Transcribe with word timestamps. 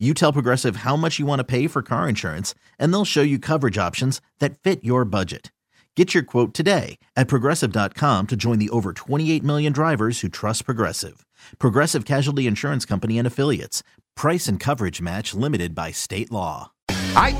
You 0.00 0.12
tell 0.12 0.32
Progressive 0.32 0.76
how 0.76 0.96
much 0.96 1.20
you 1.20 1.24
want 1.24 1.38
to 1.38 1.44
pay 1.44 1.68
for 1.68 1.80
car 1.80 2.08
insurance, 2.08 2.52
and 2.80 2.92
they'll 2.92 3.04
show 3.04 3.22
you 3.22 3.38
coverage 3.38 3.78
options 3.78 4.20
that 4.40 4.58
fit 4.58 4.82
your 4.82 5.04
budget. 5.04 5.52
Get 5.94 6.12
your 6.12 6.24
quote 6.24 6.52
today 6.52 6.98
at 7.14 7.28
progressive.com 7.28 8.26
to 8.26 8.36
join 8.36 8.58
the 8.58 8.70
over 8.70 8.92
28 8.92 9.44
million 9.44 9.72
drivers 9.72 10.20
who 10.20 10.28
trust 10.28 10.64
Progressive. 10.64 11.24
Progressive 11.60 12.04
Casualty 12.04 12.48
Insurance 12.48 12.84
Company 12.84 13.18
and 13.18 13.26
Affiliates. 13.26 13.84
Price 14.16 14.48
and 14.48 14.58
coverage 14.58 15.00
match 15.00 15.32
limited 15.32 15.76
by 15.76 15.92
state 15.92 16.32
law. 16.32 16.72
Hi. 16.90 17.30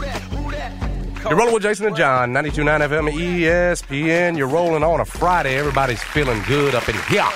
You're 1.25 1.37
rolling 1.37 1.55
with 1.55 1.63
Jason 1.65 1.87
and 1.87 1.97
John, 1.97 2.33
92.9 2.33 2.89
FM 2.89 3.13
ESPN. 3.13 4.37
You're 4.39 4.47
rolling 4.47 4.85
on 4.85 5.01
a 5.01 5.05
Friday. 5.05 5.57
Everybody's 5.57 6.03
feeling 6.03 6.41
good 6.47 6.75
up 6.77 6.89
in 6.89 6.95
here. 7.09 7.27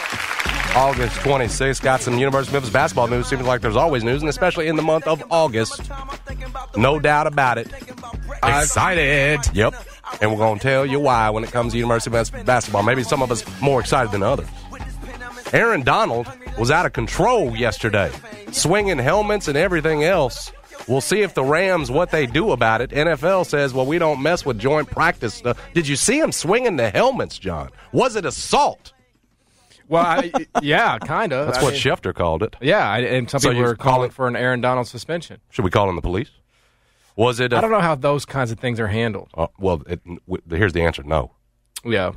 August 0.75 1.17
26th. 1.21 1.83
Got 1.83 2.01
some 2.01 2.19
University 2.19 2.51
of 2.51 2.55
Memphis 2.55 2.71
basketball 2.71 3.09
news. 3.09 3.29
Seems 3.29 3.43
like 3.43 3.61
there's 3.61 3.77
always 3.77 4.05
news, 4.05 4.23
and 4.23 4.29
especially 4.29 4.69
in 4.69 4.77
the 4.77 4.83
month 4.83 5.07
of 5.07 5.23
August. 5.31 5.91
No 6.77 6.99
doubt 6.99 7.27
about 7.27 7.59
it. 7.59 7.73
Excited. 8.43 9.41
Yep. 9.55 9.75
And 10.21 10.31
we're 10.31 10.39
going 10.39 10.59
to 10.59 10.63
tell 10.63 10.87
you 10.87 11.01
why 11.01 11.31
when 11.31 11.45
it 11.45 11.51
comes 11.51 11.73
to 11.73 11.79
University 11.79 12.11
of 12.11 12.15
Memphis 12.15 12.45
basketball. 12.45 12.83
Maybe 12.83 13.03
some 13.03 13.23
of 13.23 13.31
us 13.31 13.45
more 13.61 13.81
excited 13.81 14.13
than 14.13 14.23
others. 14.23 14.49
Aaron 15.53 15.83
Donald 15.83 16.27
was 16.59 16.71
out 16.71 16.87
of 16.87 16.93
control 16.93 17.57
yesterday, 17.57 18.11
swinging 18.53 18.99
helmets 18.99 19.49
and 19.49 19.57
everything 19.57 20.05
else. 20.05 20.53
We'll 20.87 21.01
see 21.01 21.21
if 21.21 21.35
the 21.35 21.45
Rams, 21.45 21.91
what 21.91 22.11
they 22.11 22.27
do 22.27 22.53
about 22.53 22.81
it. 22.81 22.91
NFL 22.91 23.47
says, 23.47 23.75
well, 23.75 23.85
we 23.87 23.99
don't 23.99 24.23
mess 24.23 24.47
with 24.47 24.59
joint 24.59 24.91
practice 24.91 25.35
stuff. 25.35 25.61
Did 25.75 25.87
you 25.89 25.97
see 25.97 26.19
him 26.19 26.33
swinging 26.33 26.77
the 26.77 26.91
helmets, 26.91 27.39
John? 27.39 27.71
Was 27.93 28.17
it 28.17 28.25
assault? 28.25 28.93
Well, 29.89 30.05
I, 30.05 30.31
yeah, 30.63 30.99
kind 30.99 31.33
of. 31.33 31.47
That's 31.47 31.59
I 31.59 31.63
what 31.63 31.73
mean, 31.73 31.81
Schefter 31.83 32.15
called 32.15 32.43
it. 32.43 32.57
Yeah, 32.61 32.89
I- 32.89 32.99
and 33.01 33.29
some 33.31 33.41
So 33.41 33.49
people 33.51 33.63
you're 33.63 33.75
calling 33.77 34.11
for 34.11 34.29
an 34.29 34.37
Aaron 34.37 34.61
Donald 34.61 34.87
suspension. 34.87 35.41
Should 35.51 35.65
we 35.65 35.71
call 35.71 35.89
in 35.89 35.97
the 35.97 36.03
police? 36.03 36.31
Was 37.17 37.41
it? 37.41 37.53
I 37.53 37.59
I 37.59 37.61
don't 37.61 37.71
know 37.71 37.81
how 37.81 37.95
those 37.95 38.25
kinds 38.25 38.51
of 38.53 38.61
things 38.61 38.79
are 38.79 38.87
handled. 38.87 39.29
Uh, 39.35 39.49
well, 39.59 39.83
it, 39.89 40.01
w- 40.05 40.43
here's 40.51 40.73
the 40.73 40.83
answer: 40.83 41.03
No, 41.03 41.33
Yeah. 41.85 42.13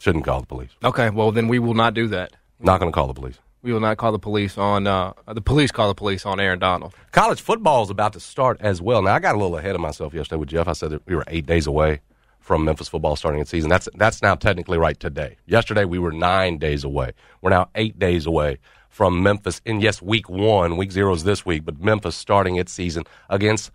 shouldn't 0.00 0.24
call 0.24 0.40
the 0.40 0.46
police. 0.46 0.70
Okay. 0.84 1.08
Well, 1.10 1.32
then 1.32 1.48
we 1.48 1.58
will 1.58 1.74
not 1.74 1.94
do 1.94 2.06
that. 2.08 2.32
Not 2.60 2.80
going 2.80 2.90
to 2.90 2.94
call 2.94 3.06
the 3.06 3.14
police. 3.14 3.38
We 3.62 3.72
will 3.72 3.80
not 3.80 3.96
call 3.96 4.12
the 4.12 4.18
police 4.18 4.58
on 4.58 4.86
uh, 4.86 5.12
the 5.26 5.40
police. 5.40 5.72
Call 5.72 5.88
the 5.88 5.94
police 5.94 6.24
on 6.26 6.38
Aaron 6.38 6.58
Donald. 6.58 6.94
College 7.12 7.40
football 7.40 7.82
is 7.82 7.90
about 7.90 8.12
to 8.12 8.20
start 8.20 8.58
as 8.60 8.80
well. 8.82 9.02
Now, 9.02 9.14
I 9.14 9.18
got 9.18 9.34
a 9.34 9.38
little 9.38 9.56
ahead 9.56 9.74
of 9.74 9.80
myself 9.80 10.12
yesterday 10.14 10.38
with 10.38 10.50
Jeff. 10.50 10.68
I 10.68 10.72
said 10.72 10.90
that 10.90 11.06
we 11.06 11.14
were 11.16 11.24
eight 11.28 11.46
days 11.46 11.66
away 11.66 12.00
from 12.46 12.64
Memphis 12.64 12.86
football 12.86 13.16
starting 13.16 13.40
its 13.40 13.50
season. 13.50 13.68
That's 13.68 13.88
that's 13.96 14.22
now 14.22 14.36
technically 14.36 14.78
right 14.78 14.98
today. 14.98 15.36
Yesterday 15.46 15.84
we 15.84 15.98
were 15.98 16.12
nine 16.12 16.58
days 16.58 16.84
away. 16.84 17.10
We're 17.42 17.50
now 17.50 17.70
eight 17.74 17.98
days 17.98 18.24
away 18.24 18.58
from 18.88 19.20
Memphis. 19.20 19.60
And 19.66 19.82
yes, 19.82 20.00
week 20.00 20.28
one, 20.28 20.76
week 20.76 20.92
zero 20.92 21.12
is 21.12 21.24
this 21.24 21.44
week, 21.44 21.64
but 21.64 21.80
Memphis 21.80 22.14
starting 22.14 22.54
its 22.54 22.72
season 22.72 23.02
against 23.28 23.72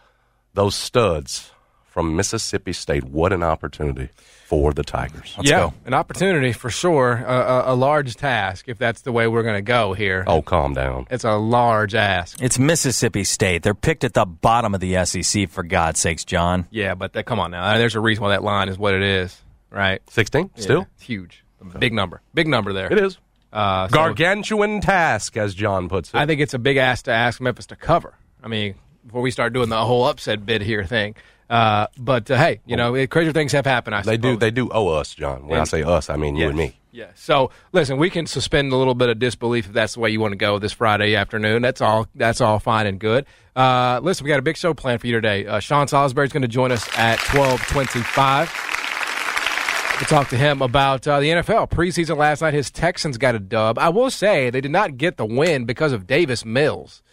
those 0.53 0.73
studs 0.73 1.51
from 1.91 2.15
Mississippi 2.15 2.71
State. 2.71 3.03
What 3.03 3.33
an 3.33 3.43
opportunity 3.43 4.09
for 4.45 4.73
the 4.73 4.81
Tigers. 4.83 5.35
yeah, 5.41 5.71
an 5.85 5.93
opportunity 5.93 6.53
for 6.53 6.69
sure. 6.69 7.23
Uh, 7.27 7.65
a, 7.67 7.73
a 7.73 7.75
large 7.75 8.15
task 8.15 8.69
if 8.69 8.77
that's 8.77 9.01
the 9.01 9.11
way 9.11 9.27
we're 9.27 9.43
going 9.43 9.55
to 9.57 9.61
go 9.61 9.93
here. 9.93 10.23
Oh, 10.25 10.41
calm 10.41 10.73
down. 10.73 11.05
It's 11.11 11.25
a 11.25 11.35
large 11.35 11.93
ask. 11.93 12.41
It's 12.41 12.57
Mississippi 12.57 13.25
State. 13.25 13.63
They're 13.63 13.73
picked 13.75 14.05
at 14.05 14.13
the 14.13 14.25
bottom 14.25 14.73
of 14.73 14.79
the 14.79 15.05
SEC, 15.05 15.49
for 15.49 15.63
God's 15.63 15.99
sakes, 15.99 16.23
John. 16.23 16.65
Yeah, 16.71 16.95
but 16.95 17.11
that, 17.13 17.25
come 17.25 17.39
on 17.39 17.51
now. 17.51 17.77
There's 17.77 17.95
a 17.95 17.99
reason 17.99 18.23
why 18.23 18.29
that 18.29 18.43
line 18.43 18.69
is 18.69 18.77
what 18.77 18.93
it 18.93 19.03
is, 19.03 19.37
right? 19.69 20.01
16 20.09 20.51
still? 20.55 20.79
Yeah, 20.79 20.85
it's 20.95 21.03
huge. 21.03 21.43
A 21.59 21.77
Big 21.77 21.93
number. 21.93 22.21
Big 22.33 22.47
number 22.47 22.71
there. 22.73 22.91
It 22.91 22.97
is. 22.99 23.17
Uh, 23.53 23.87
so 23.89 23.93
Gargantuan 23.95 24.79
task, 24.79 25.35
as 25.35 25.53
John 25.53 25.89
puts 25.89 26.09
it. 26.09 26.15
I 26.15 26.25
think 26.25 26.39
it's 26.39 26.53
a 26.53 26.59
big 26.59 26.77
ask 26.77 27.05
to 27.05 27.11
ask 27.11 27.41
Memphis 27.41 27.65
to 27.67 27.75
cover. 27.75 28.15
I 28.41 28.47
mean, 28.47 28.75
before 29.05 29.21
we 29.21 29.29
start 29.31 29.51
doing 29.53 29.69
the 29.69 29.83
whole 29.83 30.05
upset 30.05 30.45
bid 30.45 30.61
here 30.61 30.85
thing. 30.85 31.15
Uh, 31.51 31.87
but 31.97 32.31
uh, 32.31 32.37
hey, 32.37 32.61
you 32.65 32.77
know, 32.77 33.05
crazier 33.07 33.33
things 33.33 33.51
have 33.51 33.65
happened. 33.65 33.93
I 33.93 34.03
They 34.03 34.15
do. 34.15 34.37
They 34.37 34.51
do 34.51 34.69
owe 34.71 34.87
us, 34.87 35.13
John. 35.13 35.47
When 35.47 35.59
I 35.59 35.65
say 35.65 35.83
us, 35.83 36.09
I 36.09 36.15
mean 36.15 36.37
you 36.37 36.47
and 36.47 36.57
me. 36.57 36.77
Yeah. 36.93 37.07
So 37.15 37.51
listen, 37.73 37.97
we 37.97 38.09
can 38.09 38.25
suspend 38.25 38.71
a 38.71 38.77
little 38.77 38.95
bit 38.95 39.09
of 39.09 39.19
disbelief 39.19 39.67
if 39.67 39.73
that's 39.73 39.95
the 39.95 39.99
way 39.99 40.09
you 40.11 40.21
want 40.21 40.31
to 40.31 40.37
go 40.37 40.59
this 40.59 40.71
Friday 40.71 41.15
afternoon. 41.15 41.61
That's 41.61 41.81
all. 41.81 42.07
That's 42.15 42.39
all 42.39 42.59
fine 42.59 42.87
and 42.87 42.99
good. 42.99 43.25
Uh, 43.53 43.99
listen, 44.01 44.23
we 44.23 44.29
got 44.29 44.39
a 44.39 44.41
big 44.43 44.55
show 44.55 44.73
planned 44.73 45.01
for 45.01 45.07
you 45.07 45.13
today. 45.13 45.45
Uh, 45.45 45.59
Sean 45.59 45.89
Salisbury 45.89 46.25
is 46.25 46.31
going 46.33 46.41
to 46.43 46.47
join 46.47 46.71
us 46.71 46.87
at 46.97 47.19
twelve 47.19 47.61
twenty-five. 47.67 48.49
to 49.99 50.05
talk 50.05 50.29
to 50.29 50.37
him 50.37 50.61
about 50.61 51.05
uh, 51.07 51.19
the 51.19 51.27
NFL 51.31 51.69
preseason 51.69 52.15
last 52.17 52.41
night. 52.41 52.53
His 52.53 52.71
Texans 52.71 53.17
got 53.17 53.35
a 53.35 53.39
dub. 53.39 53.77
I 53.77 53.89
will 53.89 54.09
say 54.09 54.49
they 54.49 54.61
did 54.61 54.71
not 54.71 54.97
get 54.97 55.17
the 55.17 55.25
win 55.25 55.65
because 55.65 55.91
of 55.91 56.07
Davis 56.07 56.43
Mills. 56.45 57.03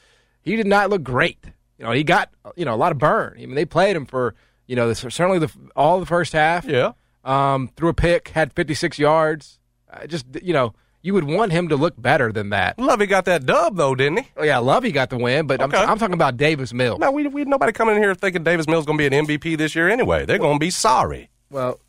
He 0.43 0.55
did 0.57 0.67
not 0.67 0.91
look 0.91 1.03
great. 1.03 1.39
You 1.79 1.85
know, 1.85 1.93
he 1.93 2.05
got 2.05 2.31
you 2.57 2.65
know 2.65 2.75
a 2.75 2.77
lot 2.77 2.93
of 2.93 2.99
burn. 2.99 3.35
I 3.37 3.47
mean, 3.47 3.55
they 3.55 3.65
played 3.65 3.95
him 3.97 4.05
for 4.07 4.35
you 4.67 4.77
know 4.77 4.89
the, 4.89 4.95
certainly 4.95 5.39
the 5.39 5.51
all 5.77 6.01
the 6.01 6.07
first 6.07 6.33
half. 6.33 6.65
Yeah. 6.65 6.93
Um, 7.25 7.69
threw 7.77 7.89
a 7.89 7.95
pick, 7.95 8.29
had 8.29 8.53
56 8.53 8.99
yards. 8.99 9.59
Uh, 9.93 10.07
just 10.07 10.27
you 10.43 10.53
know, 10.53 10.75
you 11.03 11.15
would 11.15 11.25
want 11.25 11.53
him 11.53 11.69
to 11.69 11.77
look 11.77 11.95
better 12.01 12.33
than 12.33 12.51
that. 12.51 12.79
Lovey 12.79 13.07
got 13.07 13.25
that 13.27 13.45
dub 13.47 13.77
though, 13.77 13.95
didn't 13.95 14.19
he? 14.21 14.29
Oh, 14.37 14.45
yeah, 14.45 14.59
Lovey 14.59 14.93
got 14.93 15.11
the 15.11 15.19
win, 15.19 15.47
but 15.47 15.61
Okay. 15.61 15.77
I'm, 15.77 15.91
I'm 15.91 15.99
talking 15.99 16.15
about 16.15 16.37
Davis 16.37 16.73
Mills. 16.73 16.99
No, 16.99 17.11
we 17.11 17.27
we 17.29 17.45
nobody 17.45 17.73
coming 17.73 17.97
in 17.97 18.03
here 18.03 18.15
thinking 18.15 18.45
Davis 18.45 18.67
Mills 18.67 18.83
is 18.83 18.87
going 18.87 18.99
to 18.99 19.11
be 19.11 19.17
an 19.17 19.27
MVP 19.27 19.57
this 19.59 19.75
year 19.75 19.89
anyway. 19.89 20.25
They're 20.27 20.39
going 20.39 20.57
to 20.57 20.61
be 20.61 20.71
sorry. 20.71 21.31
Well, 21.51 21.81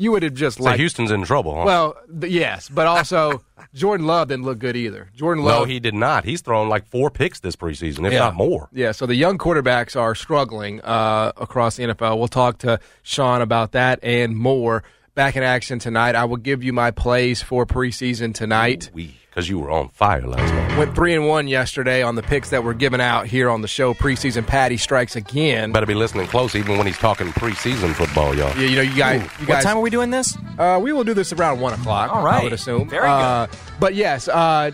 you 0.00 0.12
would 0.12 0.22
have 0.22 0.32
just 0.34 0.56
So 0.58 0.64
like 0.64 0.78
Houston's 0.78 1.10
in 1.10 1.22
trouble, 1.24 1.54
huh? 1.56 1.64
Well, 1.66 1.96
th- 2.20 2.32
yes, 2.32 2.68
but 2.70 2.86
also 2.86 3.42
Jordan 3.74 4.06
Love 4.06 4.28
didn't 4.28 4.44
look 4.46 4.58
good 4.58 4.76
either. 4.76 5.10
Jordan 5.14 5.44
Love, 5.44 5.60
no, 5.62 5.64
he 5.66 5.80
did 5.80 5.94
not. 5.94 6.24
He's 6.24 6.40
thrown 6.40 6.68
like 6.70 6.86
four 6.86 7.10
picks 7.10 7.40
this 7.40 7.56
preseason, 7.56 8.06
if 8.06 8.12
Yeah. 8.12 8.20
not 8.20 8.34
more. 8.36 8.68
Yeah, 8.72 8.92
so 8.92 9.04
the 9.06 9.16
young 9.16 9.36
quarterbacks 9.36 9.94
are 10.00 10.14
struggling 10.14 10.80
uh, 10.82 11.32
across 11.36 11.76
the 11.76 11.82
NFL. 11.84 12.16
We'll 12.18 12.28
talk 12.28 12.58
to 12.58 12.78
Sean 13.02 13.42
about 13.42 13.72
that 13.72 13.98
and 14.02 14.34
more. 14.36 14.82
Back 15.18 15.34
in 15.34 15.42
action 15.42 15.80
tonight. 15.80 16.14
I 16.14 16.26
will 16.26 16.36
give 16.36 16.62
you 16.62 16.72
my 16.72 16.92
plays 16.92 17.42
for 17.42 17.66
preseason 17.66 18.32
tonight. 18.32 18.88
We 18.94 19.16
because 19.28 19.48
you 19.48 19.58
were 19.58 19.68
on 19.68 19.88
fire 19.88 20.24
last 20.24 20.54
night. 20.54 20.78
Went 20.78 20.94
three 20.94 21.12
and 21.12 21.26
one 21.26 21.48
yesterday 21.48 22.04
on 22.04 22.14
the 22.14 22.22
picks 22.22 22.50
that 22.50 22.62
were 22.62 22.72
given 22.72 23.00
out 23.00 23.26
here 23.26 23.50
on 23.50 23.60
the 23.60 23.66
show. 23.66 23.94
Preseason 23.94 24.46
Patty 24.46 24.76
strikes 24.76 25.16
again. 25.16 25.72
Better 25.72 25.86
be 25.86 25.94
listening 25.94 26.28
close, 26.28 26.54
even 26.54 26.78
when 26.78 26.86
he's 26.86 26.98
talking 26.98 27.26
preseason 27.32 27.94
football, 27.94 28.32
y'all. 28.32 28.56
Yeah, 28.56 28.68
you 28.68 28.76
know, 28.76 28.82
you 28.82 28.96
guys. 28.96 29.28
You 29.40 29.46
What 29.48 29.60
time 29.60 29.76
are 29.76 29.80
we 29.80 29.90
doing 29.90 30.10
this? 30.10 30.38
Uh, 30.56 30.78
we 30.80 30.92
will 30.92 31.02
do 31.02 31.14
this 31.14 31.32
around 31.32 31.58
one 31.58 31.72
o'clock. 31.72 32.14
All 32.14 32.24
right. 32.24 32.40
I 32.40 32.44
would 32.44 32.52
assume. 32.52 32.88
Very 32.88 33.08
Uh, 33.08 33.48
but 33.80 33.96
yes, 33.96 34.28
uh, 34.28 34.70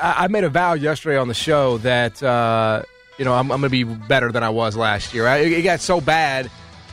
I, 0.00 0.24
I 0.24 0.28
made 0.28 0.44
a 0.44 0.48
vow 0.48 0.72
yesterday 0.72 1.18
on 1.18 1.28
the 1.28 1.34
show 1.34 1.76
that 1.76 2.22
uh, 2.22 2.84
you 3.18 3.26
know 3.26 3.34
I'm, 3.34 3.52
I'm 3.52 3.60
going 3.60 3.70
to 3.70 3.84
be 3.84 3.84
better 3.84 4.32
than 4.32 4.42
I 4.42 4.48
was 4.48 4.78
last 4.78 5.12
year. 5.12 5.26
I, 5.26 5.40
it 5.40 5.60
got 5.60 5.80
so 5.80 6.00
bad 6.00 6.50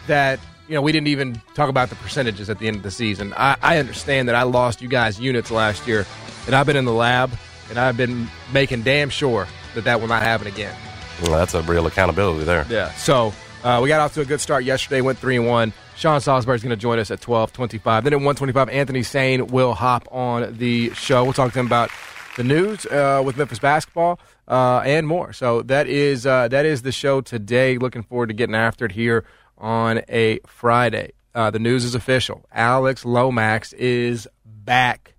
that 0.07 0.41
you 0.67 0.75
know 0.75 0.81
we 0.81 0.91
didn't 0.91 1.07
even 1.07 1.41
talk 1.53 1.69
about 1.69 1.89
the 1.89 1.95
percentages 1.95 2.49
at 2.49 2.59
the 2.59 2.67
end 2.67 2.77
of 2.77 2.83
the 2.83 2.91
season. 2.91 3.33
I, 3.37 3.55
I 3.61 3.77
understand 3.77 4.27
that 4.29 4.35
I 4.35 4.43
lost 4.43 4.81
you 4.81 4.87
guys 4.87 5.19
units 5.19 5.51
last 5.51 5.87
year, 5.87 6.05
and 6.45 6.55
I've 6.55 6.65
been 6.65 6.77
in 6.77 6.85
the 6.85 6.93
lab 6.93 7.31
and 7.69 7.79
I've 7.79 7.97
been 7.97 8.27
making 8.53 8.83
damn 8.83 9.09
sure 9.09 9.47
that 9.73 9.83
that 9.83 9.99
will 9.99 10.07
not 10.07 10.21
happen 10.21 10.47
again. 10.47 10.75
Well, 11.21 11.31
that's 11.31 11.53
a 11.53 11.61
real 11.63 11.87
accountability 11.87 12.43
there. 12.43 12.65
Yeah. 12.69 12.91
So 12.93 13.33
uh, 13.63 13.79
we 13.81 13.89
got 13.89 14.01
off 14.01 14.13
to 14.15 14.21
a 14.21 14.25
good 14.25 14.41
start 14.41 14.63
yesterday. 14.63 15.01
Went 15.01 15.17
three 15.17 15.37
and 15.37 15.47
one. 15.47 15.73
Sean 15.95 16.19
Salisbury 16.19 16.55
is 16.55 16.63
going 16.63 16.71
to 16.71 16.75
join 16.75 16.99
us 16.99 17.09
at 17.09 17.21
twelve 17.21 17.53
twenty-five. 17.53 18.03
Then 18.03 18.13
at 18.13 18.21
one 18.21 18.35
twenty-five, 18.35 18.69
Anthony 18.69 19.03
Sane 19.03 19.47
will 19.47 19.73
hop 19.73 20.07
on 20.11 20.57
the 20.57 20.93
show. 20.93 21.23
We'll 21.23 21.33
talk 21.33 21.53
to 21.53 21.59
him 21.59 21.65
about 21.65 21.89
the 22.35 22.43
news 22.43 22.85
uh, 22.87 23.21
with 23.25 23.37
Memphis 23.37 23.59
basketball 23.59 24.19
uh, 24.47 24.81
and 24.85 25.07
more. 25.07 25.31
So 25.31 25.61
that 25.63 25.87
is 25.87 26.25
uh, 26.25 26.49
that 26.49 26.65
is 26.65 26.81
the 26.81 26.91
show 26.91 27.21
today. 27.21 27.77
Looking 27.77 28.03
forward 28.03 28.27
to 28.27 28.33
getting 28.33 28.55
after 28.55 28.85
it 28.85 28.91
here 28.91 29.23
on 29.57 30.01
a 30.09 30.39
Friday. 30.47 31.13
Uh, 31.33 31.51
the 31.51 31.59
news 31.59 31.83
is 31.83 31.95
official. 31.95 32.45
Alex 32.51 33.03
Lomax 33.05 33.73
is 33.73 34.27
back. 34.45 35.15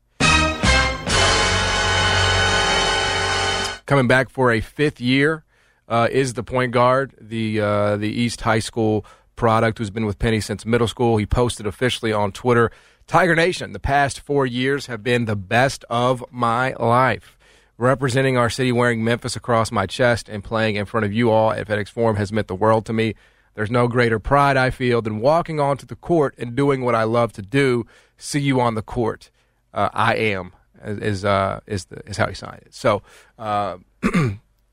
coming 3.87 4.09
back 4.09 4.29
for 4.29 4.53
a 4.53 4.61
fifth 4.61 5.01
year 5.01 5.45
uh, 5.89 6.09
is 6.11 6.35
the 6.35 6.43
point 6.43 6.73
guard, 6.73 7.15
the 7.21 7.61
uh, 7.61 7.97
the 7.97 8.09
East 8.09 8.41
High 8.41 8.59
School 8.59 9.07
product 9.37 9.79
who's 9.79 9.91
been 9.91 10.07
with 10.07 10.19
Penny 10.19 10.41
since 10.41 10.67
middle 10.67 10.89
school. 10.89 11.17
He 11.17 11.27
posted 11.27 11.67
officially 11.67 12.13
on 12.13 12.33
Twitter, 12.33 12.71
Tiger 13.07 13.37
Nation, 13.37 13.73
the 13.73 13.79
past 13.79 14.21
four 14.21 14.47
years 14.47 14.87
have 14.87 15.03
been 15.03 15.27
the 15.27 15.37
best 15.37 15.85
of 15.89 16.25
my 16.31 16.75
life. 16.75 17.39
Representing 17.79 18.37
our 18.39 18.51
city 18.51 18.73
wearing 18.73 19.05
Memphis 19.05 19.37
across 19.37 19.71
my 19.71 19.87
chest 19.87 20.29
and 20.29 20.43
playing 20.43 20.77
in 20.77 20.87
front 20.87 21.05
of 21.05 21.13
you 21.13 21.31
all 21.31 21.53
at 21.53 21.69
FedEx 21.69 21.89
Forum 21.89 22.17
has 22.17 22.33
meant 22.33 22.49
the 22.49 22.55
world 22.55 22.87
to 22.87 22.93
me. 22.93 23.15
There's 23.57 23.71
no 23.71 23.89
greater 23.89 24.19
pride 24.21 24.57
I 24.57 24.71
feel 24.71 25.03
than 25.03 25.19
walking 25.19 25.59
onto 25.59 25.85
the 25.87 25.97
court 25.97 26.35
and 26.39 26.55
doing 26.55 26.83
what 26.85 26.95
I 26.95 27.03
love 27.05 27.33
to 27.33 27.43
do. 27.43 27.85
See 28.19 28.39
you 28.39 28.61
on 28.61 28.75
the 28.77 28.83
court. 28.83 29.31
Uh, 29.75 29.89
I 29.93 30.15
am 30.15 30.53
is 30.85 31.25
uh, 31.25 31.61
is 31.67 31.87
the, 31.87 32.09
is 32.09 32.17
how 32.19 32.29
he 32.29 32.35
signed 32.35 32.63
it. 32.67 32.75
So 32.75 33.03
uh, 33.39 33.79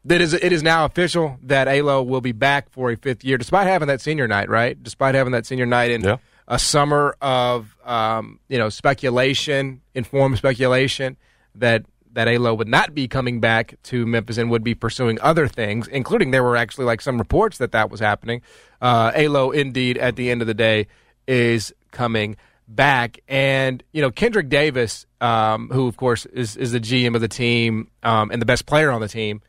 that 0.06 0.22
is 0.22 0.34
it 0.34 0.52
is 0.52 0.62
now 0.62 0.86
official 0.86 1.40
that 1.44 1.68
Alo 1.68 2.04
will 2.04 2.22
be 2.22 2.34
back 2.34 2.70
for 2.70 2.92
a 2.92 2.98
fifth 2.98 3.24
year, 3.24 3.38
despite 3.38 3.68
having 3.68 3.88
that 3.88 4.02
senior 4.02 4.28
night, 4.28 4.50
right? 4.50 4.82
Despite 4.84 5.16
having 5.16 5.32
that 5.32 5.46
senior 5.46 5.66
night 5.66 5.92
in 5.92 6.02
Yeah. 6.04 6.18
a 6.48 6.60
summer 6.60 7.16
of 7.22 7.76
um, 7.86 8.40
you 8.50 8.58
know 8.58 8.70
speculation, 8.70 9.82
informed 9.96 10.38
speculation 10.38 11.18
that 11.56 11.86
that 12.14 12.28
Alo 12.28 12.54
would 12.54 12.68
not 12.68 12.94
be 12.94 13.08
coming 13.08 13.40
back 13.40 13.76
to 13.84 14.06
Memphis 14.06 14.38
and 14.38 14.50
would 14.50 14.64
be 14.64 14.76
pursuing 14.76 15.20
other 15.22 15.48
things, 15.48 15.88
including 15.88 16.32
there 16.32 16.44
were 16.44 16.56
actually 16.56 16.86
like 16.86 17.02
some 17.02 17.18
reports 17.18 17.58
that 17.58 17.72
that 17.72 17.90
was 17.90 18.00
happening. 18.00 18.42
Uh, 18.82 19.12
Alo, 19.16 19.52
indeed, 19.52 19.98
at 19.98 20.16
the 20.16 20.30
end 20.30 20.42
of 20.42 20.48
the 20.48 20.54
day, 20.54 20.88
is 21.28 21.74
coming 21.92 22.38
back, 22.68 23.20
and 23.28 23.84
you 23.92 24.02
know 24.02 24.12
Kendrick 24.12 24.50
Davis, 24.50 25.06
um, 25.22 25.70
who 25.70 25.88
of 25.88 25.98
course 25.98 26.26
is 26.28 26.56
is 26.56 26.72
the 26.72 26.80
GM 26.80 27.16
of 27.16 27.22
the 27.22 27.28
team 27.28 27.90
um, 28.04 28.32
and 28.32 28.42
the 28.42 28.46
best 28.46 28.66
player 28.66 28.92
on 28.92 29.02
the 29.02 29.08
team, 29.08 29.42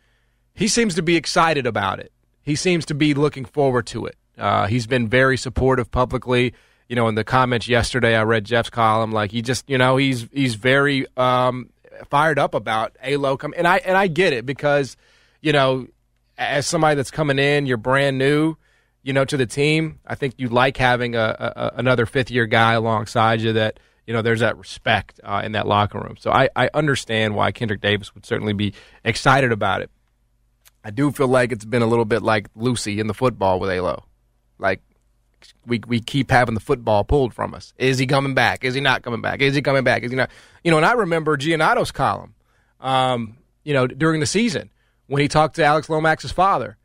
he 0.55 0.69
seems 0.69 0.95
to 0.95 1.03
be 1.03 1.17
excited 1.17 1.67
about 1.67 2.01
it. 2.01 2.13
He 2.43 2.57
seems 2.57 2.85
to 2.87 2.95
be 2.95 3.15
looking 3.15 3.45
forward 3.45 3.87
to 3.89 4.07
it. 4.07 4.17
Uh, 4.37 4.67
he's 4.67 4.87
been 4.87 5.09
very 5.09 5.37
supportive 5.37 5.91
publicly. 5.91 6.55
You 6.89 6.97
know, 6.97 7.09
in 7.09 7.15
the 7.15 7.25
comments 7.25 7.67
yesterday, 7.67 8.15
I 8.15 8.23
read 8.25 8.45
Jeff's 8.45 8.71
column. 8.71 9.11
Like 9.11 9.31
he 9.31 9.41
just, 9.41 9.69
you 9.69 9.79
know, 9.79 9.97
he's 9.97 10.29
he's 10.33 10.55
very 10.55 11.07
um, 11.17 11.71
fired 12.09 12.39
up 12.39 12.55
about 12.55 12.97
Alo 13.03 13.37
coming, 13.37 13.59
and 13.59 13.67
I 13.67 13.79
and 13.79 13.97
I 13.97 14.07
get 14.07 14.33
it 14.33 14.47
because, 14.47 14.97
you 15.41 15.53
know, 15.53 15.87
as 16.39 16.67
somebody 16.67 16.97
that's 16.97 17.11
coming 17.11 17.39
in, 17.39 17.67
you're 17.67 17.77
brand 17.77 18.19
new, 18.19 18.57
you 19.03 19.13
know, 19.13 19.25
to 19.25 19.37
the 19.37 19.47
team. 19.47 20.01
I 20.07 20.15
think 20.15 20.35
you 20.39 20.49
like 20.49 20.77
having 20.77 21.15
a, 21.15 21.21
a 21.39 21.73
another 21.79 22.07
fifth 22.07 22.31
year 22.31 22.47
guy 22.47 22.73
alongside 22.73 23.41
you 23.41 23.53
that 23.55 23.81
you 24.07 24.13
know 24.13 24.23
there's 24.23 24.41
that 24.41 24.57
respect 24.59 25.21
uh, 25.25 25.43
in 25.45 25.53
that 25.53 25.67
locker 25.67 25.99
room. 25.99 26.17
So 26.19 26.31
I, 26.31 26.49
I 26.57 26.71
understand 26.75 27.35
why 27.35 27.53
Kendrick 27.53 27.81
Davis 27.81 28.15
would 28.15 28.27
certainly 28.27 28.53
be 28.53 28.75
excited 29.05 29.53
about 29.53 29.83
it. 29.83 29.91
I 30.85 30.91
do 30.91 31.11
feel 31.11 31.29
like 31.29 31.51
it's 31.51 31.65
been 31.65 31.83
a 31.83 31.87
little 31.87 32.05
bit 32.05 32.23
like 32.23 32.49
Lucy 32.55 33.01
in 33.01 33.07
the 33.07 33.15
football 33.15 33.59
with 33.59 33.71
Alo. 33.71 34.05
Like 34.59 34.83
we 35.67 35.81
we 35.87 36.01
keep 36.01 36.31
having 36.31 36.55
the 36.55 36.61
football 36.61 37.05
pulled 37.05 37.35
from 37.35 37.55
us. 37.55 37.73
Is 37.79 37.99
he 37.99 38.07
coming 38.07 38.35
back? 38.35 38.65
Is 38.65 38.75
he 38.75 38.81
not 38.81 39.03
coming 39.03 39.21
back? 39.21 39.41
Is 39.41 39.55
he 39.55 39.63
coming 39.63 39.85
back? 39.85 40.03
Is 40.03 40.11
he 40.11 40.17
not? 40.17 40.31
You 40.63 40.71
know, 40.71 40.77
and 40.77 40.87
I 40.87 40.93
remember 40.93 41.37
Giannotto's 41.37 41.91
column, 41.91 42.35
um, 42.81 43.37
you 43.65 43.75
know, 43.75 43.87
during 43.87 44.21
the 44.21 44.27
season 44.27 44.71
when 45.07 45.23
he 45.23 45.29
talked 45.29 45.57
to 45.57 45.65
Alex 45.65 45.89
Lomax's 45.89 46.33
father, 46.33 46.77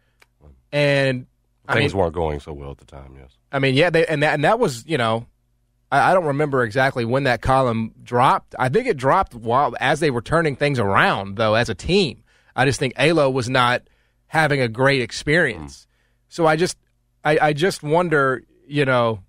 and 0.72 1.28
I 1.68 1.74
Things 1.76 1.94
mean, 1.94 2.02
weren't 2.02 2.14
going 2.14 2.40
so 2.40 2.54
well 2.54 2.72
at 2.72 2.78
the 2.78 2.86
time. 2.86 3.16
Yes. 3.20 3.32
I 3.52 3.60
mean, 3.60 3.76
yeah, 3.76 3.90
they, 3.90 4.06
and 4.06 4.24
that 4.24 4.34
and 4.34 4.44
that 4.44 4.60
was 4.60 4.86
you 4.86 4.98
know, 4.98 5.26
I, 5.92 6.12
I 6.12 6.14
don't 6.14 6.26
remember 6.26 6.64
exactly 6.64 7.06
when 7.06 7.24
that 7.24 7.42
column 7.42 7.94
dropped. 8.04 8.56
I 8.58 8.70
think 8.70 8.88
it 8.88 8.98
dropped 8.98 9.36
while 9.36 9.76
as 9.80 10.00
they 10.00 10.12
were 10.12 10.22
turning 10.22 10.56
things 10.56 10.80
around, 10.80 11.38
though, 11.38 11.56
as 11.56 11.70
a 11.70 11.76
team. 11.76 12.24
I 12.56 12.66
just 12.66 12.80
think 12.80 12.94
Alo 12.98 13.30
was 13.30 13.50
not 13.50 13.84
having 14.28 14.62
a 14.62 14.68
great 14.68 15.02
experience. 15.02 15.88
So 16.28 16.46
I 16.46 16.56
just, 16.56 16.78
I, 17.24 17.40
I 17.40 17.54
just 17.54 17.82
wonder, 17.82 18.44
you 18.70 18.86
know, 18.86 19.20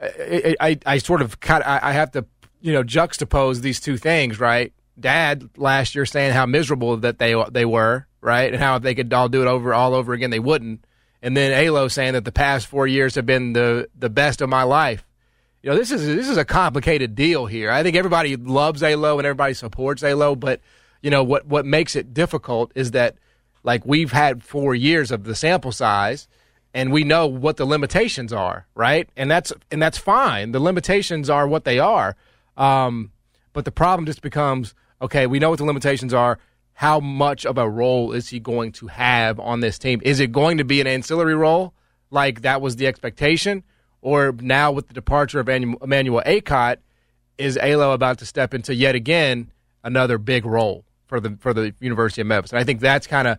I, 0.00 0.56
I, 0.60 0.78
I 0.84 0.98
sort 0.98 1.22
of 1.22 1.36
I 1.48 1.80
I 1.82 1.92
have 1.92 2.10
to, 2.12 2.26
you 2.60 2.72
know, 2.72 2.82
juxtapose 2.82 3.60
these 3.60 3.80
two 3.80 3.96
things, 3.96 4.40
right? 4.40 4.72
Dad 4.98 5.48
last 5.56 5.94
year 5.94 6.04
saying 6.04 6.32
how 6.32 6.46
miserable 6.46 6.96
that 6.98 7.18
they 7.18 7.34
they 7.50 7.64
were, 7.64 8.06
right, 8.20 8.52
and 8.52 8.62
how 8.62 8.76
if 8.76 8.82
they 8.82 8.94
could 8.94 9.12
all 9.12 9.28
do 9.28 9.42
it 9.42 9.48
over 9.48 9.72
all 9.72 9.94
over 9.94 10.12
again, 10.12 10.30
they 10.30 10.40
wouldn't. 10.40 10.84
And 11.22 11.36
then 11.36 11.52
Alo 11.52 11.86
saying 11.86 12.14
that 12.14 12.24
the 12.24 12.32
past 12.32 12.66
four 12.66 12.86
years 12.86 13.14
have 13.14 13.26
been 13.26 13.52
the 13.52 13.88
the 13.96 14.10
best 14.10 14.40
of 14.40 14.48
my 14.48 14.64
life. 14.64 15.04
You 15.62 15.70
know, 15.70 15.76
this 15.76 15.92
is 15.92 16.04
this 16.04 16.28
is 16.28 16.36
a 16.36 16.44
complicated 16.44 17.14
deal 17.14 17.46
here. 17.46 17.70
I 17.70 17.84
think 17.84 17.96
everybody 17.96 18.36
loves 18.36 18.82
Alo 18.82 19.18
and 19.18 19.26
everybody 19.26 19.54
supports 19.54 20.02
Alo, 20.02 20.34
but 20.34 20.60
you 21.00 21.10
know 21.10 21.22
what 21.22 21.46
what 21.46 21.64
makes 21.64 21.94
it 21.94 22.12
difficult 22.12 22.72
is 22.74 22.90
that 22.90 23.16
like 23.62 23.86
we've 23.86 24.10
had 24.10 24.42
four 24.42 24.74
years 24.74 25.12
of 25.12 25.22
the 25.22 25.36
sample 25.36 25.70
size 25.70 26.26
and 26.74 26.92
we 26.92 27.04
know 27.04 27.26
what 27.26 27.56
the 27.56 27.64
limitations 27.64 28.32
are 28.32 28.66
right? 28.74 29.08
And 29.16 29.30
that's 29.30 29.52
and 29.70 29.80
that's 29.80 29.98
fine. 29.98 30.52
The 30.52 30.60
limitations 30.60 31.30
are 31.30 31.46
what 31.46 31.64
they 31.64 31.78
are. 31.78 32.16
Um, 32.56 33.12
but 33.52 33.64
the 33.64 33.72
problem 33.72 34.06
just 34.06 34.22
becomes 34.22 34.74
okay 35.00 35.26
we 35.26 35.38
know 35.38 35.50
what 35.50 35.58
the 35.58 35.64
limitations 35.64 36.14
are. 36.14 36.38
How 36.74 37.00
much 37.00 37.44
of 37.44 37.58
a 37.58 37.68
role 37.68 38.12
is 38.12 38.28
he 38.28 38.40
going 38.40 38.72
to 38.72 38.86
have 38.88 39.38
on 39.38 39.60
this 39.60 39.78
team? 39.78 40.00
Is 40.02 40.20
it 40.20 40.32
going 40.32 40.58
to 40.58 40.64
be 40.64 40.80
an 40.80 40.86
ancillary 40.86 41.34
role 41.34 41.74
like 42.10 42.42
that 42.42 42.60
was 42.60 42.76
the 42.76 42.86
expectation? 42.86 43.62
Or 44.00 44.32
now 44.40 44.72
with 44.72 44.88
the 44.88 44.94
departure 44.94 45.38
of 45.38 45.48
Anu- 45.48 45.76
Emmanuel 45.80 46.22
Akot 46.26 46.78
is 47.38 47.56
Alo 47.58 47.92
about 47.92 48.18
to 48.18 48.26
step 48.26 48.52
into 48.52 48.74
yet 48.74 48.94
again 48.94 49.52
another 49.84 50.18
big 50.18 50.44
role 50.44 50.84
for 51.06 51.20
the 51.20 51.36
for 51.40 51.52
the 51.54 51.74
University 51.78 52.22
of 52.22 52.26
Memphis? 52.26 52.52
And 52.52 52.58
I 52.58 52.64
think 52.64 52.80
that's 52.80 53.06
kind 53.06 53.28
of 53.28 53.38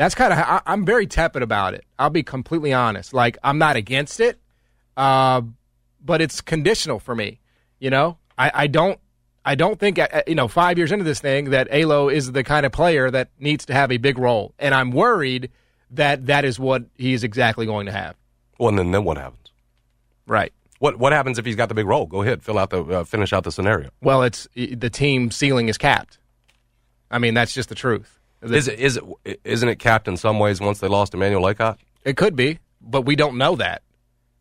that's 0.00 0.14
kind 0.14 0.32
of 0.32 0.38
how 0.38 0.62
I'm 0.64 0.86
very 0.86 1.06
tepid 1.06 1.42
about 1.42 1.74
it. 1.74 1.84
I'll 1.98 2.08
be 2.08 2.22
completely 2.22 2.72
honest. 2.72 3.12
Like 3.12 3.36
I'm 3.44 3.58
not 3.58 3.76
against 3.76 4.18
it, 4.18 4.38
uh, 4.96 5.42
but 6.02 6.22
it's 6.22 6.40
conditional 6.40 6.98
for 6.98 7.14
me. 7.14 7.38
You 7.80 7.90
know, 7.90 8.16
I, 8.38 8.50
I 8.54 8.66
don't 8.66 8.98
I 9.44 9.56
don't 9.56 9.78
think 9.78 9.98
uh, 9.98 10.22
you 10.26 10.34
know 10.34 10.48
five 10.48 10.78
years 10.78 10.90
into 10.90 11.04
this 11.04 11.20
thing 11.20 11.50
that 11.50 11.68
Alo 11.70 12.08
is 12.08 12.32
the 12.32 12.42
kind 12.42 12.64
of 12.64 12.72
player 12.72 13.10
that 13.10 13.28
needs 13.38 13.66
to 13.66 13.74
have 13.74 13.92
a 13.92 13.98
big 13.98 14.16
role, 14.16 14.54
and 14.58 14.74
I'm 14.74 14.90
worried 14.90 15.50
that 15.90 16.24
that 16.26 16.46
is 16.46 16.58
what 16.58 16.84
he's 16.96 17.22
exactly 17.22 17.66
going 17.66 17.84
to 17.84 17.92
have. 17.92 18.16
Well, 18.58 18.70
and 18.70 18.78
then, 18.78 18.92
then 18.92 19.04
what 19.04 19.18
happens? 19.18 19.52
Right. 20.26 20.54
What 20.78 20.98
what 20.98 21.12
happens 21.12 21.38
if 21.38 21.44
he's 21.44 21.56
got 21.56 21.68
the 21.68 21.74
big 21.74 21.86
role? 21.86 22.06
Go 22.06 22.22
ahead, 22.22 22.42
fill 22.42 22.58
out 22.58 22.70
the 22.70 22.82
uh, 22.84 23.04
finish 23.04 23.34
out 23.34 23.44
the 23.44 23.52
scenario. 23.52 23.90
Well, 24.00 24.22
it's 24.22 24.48
the 24.54 24.88
team 24.88 25.30
ceiling 25.30 25.68
is 25.68 25.76
capped. 25.76 26.16
I 27.10 27.18
mean, 27.18 27.34
that's 27.34 27.52
just 27.52 27.68
the 27.68 27.74
truth. 27.74 28.19
Is 28.42 28.68
it 28.68 28.78
is 28.78 28.98
it 29.24 29.40
isn't 29.44 29.68
it 29.68 29.78
capped 29.78 30.08
in 30.08 30.16
some 30.16 30.38
ways 30.38 30.60
once 30.60 30.80
they 30.80 30.88
lost 30.88 31.14
Emmanuel 31.14 31.42
Akot? 31.42 31.76
It 32.04 32.16
could 32.16 32.36
be, 32.36 32.58
but 32.80 33.02
we 33.02 33.16
don't 33.16 33.36
know 33.36 33.56
that. 33.56 33.82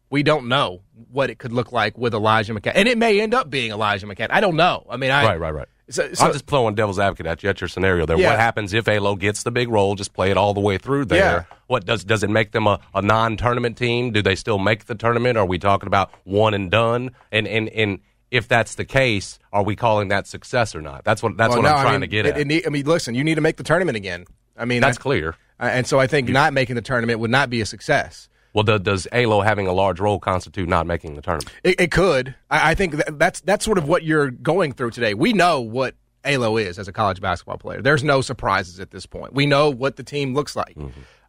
We 0.10 0.24
don't 0.24 0.48
know 0.48 0.82
what 1.12 1.30
it 1.30 1.38
could 1.38 1.54
look 1.54 1.72
like 1.72 1.98
with 1.98 2.14
Elijah 2.14 2.54
McCadden, 2.54 2.74
and 2.76 2.88
it 2.88 2.98
may 2.98 3.20
end 3.20 3.34
up 3.34 3.50
being 3.50 3.72
Elijah 3.72 4.08
McCadden. 4.08 4.32
I 4.32 4.42
don't 4.42 4.56
know. 4.56 4.86
I 4.90 4.98
mean, 4.98 5.12
I 5.12 5.26
right, 5.26 5.40
right, 5.40 5.54
right. 5.54 5.68
So, 5.90 6.14
so 6.14 6.26
I'm 6.26 6.34
just 6.34 6.46
playing 6.46 6.76
devil's 6.76 7.00
advocate 7.00 7.26
at 7.26 7.42
you 7.42 7.50
at 7.50 7.60
your 7.62 7.68
scenario 7.68 8.06
there. 8.06 8.18
Yeah. 8.18 8.30
What 8.30 8.40
happens 8.40 8.74
if 8.74 8.88
Alo 8.88 9.16
gets 9.16 9.42
the 9.44 9.52
big 9.52 9.70
role? 9.70 9.96
Just 9.96 10.14
play 10.14 10.30
it 10.30 10.38
all 10.38 10.54
the 10.54 10.60
way 10.60 10.78
through 10.78 11.06
there. 11.06 11.48
Yeah. 11.50 11.58
What 11.68 11.86
does 11.86 12.04
does 12.04 12.24
it 12.24 12.30
make 12.30 12.52
them 12.52 12.68
a, 12.68 12.80
a 12.94 13.02
non-tournament 13.02 13.78
team? 13.78 14.12
Do 14.12 14.22
they 14.22 14.36
still 14.36 14.60
make 14.60 14.86
the 14.86 14.96
tournament? 14.96 15.38
Are 15.38 15.46
we 15.46 15.58
talking 15.58 15.88
about 15.88 16.12
one 16.24 16.54
and 16.54 16.70
done? 16.70 17.12
And 17.32 17.48
and 17.48 17.70
and 17.70 18.00
if 18.32 18.48
that's 18.48 18.76
the 18.76 18.86
case, 18.86 19.40
are 19.52 19.64
we 19.64 19.76
calling 19.76 20.10
that 20.10 20.28
success 20.28 20.76
or 20.76 20.82
not? 20.82 21.04
That's 21.04 21.22
what 21.24 21.36
that's 21.38 21.50
well, 21.54 21.64
what 21.64 21.70
no, 21.70 21.76
I'm 21.76 21.80
I 21.80 21.82
trying 21.84 21.94
mean, 21.94 22.02
to 22.02 22.08
get 22.08 22.26
it- 22.26 22.36
at. 22.36 22.42
it 22.42 22.48
need- 22.48 22.68
I 22.68 22.70
mean, 22.70 22.86
listen, 22.86 23.16
you 23.16 23.24
need 23.24 23.36
to 23.36 23.42
make 23.42 23.58
the 23.58 23.64
tournament 23.64 23.96
again. 23.98 24.26
I 24.58 24.66
mean, 24.66 24.82
that's 24.82 24.98
I- 24.98 25.02
clear. 25.02 25.36
and 25.60 25.86
so 25.88 26.00
I 26.00 26.08
think 26.08 26.30
not 26.30 26.54
making 26.54 26.76
the 26.76 26.82
tournament 26.82 27.20
would 27.20 27.32
not 27.32 27.50
be 27.50 27.62
a 27.62 27.66
success. 27.66 28.30
Well, 28.54 28.64
do, 28.64 28.80
does 28.80 29.08
Alo 29.12 29.42
having 29.42 29.68
a 29.68 29.74
large 29.74 30.00
role 30.00 30.20
constitute 30.20 30.68
not 30.68 30.88
making 30.88 31.14
the 31.16 31.22
tournament? 31.22 31.52
It, 31.64 31.80
it 31.82 31.92
could. 31.92 32.34
I, 32.50 32.72
I 32.72 32.76
think 32.76 32.96
that, 32.96 33.20
that's 33.20 33.42
that's 33.42 33.64
sort 33.64 33.78
of 33.78 33.88
what 33.88 34.04
you're 34.04 34.32
going 34.32 34.72
through 34.74 34.92
today. 34.92 35.14
We 35.14 35.34
know 35.34 35.62
what 35.62 35.96
Alo 36.26 36.58
is 36.58 36.80
as 36.80 36.88
a 36.88 36.92
college 36.92 37.22
basketball 37.22 37.58
player. 37.60 37.82
There's 37.82 38.04
no 38.04 38.22
surprises 38.22 38.80
at 38.80 38.90
this 38.92 39.06
point. 39.06 39.34
We 39.34 39.46
know 39.46 39.70
what 39.70 39.96
the 39.98 40.04
team 40.04 40.34
looks 40.34 40.56
like. 40.56 40.76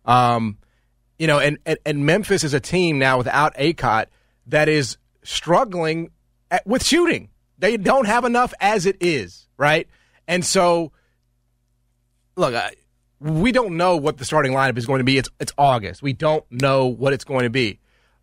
Um, 0.06 0.56
you 1.18 1.26
know, 1.26 1.38
and, 1.38 1.58
and 1.66 1.78
and 1.84 2.06
Memphis 2.06 2.42
is 2.42 2.54
a 2.54 2.60
team 2.60 2.98
now 2.98 3.18
without 3.18 3.54
Akot 3.56 4.06
that 4.46 4.68
is 4.70 4.96
struggling 5.22 6.10
at, 6.50 6.66
with 6.66 6.84
shooting. 6.84 7.28
They 7.58 7.76
don't 7.76 8.06
have 8.06 8.24
enough 8.24 8.54
as 8.60 8.86
it 8.86 8.96
is, 9.00 9.46
right? 9.58 9.86
And 10.26 10.44
so, 10.44 10.92
look, 12.36 12.54
I, 12.54 12.72
we 13.20 13.52
don't 13.52 13.76
know 13.76 13.96
what 13.96 14.16
the 14.16 14.24
starting 14.24 14.52
lineup 14.52 14.78
is 14.78 14.86
going 14.86 14.98
to 15.00 15.04
be. 15.04 15.18
It's 15.18 15.28
it's 15.38 15.52
August. 15.58 16.02
We 16.02 16.12
don't 16.12 16.44
know 16.50 16.86
what 16.86 17.12
it's 17.12 17.24
going 17.24 17.44
to 17.44 17.50
be. 17.50 17.78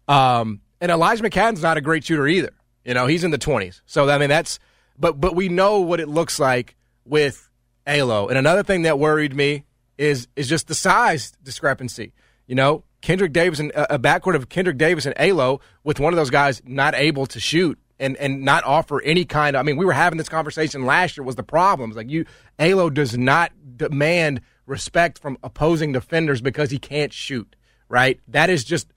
Um, 0.07 0.61
and 0.81 0.91
Elijah 0.91 1.23
McCadden's 1.23 1.61
not 1.61 1.77
a 1.77 1.81
great 1.81 2.03
shooter 2.03 2.27
either. 2.27 2.53
You 2.83 2.93
know, 2.93 3.05
he's 3.05 3.23
in 3.23 3.31
the 3.31 3.37
twenties. 3.37 3.81
So 3.85 4.09
I 4.09 4.17
mean, 4.17 4.29
that's 4.29 4.59
but 4.97 5.19
but 5.19 5.35
we 5.35 5.49
know 5.49 5.81
what 5.81 5.99
it 5.99 6.07
looks 6.07 6.39
like 6.39 6.75
with 7.05 7.47
Alo. 7.85 8.27
And 8.27 8.37
another 8.37 8.63
thing 8.63 8.83
that 8.83 8.97
worried 8.97 9.35
me 9.35 9.65
is 9.97 10.27
is 10.35 10.49
just 10.49 10.67
the 10.67 10.75
size 10.75 11.33
discrepancy. 11.43 12.13
You 12.47 12.55
know, 12.55 12.83
Kendrick 13.01 13.33
Davis 13.33 13.59
and 13.59 13.71
a 13.75 13.99
backcourt 13.99 14.35
of 14.35 14.49
Kendrick 14.49 14.77
Davis 14.77 15.05
and 15.05 15.13
Alo 15.19 15.59
with 15.83 15.99
one 15.99 16.13
of 16.13 16.17
those 16.17 16.29
guys 16.29 16.61
not 16.65 16.95
able 16.95 17.25
to 17.27 17.39
shoot 17.39 17.77
and 17.99 18.15
and 18.17 18.43
not 18.43 18.63
offer 18.63 19.01
any 19.01 19.25
kind 19.25 19.55
of. 19.55 19.59
I 19.59 19.63
mean, 19.63 19.77
we 19.77 19.85
were 19.85 19.93
having 19.93 20.17
this 20.17 20.29
conversation 20.29 20.85
last 20.85 21.17
year. 21.17 21.23
Was 21.23 21.35
the 21.35 21.43
problems 21.43 21.95
like 21.95 22.09
you? 22.09 22.25
Alo 22.59 22.89
does 22.89 23.17
not 23.17 23.51
demand 23.75 24.41
respect 24.65 25.19
from 25.19 25.37
opposing 25.43 25.91
defenders 25.91 26.41
because 26.41 26.71
he 26.71 26.77
can't 26.79 27.13
shoot. 27.13 27.55
Right? 27.89 28.19
That 28.27 28.49
is 28.49 28.63
just. 28.63 28.93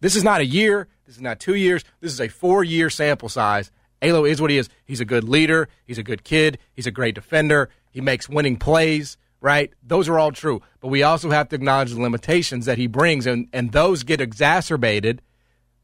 This 0.00 0.16
is 0.16 0.24
not 0.24 0.40
a 0.40 0.46
year. 0.46 0.88
This 1.04 1.16
is 1.16 1.20
not 1.20 1.40
two 1.40 1.54
years. 1.54 1.84
This 2.00 2.12
is 2.12 2.20
a 2.20 2.28
four 2.28 2.64
year 2.64 2.88
sample 2.88 3.28
size. 3.28 3.70
Alo 4.02 4.24
is 4.24 4.40
what 4.40 4.50
he 4.50 4.56
is. 4.56 4.68
He's 4.86 5.00
a 5.00 5.04
good 5.04 5.24
leader. 5.24 5.68
He's 5.84 5.98
a 5.98 6.02
good 6.02 6.24
kid. 6.24 6.58
He's 6.72 6.86
a 6.86 6.90
great 6.90 7.14
defender. 7.14 7.68
He 7.90 8.00
makes 8.00 8.28
winning 8.28 8.56
plays. 8.56 9.18
right? 9.40 9.72
Those 9.82 10.08
are 10.08 10.18
all 10.18 10.32
true. 10.32 10.62
But 10.80 10.88
we 10.88 11.02
also 11.02 11.30
have 11.30 11.48
to 11.50 11.56
acknowledge 11.56 11.92
the 11.92 12.00
limitations 12.00 12.66
that 12.66 12.78
he 12.78 12.86
brings, 12.86 13.26
and, 13.26 13.48
and 13.52 13.72
those 13.72 14.02
get 14.02 14.20
exacerbated 14.20 15.22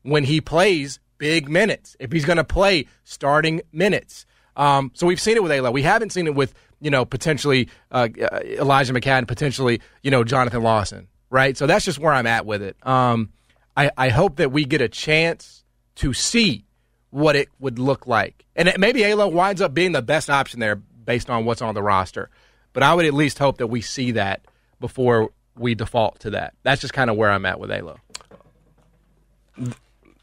when 0.02 0.25
he 0.25 0.40
plays 0.40 1.00
big 1.18 1.49
minutes. 1.49 1.96
If 1.99 2.12
he's 2.12 2.25
going 2.25 2.37
to 2.37 2.44
play 2.44 2.87
starting 3.04 3.62
minutes. 3.73 4.26
Um, 4.56 4.90
so 4.94 5.06
we've 5.06 5.20
seen 5.20 5.37
it 5.37 5.42
with 5.42 5.52
Alo. 5.52 5.70
We 5.70 5.82
haven't 5.82 6.11
seen 6.11 6.26
it 6.26 6.35
with, 6.35 6.54
you 6.80 6.90
know, 6.90 7.04
potentially 7.04 7.68
uh, 7.90 8.08
uh, 8.20 8.40
Elijah 8.44 8.92
McCadden, 8.92 9.28
potentially, 9.28 9.80
you 10.02 10.11
know, 10.11 10.25
Jonathan 10.25 10.62
Lawson, 10.62 11.08
right? 11.30 11.56
So 11.56 11.66
that's 11.66 11.85
just 11.85 11.99
where 11.99 12.12
I'm 12.12 12.26
at 12.26 12.46
with 12.46 12.62
it. 12.62 12.76
Um, 12.87 13.30
I, 13.76 13.90
I 13.96 14.08
hope 14.08 14.37
that 14.37 14.52
we 14.52 14.64
get 14.64 14.80
a 14.80 14.88
chance 14.88 15.64
to 15.96 16.12
see 16.14 16.64
what 17.11 17.37
it 17.37 17.49
would 17.58 17.78
look 17.78 18.06
like. 18.06 18.44
And 18.54 18.68
it, 18.68 18.80
maybe 18.80 19.04
Alo 19.04 19.28
winds 19.28 19.61
up 19.61 19.75
being 19.75 19.92
the 19.92 20.02
best 20.02 20.30
option 20.30 20.61
there 20.61 20.76
based 20.76 21.30
on 21.30 21.44
what's 21.44 21.62
on 21.62 21.75
the 21.75 21.82
roster. 21.82 22.30
But 22.73 22.82
I 22.82 22.94
would 22.94 23.06
at 23.06 23.14
least 23.14 23.38
hope 23.38 23.58
that 23.58 23.68
we 23.68 23.80
see 23.80 24.12
that 24.12 24.44
before 24.80 25.30
we 25.56 25.75
default 25.75 26.20
to 26.20 26.30
that. 26.30 26.54
That's 26.62 26.80
just 26.80 26.92
kind 26.92 27.11
of 27.11 27.16
where 27.16 27.30
I'm 27.30 27.46
at 27.46 27.58
with 27.58 27.70
Alo. 27.70 27.99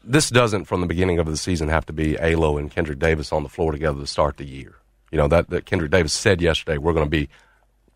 This 0.06 0.30
doesn't, 0.30 0.64
from 0.66 0.80
the 0.80 0.86
beginning 0.86 1.18
of 1.18 1.26
the 1.26 1.36
season, 1.36 1.68
have 1.68 1.86
to 1.86 1.92
be 1.92 2.16
Alo 2.20 2.56
and 2.58 2.70
Kendrick 2.70 2.98
Davis 2.98 3.32
on 3.32 3.42
the 3.42 3.48
floor 3.48 3.72
together 3.72 4.00
to 4.00 4.06
start 4.06 4.36
the 4.36 4.44
year. 4.44 4.76
You 5.10 5.18
know 5.18 5.28
that, 5.28 5.50
that 5.50 5.64
Kendrick 5.66 5.90
Davis 5.90 6.12
said 6.12 6.40
yesterday 6.40 6.78
we're 6.78 6.92
going 6.92 7.06
to 7.06 7.10
be 7.10 7.28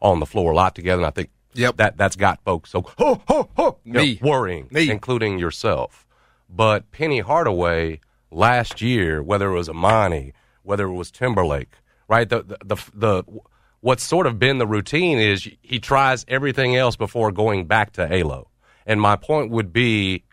on 0.01 0.21
the 0.21 0.27
floor 0.27 0.53
a 0.53 0.55
lot 0.55 0.75
together, 0.75 1.01
and 1.03 1.07
I 1.07 1.11
think 1.11 1.31
Yep. 1.55 1.77
that 1.79 1.97
that's 1.97 2.15
got 2.15 2.41
folks 2.45 2.71
so 2.71 2.83
ho, 2.99 3.21
ho, 3.27 3.49
ho, 3.57 3.79
you 3.85 3.93
know, 3.95 4.03
Me. 4.03 4.19
worrying, 4.23 4.69
Me. 4.71 4.91
including 4.91 5.39
yourself. 5.39 6.07
But 6.49 6.91
Penny 6.93 7.19
Hardaway 7.21 8.01
last 8.31 8.81
year, 8.81 9.23
whether 9.23 9.51
it 9.51 9.55
was 9.55 9.69
Amani, 9.69 10.35
whether 10.63 10.87
it 10.87 10.93
was 10.95 11.11
Timberlake, 11.11 11.71
right? 12.07 12.29
The, 12.29 12.43
the 12.43 12.59
the 12.65 12.77
the 12.95 13.25
what's 13.81 14.05
sort 14.05 14.27
of 14.27 14.39
been 14.39 14.59
the 14.59 14.67
routine 14.67 15.19
is 15.19 15.49
he 15.63 15.81
tries 15.81 16.25
everything 16.29 16.77
else 16.77 16.95
before 16.97 17.33
going 17.33 17.65
back 17.67 17.93
to 17.95 18.13
Alo. 18.13 18.49
And 18.87 19.01
my 19.01 19.17
point 19.17 19.51
would 19.51 19.73
be 19.73 20.25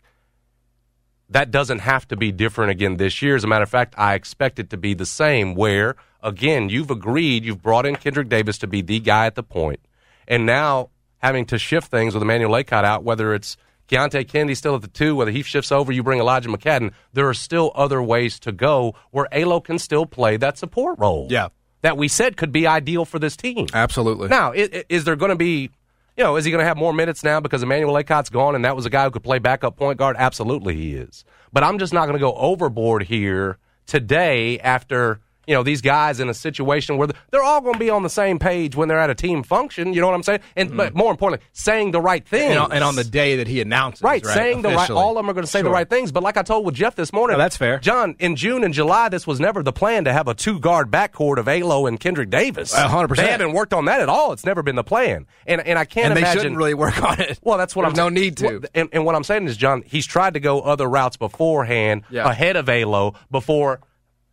that 1.30 1.50
doesn't 1.50 1.80
have 1.80 2.06
to 2.08 2.16
be 2.16 2.30
different 2.32 2.70
again 2.70 2.96
this 2.96 3.20
year. 3.22 3.36
As 3.36 3.44
a 3.44 3.46
matter 3.46 3.62
of 3.64 3.70
fact, 3.70 3.94
I 3.98 4.14
expect 4.14 4.58
it 4.58 4.70
to 4.70 4.76
be 4.76 4.94
the 4.94 5.06
same. 5.06 5.54
Where 5.54 5.96
again, 6.22 6.68
you've 6.68 6.90
agreed, 6.90 7.44
you've 7.44 7.62
brought 7.62 7.86
in 7.86 7.96
Kendrick 7.96 8.28
Davis 8.28 8.58
to 8.58 8.66
be 8.66 8.80
the 8.82 9.00
guy 9.00 9.26
at 9.26 9.34
the 9.34 9.42
point, 9.42 9.80
and 10.28 10.46
now 10.46 10.90
having 11.18 11.44
to 11.46 11.58
shift 11.58 11.90
things 11.90 12.14
with 12.14 12.22
Emmanuel 12.22 12.52
Akot 12.52 12.84
out, 12.84 13.02
whether 13.02 13.34
it's 13.34 13.56
Keonte 13.88 14.28
Kennedy 14.28 14.54
still 14.54 14.74
at 14.74 14.82
the 14.82 14.88
two, 14.88 15.14
whether 15.16 15.30
he 15.30 15.42
shifts 15.42 15.70
over, 15.72 15.92
you 15.92 16.02
bring 16.02 16.18
Elijah 16.20 16.48
McCadden. 16.48 16.92
There 17.12 17.28
are 17.28 17.34
still 17.34 17.72
other 17.74 18.02
ways 18.02 18.38
to 18.40 18.52
go 18.52 18.94
where 19.12 19.28
Alo 19.32 19.60
can 19.60 19.78
still 19.78 20.06
play 20.06 20.36
that 20.38 20.58
support 20.58 20.98
role. 20.98 21.28
Yeah. 21.30 21.48
that 21.82 21.96
we 21.96 22.08
said 22.08 22.36
could 22.36 22.50
be 22.50 22.66
ideal 22.66 23.04
for 23.04 23.20
this 23.20 23.36
team. 23.36 23.66
Absolutely. 23.72 24.26
Now, 24.26 24.50
i- 24.52 24.68
i- 24.72 24.84
is 24.88 25.04
there 25.04 25.14
going 25.14 25.28
to 25.28 25.36
be, 25.36 25.70
you 26.16 26.24
know, 26.24 26.36
is 26.36 26.44
he 26.44 26.50
going 26.50 26.62
to 26.62 26.66
have 26.66 26.76
more 26.76 26.92
minutes 26.92 27.22
now 27.22 27.40
because 27.40 27.62
Emmanuel 27.62 27.94
Akot's 27.94 28.30
gone 28.30 28.54
and 28.54 28.64
that 28.64 28.74
was 28.74 28.86
a 28.86 28.90
guy 28.90 29.04
who 29.04 29.10
could 29.10 29.22
play 29.22 29.38
backup 29.38 29.76
point 29.76 29.98
guard? 29.98 30.16
Absolutely, 30.18 30.74
he 30.74 30.94
is. 30.94 31.24
But 31.52 31.62
I'm 31.62 31.78
just 31.78 31.92
not 31.92 32.06
going 32.06 32.18
to 32.18 32.20
go 32.20 32.34
overboard 32.34 33.04
here 33.04 33.58
today 33.86 34.58
after. 34.60 35.20
You 35.46 35.54
know, 35.54 35.62
these 35.62 35.80
guys 35.80 36.20
in 36.20 36.28
a 36.28 36.34
situation 36.34 36.96
where 36.96 37.08
they're 37.30 37.42
all 37.42 37.60
going 37.60 37.74
to 37.74 37.78
be 37.78 37.90
on 37.90 38.02
the 38.02 38.10
same 38.10 38.38
page 38.38 38.74
when 38.74 38.88
they're 38.88 38.98
at 38.98 39.10
a 39.10 39.14
team 39.14 39.42
function. 39.42 39.92
You 39.94 40.00
know 40.00 40.08
what 40.08 40.14
I'm 40.14 40.22
saying? 40.22 40.40
And 40.56 40.70
mm. 40.72 40.76
but 40.76 40.94
more 40.94 41.10
importantly, 41.10 41.46
saying 41.52 41.92
the 41.92 42.00
right 42.00 42.26
things. 42.26 42.50
and, 42.50 42.58
on, 42.58 42.72
and 42.72 42.82
on 42.84 42.96
the 42.96 43.04
day 43.04 43.36
that 43.36 43.46
he 43.46 43.60
announces, 43.60 44.02
Right, 44.02 44.24
right, 44.24 44.34
saying 44.34 44.62
the 44.62 44.70
right. 44.70 44.90
All 44.90 45.10
of 45.10 45.16
them 45.16 45.30
are 45.30 45.34
going 45.34 45.44
to 45.44 45.50
say 45.50 45.62
the 45.62 45.70
right 45.70 45.88
things. 45.88 46.10
But 46.12 46.22
like 46.22 46.36
I 46.36 46.42
told 46.42 46.66
with 46.66 46.74
Jeff 46.74 46.94
this 46.96 47.12
morning, 47.12 47.36
No, 47.36 47.42
that's 47.44 47.56
fair. 47.56 47.78
John, 47.78 48.16
in 48.18 48.36
June 48.36 48.64
and 48.64 48.74
July, 48.74 49.08
this 49.08 49.26
was 49.26 49.38
never 49.40 49.62
the 49.62 49.72
plan 49.72 50.04
to 50.04 50.12
have 50.12 50.28
a 50.28 50.34
two 50.34 50.58
guard 50.58 50.90
backcourt 50.90 51.38
of 51.38 51.48
Alo 51.48 51.86
and 51.86 51.98
Kendrick 52.00 52.30
Davis. 52.30 52.74
A 52.74 52.88
hundred 52.88 53.08
percent. 53.08 53.26
They 53.26 53.32
haven't 53.32 53.52
worked 53.52 53.72
on 53.72 53.84
that 53.86 54.00
at 54.00 54.08
all. 54.08 54.32
It's 54.32 54.44
never 54.44 54.62
been 54.62 54.76
the 54.76 54.84
plan. 54.84 55.26
And 55.46 55.60
and 55.60 55.78
I 55.78 55.84
can't 55.84 56.06
and 56.08 56.16
they 56.16 56.20
imagine. 56.20 56.38
shouldn't 56.42 56.56
really 56.56 56.74
work 56.74 57.02
on 57.02 57.20
it. 57.20 57.38
well, 57.42 57.58
that's 57.58 57.76
what 57.76 57.82
There's 57.82 57.98
I'm 57.98 58.04
no 58.04 58.08
need 58.08 58.36
to. 58.38 58.62
And, 58.74 58.88
and 58.92 59.04
what 59.04 59.14
I'm 59.14 59.24
saying 59.24 59.46
is, 59.46 59.56
John, 59.56 59.82
he's 59.86 60.06
tried 60.06 60.34
to 60.34 60.40
go 60.40 60.60
other 60.60 60.88
routes 60.88 61.16
beforehand, 61.16 62.02
Yeah. 62.10 62.28
ahead 62.28 62.56
of 62.56 62.68
Alo, 62.68 63.14
before 63.30 63.80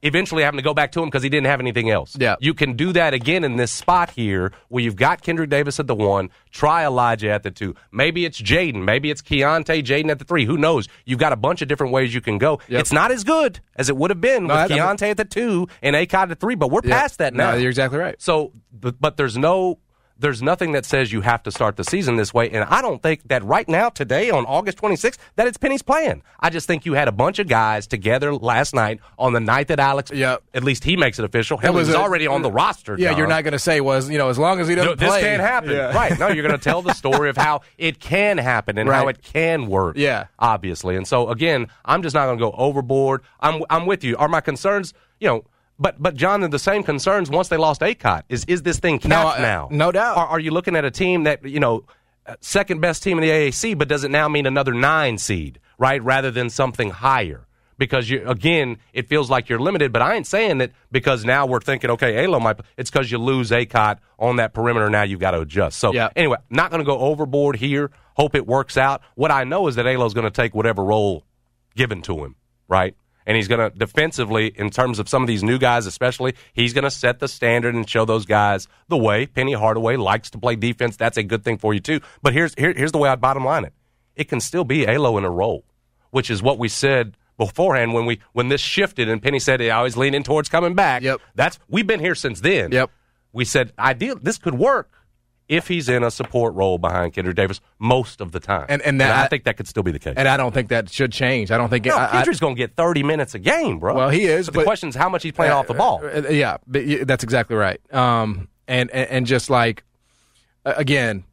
eventually 0.04 0.44
having 0.44 0.58
to 0.60 0.64
go 0.64 0.74
back 0.74 0.92
to 0.92 1.00
him 1.02 1.06
because 1.08 1.24
he 1.24 1.30
didn't 1.30 1.48
have 1.48 1.60
anything 1.60 1.90
else. 1.90 2.16
Yeah. 2.20 2.36
You 2.40 2.54
can 2.54 2.76
do 2.76 2.94
that 2.94 3.14
again 3.14 3.44
in 3.44 3.56
this 3.56 3.72
spot 3.72 4.12
here 4.12 4.52
where 4.68 4.84
you've 4.84 4.96
got 4.96 5.22
Kendrick 5.24 5.50
Davis 5.50 5.80
at 5.80 5.88
the 5.88 5.96
one, 5.96 6.30
try 6.52 6.86
Elijah 6.86 7.30
at 7.32 7.44
the 7.44 7.50
two. 7.52 7.74
Maybe 7.92 8.26
it's 8.26 8.40
Jayden. 8.42 8.84
Maybe 8.84 9.10
it's 9.10 9.22
Keonte, 9.22 9.82
Jayden 9.84 10.12
at 10.12 10.20
the 10.20 10.26
three. 10.26 10.46
Who 10.46 10.58
knows? 10.58 10.88
You've 11.06 11.20
got 11.20 11.34
a 11.34 11.38
bunch 11.38 11.62
of 11.62 11.68
different 11.68 11.94
ways 11.94 12.14
you 12.14 12.22
can 12.22 12.38
go. 12.38 12.60
Yep. 12.68 12.82
It's 12.82 12.92
not 12.92 13.12
as 13.12 13.24
good 13.24 13.60
as 13.76 13.90
it 13.90 13.98
would 13.98 14.12
have 14.12 14.22
been 14.22 14.48
No, 14.48 14.54
with 14.62 14.72
I- 14.72 14.76
I- 14.76 14.78
Keonte 14.80 15.10
at 15.10 15.18
the 15.18 15.26
two 15.26 15.68
and 15.82 15.96
Akot 15.96 16.14
at 16.24 16.30
the 16.30 16.36
three, 16.36 16.56
but 16.56 16.70
we're 16.70 16.82
Yeah. 16.84 17.00
past 17.00 17.18
that 17.20 17.34
now. 17.34 17.52
No, 17.52 17.58
you're 17.58 17.70
exactly 17.70 17.98
right. 18.00 18.16
So, 18.22 18.52
but, 18.72 19.00
but 19.00 19.18
there's 19.18 19.38
no, 19.38 19.80
there's 20.24 20.42
nothing 20.42 20.72
that 20.72 20.86
says 20.86 21.12
you 21.14 21.22
have 21.22 21.44
to 21.44 21.52
start 21.52 21.76
the 21.76 21.84
season 21.84 22.16
this 22.16 22.34
way. 22.34 22.50
And 22.50 22.64
I 22.64 22.82
don't 22.82 23.04
think 23.04 23.28
that 23.28 23.44
right 23.44 23.68
now, 23.70 23.90
today 23.90 24.32
on 24.32 24.46
August 24.48 24.80
26th, 24.80 25.18
that 25.36 25.46
it's 25.46 25.58
Penny's 25.58 25.84
plan. 25.84 26.24
I 26.40 26.50
just 26.50 26.66
think 26.66 26.86
you 26.88 26.94
had 26.94 27.08
a 27.08 27.12
bunch 27.12 27.38
of 27.38 27.48
guys 27.48 27.86
together 27.86 28.34
last 28.34 28.74
night 28.74 29.00
on 29.20 29.34
the 29.34 29.40
night 29.40 29.68
that 29.68 29.80
Alex, 29.80 30.10
Yep. 30.12 30.42
at 30.56 30.64
least 30.64 30.84
he 30.84 30.98
makes 30.98 31.20
it 31.20 31.26
official. 31.26 31.58
Hell, 31.58 31.74
It 31.74 31.76
was 31.76 31.88
he 31.88 31.94
was 31.94 32.00
a- 32.00 32.04
already 32.04 32.26
on 32.26 32.42
the 32.42 32.50
uh, 32.50 32.54
roster. 32.54 32.96
Yeah, 32.98 33.10
John. 33.10 33.18
you're 33.20 33.28
not 33.28 33.44
going 33.44 33.52
to 33.52 33.60
say 33.60 33.82
was 33.82 34.10
you 34.10 34.18
know 34.18 34.30
as 34.30 34.40
long 34.40 34.60
as 34.60 34.68
he 34.68 34.74
doesn't 34.76 34.90
No, 34.92 34.96
this 34.96 35.10
play, 35.10 35.22
can't 35.22 35.42
happen. 35.42 35.70
Yeah. 35.72 35.94
Right. 35.94 36.18
No, 36.18 36.30
you're 36.30 36.48
going 36.48 36.58
to 36.58 36.64
tell 36.64 36.82
the 36.82 36.94
story 36.94 37.30
of 37.30 37.38
how 37.38 37.62
it 37.78 38.00
can 38.00 38.38
happen 38.40 38.78
and 38.78 38.90
how 38.90 39.10
it 39.10 39.22
can 39.22 39.68
work. 39.68 39.98
Yeah. 39.98 40.26
Obviously. 40.40 40.96
And 40.96 41.08
so, 41.08 41.30
again, 41.30 41.68
I'm 41.86 42.02
just 42.02 42.14
not 42.16 42.26
going 42.28 42.38
to 42.38 42.42
go 42.42 42.52
overboard. 42.58 43.22
I'm, 43.40 43.64
I'm 43.70 43.86
with 43.86 44.04
you. 44.04 44.16
Are 44.18 44.28
my 44.30 44.42
concerns, 44.42 44.94
you 45.20 45.28
know, 45.28 45.44
but 45.80 46.02
but 46.02 46.16
John, 46.16 46.42
the 46.50 46.60
same 46.60 46.84
concerns 46.84 47.30
once 47.30 47.48
they 47.50 47.58
lost 47.58 47.82
Akot. 47.82 48.24
Is 48.30 48.46
is 48.46 48.62
this 48.64 48.80
thing 48.80 49.00
capped 49.00 49.10
No, 49.10 49.28
uh, 49.30 49.38
now? 49.40 49.68
no 49.72 49.92
doubt. 49.92 50.18
Are, 50.18 50.28
are 50.28 50.40
you 50.40 50.52
looking 50.52 50.76
at 50.76 50.86
a 50.86 50.92
team 50.92 51.24
that 51.24 51.44
you 51.46 51.60
know, 51.60 51.84
uh, 52.26 52.36
second 52.42 52.80
best 52.82 53.04
team 53.04 53.18
in 53.18 53.22
the 53.24 53.30
AAC, 53.30 53.78
but 53.78 53.88
does 53.88 54.04
it 54.04 54.12
now 54.12 54.28
mean 54.30 54.46
another 54.46 54.74
nine 54.74 55.18
seed, 55.18 55.60
right, 55.78 56.02
rather 56.04 56.32
than 56.32 56.50
something 56.50 56.90
higher? 56.92 57.48
Because 57.78 58.08
you 58.10 58.24
again, 58.30 58.78
it 58.94 59.10
feels 59.10 59.30
like 59.32 59.50
you're 59.50 59.60
limited. 59.60 59.92
But 59.92 60.04
I 60.04 60.14
ain't 60.16 60.28
saying 60.28 60.60
that 60.60 60.72
because 60.92 61.26
now 61.26 61.48
we're 61.48 61.60
thinking, 61.60 61.90
okay, 61.92 62.24
Alo 62.24 62.40
might. 62.40 62.58
It's 62.78 62.92
because 62.92 63.12
you 63.12 63.18
lose 63.18 63.50
Akot 63.50 63.98
on 64.20 64.36
that 64.38 64.54
perimeter. 64.54 64.90
Now 64.92 65.02
you've 65.04 65.20
got 65.20 65.32
to 65.32 65.42
adjust. 65.42 65.80
So 65.80 65.92
Yeah. 65.92 66.10
anyway, 66.16 66.38
not 66.52 66.70
going 66.70 66.82
to 66.82 66.86
go 66.86 67.00
overboard 67.00 67.56
here. 67.56 67.90
Hope 68.16 68.36
it 68.36 68.46
works 68.46 68.78
out. 68.78 69.02
What 69.16 69.32
I 69.32 69.44
know 69.44 69.68
is 69.68 69.76
that 69.76 69.88
Alo's 69.88 70.14
going 70.14 70.26
to 70.26 70.32
take 70.32 70.54
whatever 70.54 70.84
role 70.84 71.24
given 71.76 72.04
to 72.04 72.24
him, 72.24 72.36
right? 72.68 72.96
And 73.26 73.38
he's 73.38 73.48
going 73.48 73.60
to 73.60 73.78
defensively, 73.78 74.48
in 74.48 74.70
terms 74.70 75.00
of 75.00 75.08
some 75.08 75.24
of 75.24 75.28
these 75.28 75.44
new 75.44 75.58
guys, 75.58 75.86
especially, 75.86 76.36
he's 76.54 76.74
going 76.74 76.84
to 76.84 76.92
set 76.92 77.20
the 77.20 77.28
standard 77.28 77.76
and 77.76 77.90
show 77.90 78.06
those 78.06 78.26
guys 78.26 78.68
the 78.90 78.98
way. 78.98 79.26
Penny 79.26 79.54
Hardaway 79.54 79.96
likes 79.96 80.30
to 80.32 80.38
play 80.38 80.56
defense. 80.56 80.98
That's 80.98 81.18
a 81.18 81.24
good 81.24 81.44
thing 81.44 81.58
for 81.58 81.74
you 81.74 81.80
too. 81.80 82.02
But 82.22 82.34
here's 82.34 82.54
here, 82.56 82.74
here's 82.74 82.92
the 82.92 82.98
way 82.98 83.10
I 83.10 83.16
bottom 83.16 83.46
line 83.46 83.66
it: 83.66 83.74
it 84.16 84.26
can 84.26 84.40
still 84.40 84.64
be 84.64 84.88
Alo 84.88 85.18
in 85.18 85.24
a 85.24 85.32
role, 85.32 85.66
which 86.12 86.30
is 86.30 86.42
what 86.44 86.60
we 86.60 86.68
said 86.68 87.18
beforehand 87.38 87.94
when 87.94 88.06
we 88.06 88.20
when 88.34 88.50
this 88.50 88.62
shifted 88.62 89.10
and 89.10 89.22
Penny 89.22 89.40
said 89.40 89.62
I 89.62 89.82
was 89.82 89.98
leaning 89.98 90.24
towards 90.24 90.50
coming 90.50 90.76
back. 90.76 91.02
Yep. 91.02 91.22
That's 91.36 91.60
we've 91.68 91.88
been 91.88 92.00
here 92.00 92.16
since 92.16 92.42
then. 92.42 92.72
Yep. 92.72 92.92
We 93.32 93.46
said 93.46 93.74
ideal 93.80 94.18
this 94.22 94.38
could 94.38 94.54
work 94.54 94.92
if 95.56 95.68
he's 95.68 95.88
in 95.90 96.04
a 96.04 96.12
support 96.12 96.54
role 96.56 96.78
behind 96.78 97.14
Kendrick 97.14 97.36
Davis 97.36 97.62
most 97.80 98.22
of 98.22 98.32
the 98.32 98.40
time. 98.40 98.66
And- 98.70 98.82
and 98.82 99.00
that- 99.02 99.26
I 99.26 99.28
think 99.28 99.44
that 99.44 99.58
could 99.58 99.68
still 99.68 99.84
be 99.84 99.92
the 99.92 100.00
case. 100.00 100.16
And 100.18 100.28
I 100.28 100.38
don't 100.38 100.54
think 100.54 100.70
that 100.70 100.90
should 100.90 101.12
change. 101.12 101.52
I 101.52 101.58
don't 101.58 101.70
think. 101.70 101.86
No, 101.86 101.96
I, 101.96 102.06
I- 102.06 102.12
Kendrick's 102.12 102.40
going 102.40 102.56
to 102.56 102.60
get 102.60 102.76
30 102.76 103.04
minutes 103.04 103.36
a 103.36 103.40
game, 103.40 103.80
bro. 103.80 103.96
Well, 103.96 104.10
he 104.10 104.24
is, 104.24 104.48
But 104.48 104.60
the 104.60 104.64
question 104.64 104.90
is 104.90 104.96
how 104.96 105.10
much 105.10 105.24
he's 105.24 105.32
playing 105.34 105.52
off 105.54 105.68
the 105.68 105.74
ball. 105.74 106.02
Uh, 106.04 106.28
yeah, 106.30 106.58
but 106.68 106.84
that's 107.08 107.24
exactly 107.24 107.56
right. 107.56 107.80
Um, 107.94 108.48
and, 108.68 108.90
and 108.92 109.10
and 109.10 109.26
just 109.26 109.50
like 109.50 109.84
uh, 110.66 110.74
again, 110.78 111.24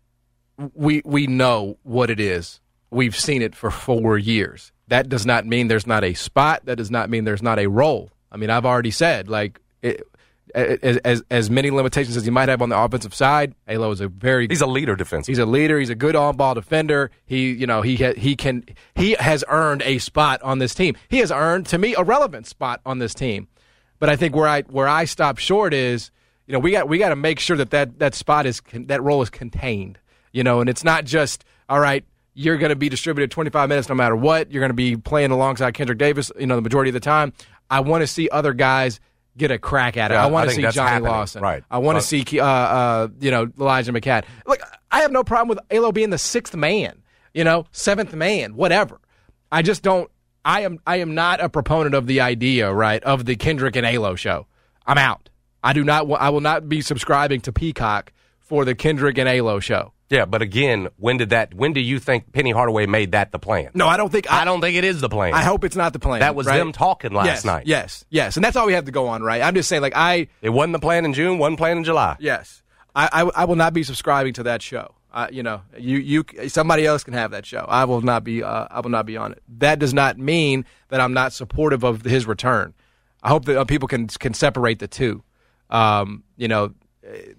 we 0.74 1.02
we 1.04 1.26
know 1.26 1.78
what 1.82 2.10
it 2.10 2.20
is. 2.20 2.60
We've 2.90 3.16
seen 3.16 3.40
it 3.42 3.54
for 3.54 3.70
four 3.70 4.18
years. 4.18 4.72
That 4.88 5.08
does 5.08 5.24
not 5.24 5.46
mean 5.46 5.68
there's 5.68 5.86
not 5.86 6.02
a 6.02 6.14
spot. 6.14 6.62
That 6.64 6.76
does 6.76 6.90
not 6.90 7.08
mean 7.08 7.24
there's 7.24 7.42
not 7.42 7.58
a 7.60 7.68
role. 7.68 8.10
I 8.32 8.36
mean, 8.36 8.50
I've 8.50 8.66
already 8.66 8.90
said 8.90 9.28
like. 9.28 9.60
It, 9.82 10.06
as, 10.54 10.96
as 10.98 11.22
as 11.30 11.50
many 11.50 11.70
limitations 11.70 12.16
as 12.16 12.24
he 12.24 12.30
might 12.30 12.48
have 12.48 12.62
on 12.62 12.68
the 12.68 12.78
offensive 12.78 13.14
side, 13.14 13.54
Alo 13.68 13.90
is 13.90 14.00
a 14.00 14.08
very 14.08 14.46
He's 14.48 14.60
a 14.60 14.66
leader 14.66 14.96
defensively. 14.96 15.32
He's 15.32 15.38
a 15.38 15.46
leader. 15.46 15.78
He's 15.78 15.90
a 15.90 15.94
good 15.94 16.16
on-ball 16.16 16.54
defender. 16.54 17.10
He, 17.26 17.52
you 17.52 17.66
know, 17.66 17.82
he 17.82 17.96
ha- 17.96 18.14
he 18.16 18.36
can 18.36 18.64
he 18.94 19.12
has 19.18 19.44
earned 19.48 19.82
a 19.82 19.98
spot 19.98 20.42
on 20.42 20.58
this 20.58 20.74
team. 20.74 20.96
He 21.08 21.18
has 21.18 21.30
earned 21.30 21.66
to 21.66 21.78
me 21.78 21.94
a 21.94 22.02
relevant 22.02 22.46
spot 22.46 22.80
on 22.84 22.98
this 22.98 23.14
team. 23.14 23.48
But 23.98 24.08
I 24.08 24.16
think 24.16 24.34
where 24.34 24.48
I 24.48 24.62
where 24.62 24.88
I 24.88 25.04
stop 25.04 25.38
short 25.38 25.74
is, 25.74 26.10
you 26.46 26.52
know, 26.52 26.58
we 26.58 26.72
got 26.72 26.88
we 26.88 26.98
got 26.98 27.10
to 27.10 27.16
make 27.16 27.38
sure 27.38 27.56
that 27.56 27.70
that 27.70 27.98
that 27.98 28.14
spot 28.14 28.46
is 28.46 28.62
that 28.72 29.02
role 29.02 29.22
is 29.22 29.30
contained. 29.30 29.98
You 30.32 30.44
know, 30.44 30.60
and 30.60 30.70
it's 30.70 30.84
not 30.84 31.04
just 31.04 31.44
all 31.68 31.80
right. 31.80 32.04
You're 32.32 32.58
going 32.58 32.70
to 32.70 32.76
be 32.76 32.88
distributed 32.88 33.32
25 33.32 33.68
minutes 33.68 33.88
no 33.88 33.94
matter 33.94 34.14
what. 34.14 34.52
You're 34.52 34.60
going 34.60 34.70
to 34.70 34.74
be 34.74 34.96
playing 34.96 35.32
alongside 35.32 35.74
Kendrick 35.74 35.98
Davis. 35.98 36.30
You 36.38 36.46
know, 36.46 36.54
the 36.56 36.62
majority 36.62 36.88
of 36.88 36.94
the 36.94 37.00
time. 37.00 37.32
I 37.68 37.80
want 37.80 38.02
to 38.02 38.06
see 38.06 38.28
other 38.30 38.52
guys 38.52 39.00
get 39.40 39.50
a 39.50 39.58
crack 39.58 39.96
at 39.96 40.12
it. 40.12 40.14
Yeah, 40.14 40.24
I 40.24 40.26
want 40.26 40.48
to 40.48 40.54
see 40.54 40.62
Johnny 40.62 40.90
happening. 40.90 41.10
Lawson. 41.10 41.42
Right. 41.42 41.64
I 41.70 41.78
want 41.78 41.98
to 41.98 42.02
see 42.02 42.24
uh, 42.38 42.44
uh, 42.44 43.08
you 43.18 43.30
know 43.30 43.50
Elijah 43.58 43.92
McCadden. 43.92 44.24
Look, 44.46 44.60
I 44.90 45.00
have 45.00 45.10
no 45.10 45.24
problem 45.24 45.48
with 45.48 45.58
Alo 45.70 45.90
being 45.90 46.10
the 46.10 46.18
sixth 46.18 46.54
man, 46.54 47.02
you 47.34 47.42
know, 47.42 47.66
seventh 47.72 48.14
man, 48.14 48.54
whatever. 48.54 49.00
I 49.50 49.62
just 49.62 49.82
don't. 49.82 50.08
I 50.44 50.60
am 50.60 50.78
I 50.86 50.96
am 50.96 51.14
not 51.14 51.40
a 51.40 51.48
proponent 51.48 51.94
of 51.94 52.06
the 52.06 52.20
idea, 52.20 52.72
right, 52.72 53.02
of 53.02 53.24
the 53.24 53.34
Kendrick 53.34 53.76
and 53.76 53.84
Alo 53.84 54.14
show. 54.14 54.46
I'm 54.86 54.98
out. 54.98 55.28
I 55.62 55.72
do 55.72 55.82
not. 55.82 56.10
I 56.12 56.30
will 56.30 56.40
not 56.40 56.68
be 56.68 56.80
subscribing 56.80 57.40
to 57.42 57.52
Peacock 57.52 58.12
for 58.38 58.64
the 58.64 58.74
Kendrick 58.74 59.18
and 59.18 59.28
Alo 59.28 59.60
show. 59.60 59.92
Yeah, 60.10 60.24
but 60.24 60.42
again, 60.42 60.88
when 60.96 61.18
did 61.18 61.30
that? 61.30 61.54
When 61.54 61.72
do 61.72 61.80
you 61.80 62.00
think 62.00 62.32
Penny 62.32 62.50
Hardaway 62.50 62.86
made 62.86 63.12
that 63.12 63.30
the 63.30 63.38
plan? 63.38 63.70
No, 63.74 63.86
I 63.86 63.96
don't 63.96 64.10
think. 64.10 64.30
I, 64.30 64.44
don't 64.44 64.60
think 64.60 64.76
it 64.76 64.82
is 64.82 65.00
the 65.00 65.08
plan. 65.08 65.34
I 65.34 65.42
hope 65.42 65.62
it's 65.62 65.76
not 65.76 65.92
the 65.92 66.00
plan. 66.00 66.18
that 66.18 66.34
was 66.34 66.48
right? 66.48 66.58
them 66.58 66.72
talking 66.72 67.12
last 67.12 67.26
yes, 67.26 67.44
night. 67.44 67.66
Yes, 67.66 68.04
yes, 68.10 68.36
and 68.36 68.44
that's 68.44 68.56
all 68.56 68.66
we 68.66 68.72
have 68.72 68.86
to 68.86 68.90
go 68.90 69.06
on, 69.06 69.22
right? 69.22 69.40
I'm 69.40 69.54
just 69.54 69.68
saying, 69.68 69.82
like 69.82 69.92
I, 69.94 70.26
It 70.42 70.50
wasn't 70.50 70.72
the 70.72 70.80
plan 70.80 71.04
in 71.04 71.14
June. 71.14 71.38
Wasn't 71.38 71.58
plan 71.58 71.78
in 71.78 71.84
July. 71.84 72.16
yes, 72.18 72.62
I, 72.94 73.08
I, 73.12 73.42
I 73.42 73.44
will 73.44 73.54
not 73.54 73.72
be 73.72 73.84
subscribing 73.84 74.32
to 74.34 74.42
that 74.42 74.62
show. 74.62 74.94
Uh, 75.12 75.28
you 75.30 75.42
know, 75.42 75.62
you, 75.76 75.98
you, 75.98 76.48
somebody 76.48 76.86
else 76.86 77.02
can 77.04 77.14
have 77.14 77.32
that 77.32 77.46
show. 77.46 77.64
I 77.68 77.84
will 77.84 78.00
not 78.00 78.22
be, 78.22 78.42
uh, 78.44 78.66
I 78.70 78.80
will 78.80 78.90
not 78.90 79.06
be 79.06 79.16
on 79.16 79.32
it. 79.32 79.42
That 79.58 79.78
does 79.80 79.92
not 79.92 80.18
mean 80.18 80.64
that 80.88 81.00
I'm 81.00 81.12
not 81.12 81.32
supportive 81.32 81.82
of 81.84 82.02
his 82.02 82.26
return. 82.26 82.74
I 83.22 83.28
hope 83.28 83.44
that 83.46 83.58
uh, 83.58 83.64
people 83.64 83.86
can 83.86 84.08
can 84.08 84.34
separate 84.34 84.78
the 84.78 84.88
two. 84.88 85.22
Um, 85.68 86.24
you 86.36 86.48
know, 86.48 86.74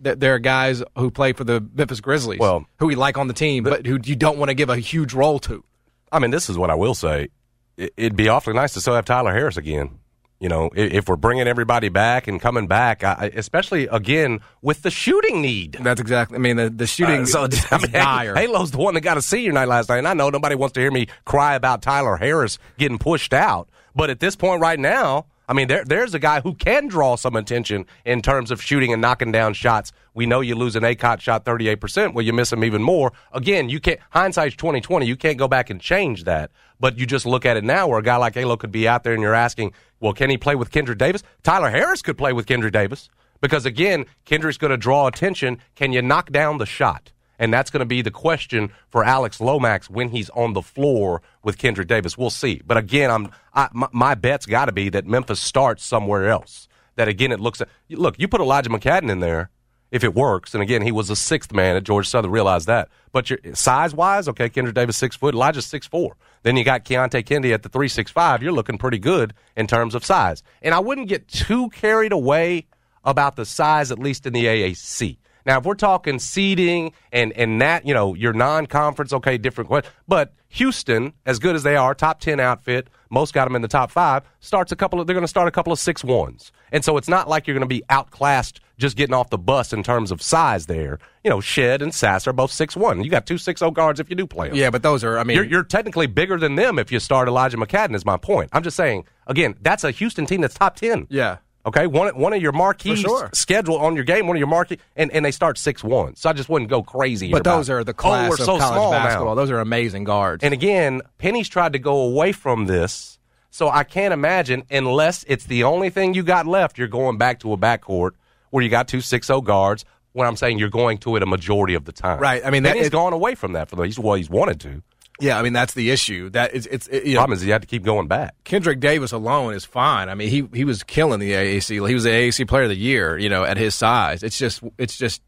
th- 0.03 0.19
there 0.19 0.35
are 0.35 0.39
guys 0.39 0.83
who 0.97 1.11
play 1.11 1.33
for 1.33 1.43
the 1.43 1.65
Memphis 1.73 1.99
Grizzlies, 2.01 2.39
Well- 2.39 2.65
who 2.79 2.87
we 2.87 2.95
like 2.95 3.17
on 3.17 3.27
the 3.27 3.33
team, 3.33 3.63
but 3.63 3.85
who 3.85 3.99
you 4.03 4.15
don't 4.15 4.37
want 4.37 4.49
to 4.49 4.53
give 4.55 4.69
a 4.69 4.77
huge 4.77 5.13
role 5.13 5.39
to. 5.39 5.63
I 6.11 6.19
mean, 6.19 6.31
this 6.31 6.49
is 6.49 6.57
what 6.57 6.69
I 6.69 6.75
will 6.75 6.95
say. 6.95 7.29
It- 7.77 7.93
It'd 7.97 8.15
be 8.15 8.27
awfully 8.29 8.53
nice 8.55 8.73
to 8.73 8.81
still 8.81 8.95
have 8.95 9.05
Tyler 9.05 9.33
Harris 9.33 9.57
again. 9.57 9.99
You 10.39 10.49
know, 10.49 10.71
if 10.75 11.07
we're 11.07 11.17
bringing 11.17 11.47
everybody 11.47 11.89
back 11.89 12.27
and 12.27 12.41
coming 12.41 12.65
back, 12.65 13.03
especially 13.03 13.85
again 13.87 14.39
with 14.63 14.81
the 14.81 14.89
shooting 14.89 15.39
need. 15.39 15.73
That's 15.79 16.01
exactly. 16.01 16.35
I 16.35 16.39
mean, 16.39 16.57
the, 16.57 16.69
the 16.71 16.87
shooting 16.87 17.21
Uh, 17.21 17.25
so 17.27 17.43
is 17.43 17.63
I 17.71 17.77
mean, 17.77 17.91
dire. 17.91 18.33
Alo's 18.35 18.71
the 18.71 18.79
one 18.79 18.95
that 18.95 19.01
got 19.01 19.17
a 19.17 19.21
senior 19.21 19.51
night 19.51 19.67
last 19.67 19.87
night, 19.89 19.99
and 19.99 20.07
I 20.07 20.15
know 20.15 20.31
nobody 20.31 20.55
wants 20.55 20.73
to 20.73 20.79
hear 20.79 20.89
me 20.89 21.05
cry 21.25 21.53
about 21.53 21.83
Tyler 21.83 22.17
Harris 22.17 22.57
getting 22.79 22.97
pushed 22.97 23.33
out. 23.35 23.69
But 23.95 24.09
at 24.09 24.19
this 24.19 24.35
point 24.35 24.61
right 24.61 24.79
now, 24.79 25.27
I 25.51 25.53
mean, 25.53 25.67
there, 25.67 25.83
there's 25.83 26.13
a 26.13 26.19
guy 26.19 26.39
who 26.39 26.55
can 26.55 26.87
draw 26.87 27.17
some 27.17 27.35
attention 27.35 27.85
in 28.05 28.21
terms 28.21 28.51
of 28.51 28.61
shooting 28.61 28.93
and 28.93 29.01
knocking 29.01 29.33
down 29.33 29.53
shots. 29.53 29.91
We 30.13 30.25
know 30.25 30.39
you 30.39 30.55
lose 30.55 30.77
an 30.77 30.83
Akot 30.83 31.19
shot 31.19 31.43
38%, 31.43 32.13
well, 32.13 32.23
you 32.23 32.31
miss 32.31 32.53
him 32.53 32.63
even 32.63 32.81
more. 32.81 33.11
Again, 33.33 33.67
you 33.67 33.81
can't, 33.81 33.99
hindsight's 34.11 34.55
2020. 34.55 35.05
You 35.05 35.17
can't 35.17 35.37
go 35.37 35.49
back 35.49 35.69
and 35.69 35.81
change 35.81 36.23
that. 36.23 36.51
But 36.79 36.97
you 36.97 37.05
just 37.05 37.25
look 37.25 37.45
at 37.45 37.57
it 37.57 37.65
now 37.65 37.89
where 37.89 37.99
a 37.99 38.01
guy 38.01 38.15
like 38.15 38.37
Alo 38.37 38.55
could 38.55 38.71
be 38.71 38.87
out 38.87 39.03
there 39.03 39.11
and 39.11 39.21
you're 39.21 39.33
asking, 39.33 39.73
well, 39.99 40.13
can 40.13 40.29
he 40.29 40.37
play 40.37 40.55
with 40.55 40.71
Kendrick 40.71 40.97
Davis? 40.97 41.21
Tyler 41.43 41.69
Harris 41.69 42.01
could 42.01 42.17
play 42.17 42.31
with 42.31 42.45
Kendrick 42.45 42.71
Davis 42.71 43.09
because, 43.41 43.65
again, 43.65 44.05
Kendrick's 44.23 44.57
going 44.57 44.71
to 44.71 44.77
draw 44.77 45.07
attention. 45.07 45.57
Can 45.75 45.91
you 45.91 46.01
knock 46.01 46.31
down 46.31 46.59
the 46.59 46.65
shot? 46.65 47.11
And 47.41 47.51
that's 47.51 47.71
going 47.71 47.79
to 47.79 47.87
be 47.87 48.03
the 48.03 48.11
question 48.11 48.71
for 48.89 49.03
Alex 49.03 49.41
Lomax 49.41 49.89
when 49.89 50.09
he's 50.09 50.29
on 50.29 50.53
the 50.53 50.61
floor 50.61 51.23
with 51.43 51.57
Kendrick 51.57 51.87
Davis. 51.87 52.15
We'll 52.15 52.29
see. 52.29 52.61
But 52.63 52.77
again, 52.77 53.09
I'm 53.09 53.31
I, 53.55 53.67
my, 53.73 53.87
my 53.91 54.13
bet's 54.13 54.45
got 54.45 54.65
to 54.65 54.71
be 54.71 54.89
that 54.89 55.07
Memphis 55.07 55.39
starts 55.39 55.83
somewhere 55.83 56.29
else. 56.29 56.67
That 56.97 57.07
again, 57.07 57.31
it 57.31 57.39
looks 57.39 57.59
at 57.59 57.67
look. 57.89 58.19
You 58.19 58.27
put 58.27 58.41
Elijah 58.41 58.69
McCadden 58.69 59.09
in 59.09 59.21
there 59.21 59.49
if 59.89 60.03
it 60.03 60.13
works. 60.13 60.53
And 60.53 60.61
again, 60.61 60.83
he 60.83 60.91
was 60.91 61.09
a 61.09 61.15
sixth 61.15 61.51
man 61.51 61.75
at 61.75 61.83
Georgia 61.83 62.07
Southern. 62.07 62.29
Realize 62.29 62.67
that. 62.67 62.89
But 63.11 63.31
size 63.53 63.95
wise, 63.95 64.27
okay, 64.29 64.47
Kendrick 64.47 64.75
Davis 64.75 64.95
six 64.95 65.15
foot, 65.15 65.33
Elijah 65.33 65.63
six 65.63 65.87
four. 65.87 66.17
Then 66.43 66.57
you 66.57 66.63
got 66.63 66.85
Keonte 66.85 67.25
Kennedy 67.25 67.53
at 67.53 67.63
the 67.63 67.69
three 67.69 67.87
six 67.87 68.11
five. 68.11 68.43
You're 68.43 68.51
looking 68.51 68.77
pretty 68.77 68.99
good 68.99 69.33
in 69.57 69.65
terms 69.65 69.95
of 69.95 70.05
size. 70.05 70.43
And 70.61 70.75
I 70.75 70.79
wouldn't 70.79 71.07
get 71.07 71.27
too 71.27 71.69
carried 71.69 72.11
away 72.11 72.67
about 73.03 73.35
the 73.35 73.45
size, 73.45 73.91
at 73.91 73.97
least 73.97 74.27
in 74.27 74.33
the 74.33 74.45
AAC. 74.45 75.17
Now, 75.45 75.59
if 75.59 75.65
we're 75.65 75.75
talking 75.75 76.19
seeding 76.19 76.93
and 77.11 77.31
and 77.33 77.61
that, 77.61 77.85
you 77.85 77.93
know, 77.93 78.13
your 78.13 78.33
non-conference, 78.33 79.13
okay, 79.13 79.37
different 79.37 79.67
question. 79.69 79.91
But 80.07 80.33
Houston, 80.49 81.13
as 81.25 81.39
good 81.39 81.55
as 81.55 81.63
they 81.63 81.75
are, 81.75 81.93
top 81.95 82.19
ten 82.19 82.39
outfit, 82.39 82.87
most 83.09 83.33
got 83.33 83.45
them 83.45 83.55
in 83.55 83.61
the 83.61 83.67
top 83.67 83.91
five. 83.91 84.23
Starts 84.39 84.71
a 84.71 84.75
couple 84.75 84.99
of, 84.99 85.07
they're 85.07 85.13
going 85.13 85.23
to 85.23 85.27
start 85.27 85.47
a 85.47 85.51
couple 85.51 85.73
of 85.73 85.79
six 85.79 86.03
ones, 86.03 86.51
and 86.71 86.83
so 86.83 86.97
it's 86.97 87.07
not 87.09 87.27
like 87.29 87.47
you're 87.47 87.55
going 87.55 87.67
to 87.67 87.73
be 87.73 87.83
outclassed 87.89 88.59
just 88.77 88.97
getting 88.97 89.13
off 89.13 89.29
the 89.29 89.37
bus 89.37 89.73
in 89.73 89.83
terms 89.83 90.11
of 90.11 90.21
size. 90.21 90.65
There, 90.65 90.99
you 91.23 91.29
know, 91.29 91.39
Shead 91.39 91.81
and 91.81 91.93
Sass 91.93 92.27
are 92.27 92.33
both 92.33 92.51
six 92.51 92.75
one. 92.75 93.03
You 93.03 93.09
got 93.09 93.25
two 93.25 93.37
six 93.37 93.59
zero 93.59 93.71
guards 93.71 93.99
if 93.99 94.09
you 94.09 94.15
do 94.15 94.25
play 94.27 94.47
them. 94.49 94.57
Yeah, 94.57 94.69
but 94.69 94.83
those 94.83 95.03
are. 95.03 95.17
I 95.17 95.23
mean, 95.23 95.35
You're, 95.35 95.45
you're 95.45 95.63
technically 95.63 96.07
bigger 96.07 96.37
than 96.37 96.55
them 96.55 96.79
if 96.79 96.91
you 96.91 96.99
start 96.99 97.27
Elijah 97.27 97.57
McCadden. 97.57 97.95
Is 97.95 98.05
my 98.05 98.17
point. 98.17 98.49
I'm 98.53 98.63
just 98.63 98.77
saying 98.77 99.05
again, 99.27 99.55
that's 99.61 99.83
a 99.83 99.91
Houston 99.91 100.25
team 100.25 100.41
that's 100.41 100.55
top 100.55 100.75
ten. 100.75 101.07
yeah. 101.09 101.37
Okay, 101.65 101.85
one 101.85 102.15
one 102.17 102.33
of 102.33 102.41
your 102.41 102.51
marquee 102.51 102.95
sure. 102.95 103.29
schedule 103.33 103.77
on 103.77 103.95
your 103.95 104.03
game, 104.03 104.25
one 104.25 104.35
of 104.35 104.39
your 104.39 104.47
marquee, 104.47 104.79
and, 104.95 105.11
and 105.11 105.23
they 105.23 105.31
start 105.31 105.57
six 105.57 105.83
one. 105.83 106.15
So 106.15 106.29
I 106.29 106.33
just 106.33 106.49
wouldn't 106.49 106.69
go 106.69 106.81
crazy. 106.81 107.31
But 107.31 107.43
those 107.43 107.69
are 107.69 107.83
the 107.83 107.91
oh, 107.91 107.93
class 107.93 108.29
we're 108.29 108.35
of 108.35 108.41
so 108.41 108.57
college 108.57 108.91
basketball. 108.91 109.35
Now. 109.35 109.35
Those 109.35 109.51
are 109.51 109.59
amazing 109.59 110.05
guards. 110.05 110.43
And 110.43 110.53
again, 110.53 111.01
Penny's 111.19 111.49
tried 111.49 111.73
to 111.73 111.79
go 111.79 112.01
away 112.01 112.31
from 112.31 112.65
this, 112.65 113.19
so 113.51 113.69
I 113.69 113.83
can't 113.83 114.13
imagine 114.13 114.63
unless 114.71 115.23
it's 115.27 115.45
the 115.45 115.63
only 115.63 115.91
thing 115.91 116.15
you 116.15 116.23
got 116.23 116.47
left. 116.47 116.77
You're 116.79 116.87
going 116.87 117.17
back 117.17 117.39
to 117.41 117.53
a 117.53 117.57
backcourt 117.57 118.11
where 118.49 118.63
you 118.63 118.69
got 118.69 118.87
two 118.87 119.01
six 119.01 119.27
zero 119.27 119.41
guards. 119.41 119.85
When 120.13 120.27
I'm 120.27 120.35
saying 120.35 120.59
you're 120.59 120.69
going 120.69 120.97
to 120.99 121.15
it 121.15 121.23
a 121.23 121.25
majority 121.25 121.73
of 121.73 121.85
the 121.85 121.93
time, 121.93 122.19
Right, 122.19 122.45
I 122.45 122.49
mean, 122.49 122.63
that 122.63 122.73
Penny's 122.73 122.87
is- 122.87 122.89
gone 122.89 123.13
away 123.13 123.33
from 123.35 123.53
that 123.53 123.69
for 123.69 123.77
the 123.77 123.83
he's 123.83 123.97
well 123.97 124.15
he's 124.15 124.29
wanted 124.29 124.59
to. 124.61 124.81
Yeah, 125.21 125.37
I 125.39 125.41
mean 125.43 125.53
that's 125.53 125.73
the 125.73 125.91
issue. 125.91 126.29
That 126.31 126.53
is, 126.53 126.67
it's 126.67 126.87
it, 126.87 127.05
you 127.05 127.13
know, 127.13 127.19
Problem 127.21 127.37
is 127.37 127.41
he 127.41 127.49
had 127.49 127.61
to 127.61 127.67
keep 127.67 127.83
going 127.83 128.07
back. 128.07 128.35
Kendrick 128.43 128.79
Davis 128.79 129.11
alone 129.11 129.53
is 129.53 129.63
fine. 129.63 130.09
I 130.09 130.15
mean, 130.15 130.29
he 130.29 130.47
he 130.53 130.65
was 130.65 130.83
killing 130.83 131.19
the 131.19 131.31
AAC. 131.31 131.87
He 131.87 131.93
was 131.93 132.03
the 132.03 132.09
AAC 132.09 132.47
Player 132.47 132.63
of 132.63 132.69
the 132.69 132.75
Year. 132.75 133.17
You 133.17 133.29
know, 133.29 133.43
at 133.43 133.57
his 133.57 133.75
size, 133.75 134.23
it's 134.23 134.37
just 134.37 134.61
it's 134.77 134.97
just 134.97 135.21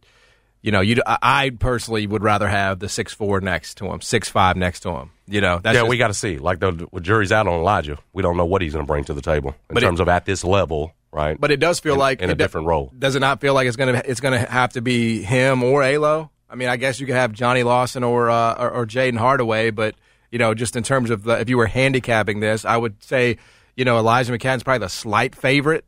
you 0.62 0.72
know, 0.72 0.82
you 0.82 0.96
I 1.06 1.52
personally 1.60 2.08
would 2.08 2.24
rather 2.24 2.48
have 2.48 2.80
the 2.80 2.88
six 2.90 3.14
four 3.14 3.42
next 3.42 3.76
to 3.80 3.86
him, 3.86 4.02
six 4.02 4.30
five 4.30 4.56
next 4.56 4.80
to 4.82 4.92
him. 4.92 5.12
You 5.28 5.42
know, 5.42 5.60
that's 5.62 5.76
yeah, 5.76 5.82
just- 5.82 5.90
we 5.90 5.98
got 5.98 6.08
to 6.08 6.14
see. 6.14 6.38
Like 6.38 6.60
the, 6.60 6.88
the 6.92 7.00
jury's 7.02 7.32
out 7.32 7.48
on 7.48 7.54
Elijah. 7.60 7.98
We 8.14 8.22
don't 8.24 8.36
know 8.38 8.46
what 8.46 8.62
he's 8.62 8.74
going 8.74 8.86
to 8.86 8.88
bring 8.88 9.04
to 9.06 9.14
the 9.14 9.22
table 9.22 9.50
in 9.70 9.74
But 9.74 9.84
it- 9.84 9.86
terms 9.86 10.00
of 10.00 10.08
at 10.10 10.26
this 10.26 10.44
level, 10.44 10.94
right? 11.12 11.40
But 11.40 11.52
it 11.52 11.58
does 11.62 11.80
feel 11.82 11.94
In- 11.94 12.00
like 12.00 12.22
in 12.22 12.30
a 12.30 12.36
different 12.36 12.68
role. 12.68 12.92
Does 12.98 13.16
it 13.16 13.20
not 13.20 13.42
feel 13.42 13.54
like 13.54 13.68
it's 13.68 13.76
gonna 13.78 14.02
it's 14.06 14.20
gonna 14.22 14.40
have 14.40 14.74
to 14.74 14.82
be 14.82 15.22
him 15.22 15.64
or 15.64 15.84
Alo? 15.84 16.30
I 16.54 16.56
mean, 16.56 16.70
I 16.70 16.78
guess 16.78 17.00
you 17.00 17.08
could 17.08 17.16
have 17.16 17.32
Johnny 17.34 17.64
Lawson 17.64 18.04
or 18.04 18.30
uh, 18.30 18.54
or, 18.54 18.70
or 18.70 18.86
Jayden 18.86 19.18
Hardaway, 19.18 19.72
but 19.72 19.96
you 20.30 20.38
know, 20.38 20.54
just 20.54 20.76
in 20.76 20.84
terms 20.84 21.10
of 21.10 21.24
the, 21.24 21.40
if 21.40 21.50
you 21.50 21.58
were 21.58 21.66
handicapping 21.66 22.42
this, 22.42 22.64
I 22.64 22.78
would 22.78 23.02
say 23.04 23.38
you 23.76 23.86
know 23.86 23.98
Elijah 23.98 24.32
McCadden's 24.32 24.62
probably 24.62 24.86
the 24.86 24.90
slight 24.90 25.34
favorite, 25.36 25.84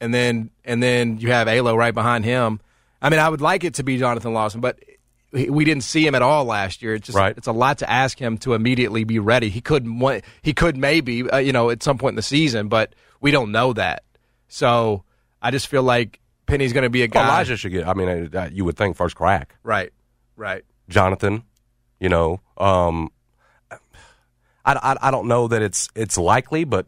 and 0.00 0.12
then 0.12 0.50
and 0.64 0.82
then 0.82 1.18
you 1.18 1.30
have 1.30 1.46
Alo 1.46 1.76
right 1.76 1.94
behind 1.94 2.24
him. 2.24 2.58
I 3.00 3.10
mean, 3.10 3.20
I 3.20 3.28
would 3.28 3.40
like 3.40 3.62
it 3.62 3.74
to 3.74 3.84
be 3.84 3.96
Jonathan 3.96 4.32
Lawson, 4.34 4.60
but 4.60 4.80
we 5.32 5.64
didn't 5.64 5.84
see 5.84 6.04
him 6.04 6.14
at 6.16 6.22
all 6.22 6.44
last 6.46 6.82
year. 6.82 6.94
It's 6.94 7.06
just 7.06 7.16
Right. 7.16 7.36
it's 7.38 7.46
a 7.46 7.52
lot 7.52 7.78
to 7.78 7.88
ask 7.88 8.18
him 8.18 8.38
to 8.38 8.54
immediately 8.54 9.04
be 9.04 9.20
ready. 9.20 9.50
He 9.50 9.60
could 9.60 9.88
wa- 9.88 10.20
he 10.42 10.52
could 10.52 10.76
maybe 10.76 11.30
uh, 11.30 11.38
you 11.38 11.52
know 11.52 11.70
at 11.70 11.80
some 11.82 11.96
point 11.96 12.14
in 12.14 12.16
the 12.16 12.22
season, 12.22 12.66
but 12.66 12.92
we 13.20 13.30
don't 13.30 13.52
know 13.52 13.72
that. 13.74 14.02
So 14.48 15.04
I 15.40 15.52
just 15.52 15.68
feel 15.68 15.84
like 15.84 16.18
Penny's 16.52 16.74
going 16.74 16.82
to 16.82 16.90
be 16.90 17.02
a 17.02 17.08
guy. 17.08 17.24
Elijah 17.24 17.56
should 17.56 17.72
get. 17.72 17.88
I 17.88 17.94
mean, 17.94 18.36
uh, 18.36 18.50
you 18.52 18.66
would 18.66 18.76
think 18.76 18.94
first 18.94 19.16
crack. 19.16 19.56
right, 19.62 19.90
right. 20.36 20.62
Jonathan, 20.86 21.44
you 21.98 22.10
know, 22.10 22.42
um, 22.58 23.08
I, 23.70 23.78
I, 24.74 24.96
I 25.00 25.10
don't 25.10 25.28
know 25.28 25.48
that 25.48 25.62
it's 25.62 25.88
it's 25.94 26.18
likely, 26.18 26.64
but 26.64 26.84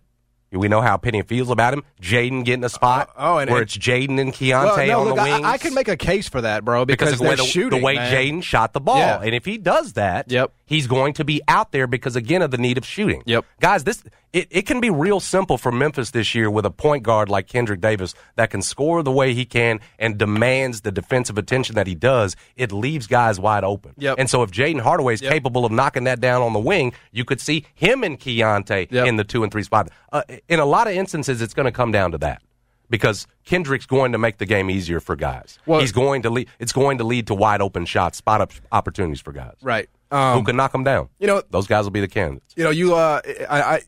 we 0.55 0.69
know 0.69 0.81
how 0.81 0.97
Penny 0.97 1.23
feels 1.23 1.51
about 1.51 1.75
him. 1.75 1.83
Jayden 2.01 2.45
getting 2.45 2.65
a 2.65 2.69
spot 2.69 3.11
Uh, 3.11 3.13
oh, 3.35 3.39
and- 3.39 3.51
where 3.51 3.61
and- 3.61 3.69
it's 3.69 3.77
Jayden 3.77 4.21
and 4.21 4.33
Keonte 4.33 4.77
Well, 4.77 4.87
no, 4.87 5.01
on 5.01 5.07
look, 5.07 5.17
the 5.17 5.23
I- 5.23 5.35
wings. 5.35 5.47
I, 5.47 5.59
can 5.59 5.75
make 5.75 5.89
a 5.89 5.97
case 5.97 6.29
for 6.29 6.41
that, 6.41 6.65
bro, 6.65 6.85
because, 6.85 7.11
because 7.11 7.13
of 7.15 7.19
the 7.19 7.25
way, 7.25 7.29
they're 7.31 7.37
the, 7.39 7.43
shooting, 7.45 7.79
the 7.81 7.85
way 7.85 7.95
man. 7.97 8.13
Jayden 8.13 8.43
shot 8.43 8.73
the 8.73 8.81
ball. 8.81 8.99
Yeah. 8.99 9.21
And 9.23 9.35
if 9.35 9.45
he 9.45 9.59
does 9.59 9.95
that, 9.95 10.31
Yep. 10.31 10.53
he's 10.67 10.87
going 10.87 11.13
to 11.15 11.25
be 11.25 11.41
out 11.49 11.73
there 11.73 11.87
because, 11.87 12.17
again, 12.17 12.43
of 12.43 12.51
the 12.51 12.59
need 12.59 12.79
of 12.79 12.85
shooting. 12.87 13.23
Yep. 13.27 13.45
Guys, 13.61 13.85
this 13.85 14.03
it, 14.33 14.49
it 14.51 14.63
can 14.67 14.81
be 14.81 14.91
real 14.91 15.21
simple 15.21 15.57
for 15.59 15.71
Memphis 15.71 16.11
this 16.11 16.35
year 16.35 16.51
with 16.51 16.67
a 16.67 16.71
point 16.71 17.05
guard 17.05 17.29
like 17.29 17.47
Kendrick 17.47 17.81
Davis 17.81 18.15
that 18.35 18.51
can 18.51 18.63
score 18.63 19.05
the 19.05 19.13
way 19.13 19.33
he 19.33 19.45
can 19.45 19.79
and 19.97 20.19
demands 20.19 20.81
the 20.81 20.91
defensive 20.91 21.39
attention 21.39 21.77
that 21.77 21.87
he 21.87 21.95
does. 21.95 22.35
It 22.57 22.73
leaves 22.73 23.07
guys 23.07 23.39
wide 23.39 23.63
open. 23.63 23.93
Yep. 23.97 24.17
And 24.19 24.29
so 24.29 24.43
if 24.43 24.51
Jayden 24.51 24.81
Hardaway 24.81 25.15
is 25.15 25.23
Yep. 25.23 25.33
capable 25.35 25.65
of 25.65 25.71
knocking 25.71 26.03
that 26.05 26.19
down 26.19 26.43
on 26.43 26.53
the 26.53 26.59
wing, 26.59 26.93
you 27.13 27.25
could 27.25 27.41
see 27.41 27.65
him 27.75 28.03
and 28.03 28.19
Keonte 28.19 28.89
Yep. 28.91 29.07
in 29.07 29.15
the 29.15 29.23
two 29.25 29.45
and 29.45 29.53
three 29.53 29.63
spot. 29.63 29.89
Uh, 30.13 30.23
in 30.49 30.61
a 30.61 30.65
lot 30.67 30.87
of 30.87 30.95
instances, 30.95 31.41
it's 31.43 31.55
going 31.55 31.67
to 31.67 31.73
come 31.73 31.93
down 31.93 32.13
to 32.13 32.19
that. 32.19 32.43
Because 32.91 33.27
Kendrick's 33.47 33.87
going 33.87 34.13
to 34.13 34.19
make 34.19 34.37
the 34.39 34.45
game 34.47 34.69
easier 34.71 35.01
for 35.01 35.17
guys. 35.17 35.59
Well- 35.67 35.81
He's 35.81 35.91
going 35.93 36.23
to 36.23 36.31
lead. 36.31 36.49
It's 36.59 36.73
going 36.73 36.99
to 36.99 37.05
lead 37.05 37.27
to 37.29 37.35
wide 37.35 37.63
open 37.63 37.87
shots, 37.87 38.19
spot 38.19 38.41
up 38.43 38.53
opportunities 38.71 39.21
for 39.23 39.33
guys 39.33 39.55
right. 39.63 39.89
who 40.11 40.17
Um, 40.17 40.45
can 40.45 40.55
knock 40.57 40.73
them 40.73 40.85
down. 40.85 41.09
you 41.19 41.27
know, 41.27 41.43
Those 41.51 41.67
guys 41.67 41.85
will 41.85 41.91
be 41.93 42.01
the 42.03 42.09
candidates. 42.09 42.53
you 42.57 42.63
know, 42.63 42.71
you, 42.71 42.95
uh, 42.95 43.23
I, 43.49 43.63
I, 43.63 43.81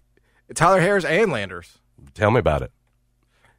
Tyler 0.55 0.81
Harris 0.81 1.05
and 1.05 1.31
Landers. 1.31 1.79
Tell 2.15 2.31
me 2.31 2.39
about 2.39 2.63
it. 2.63 2.73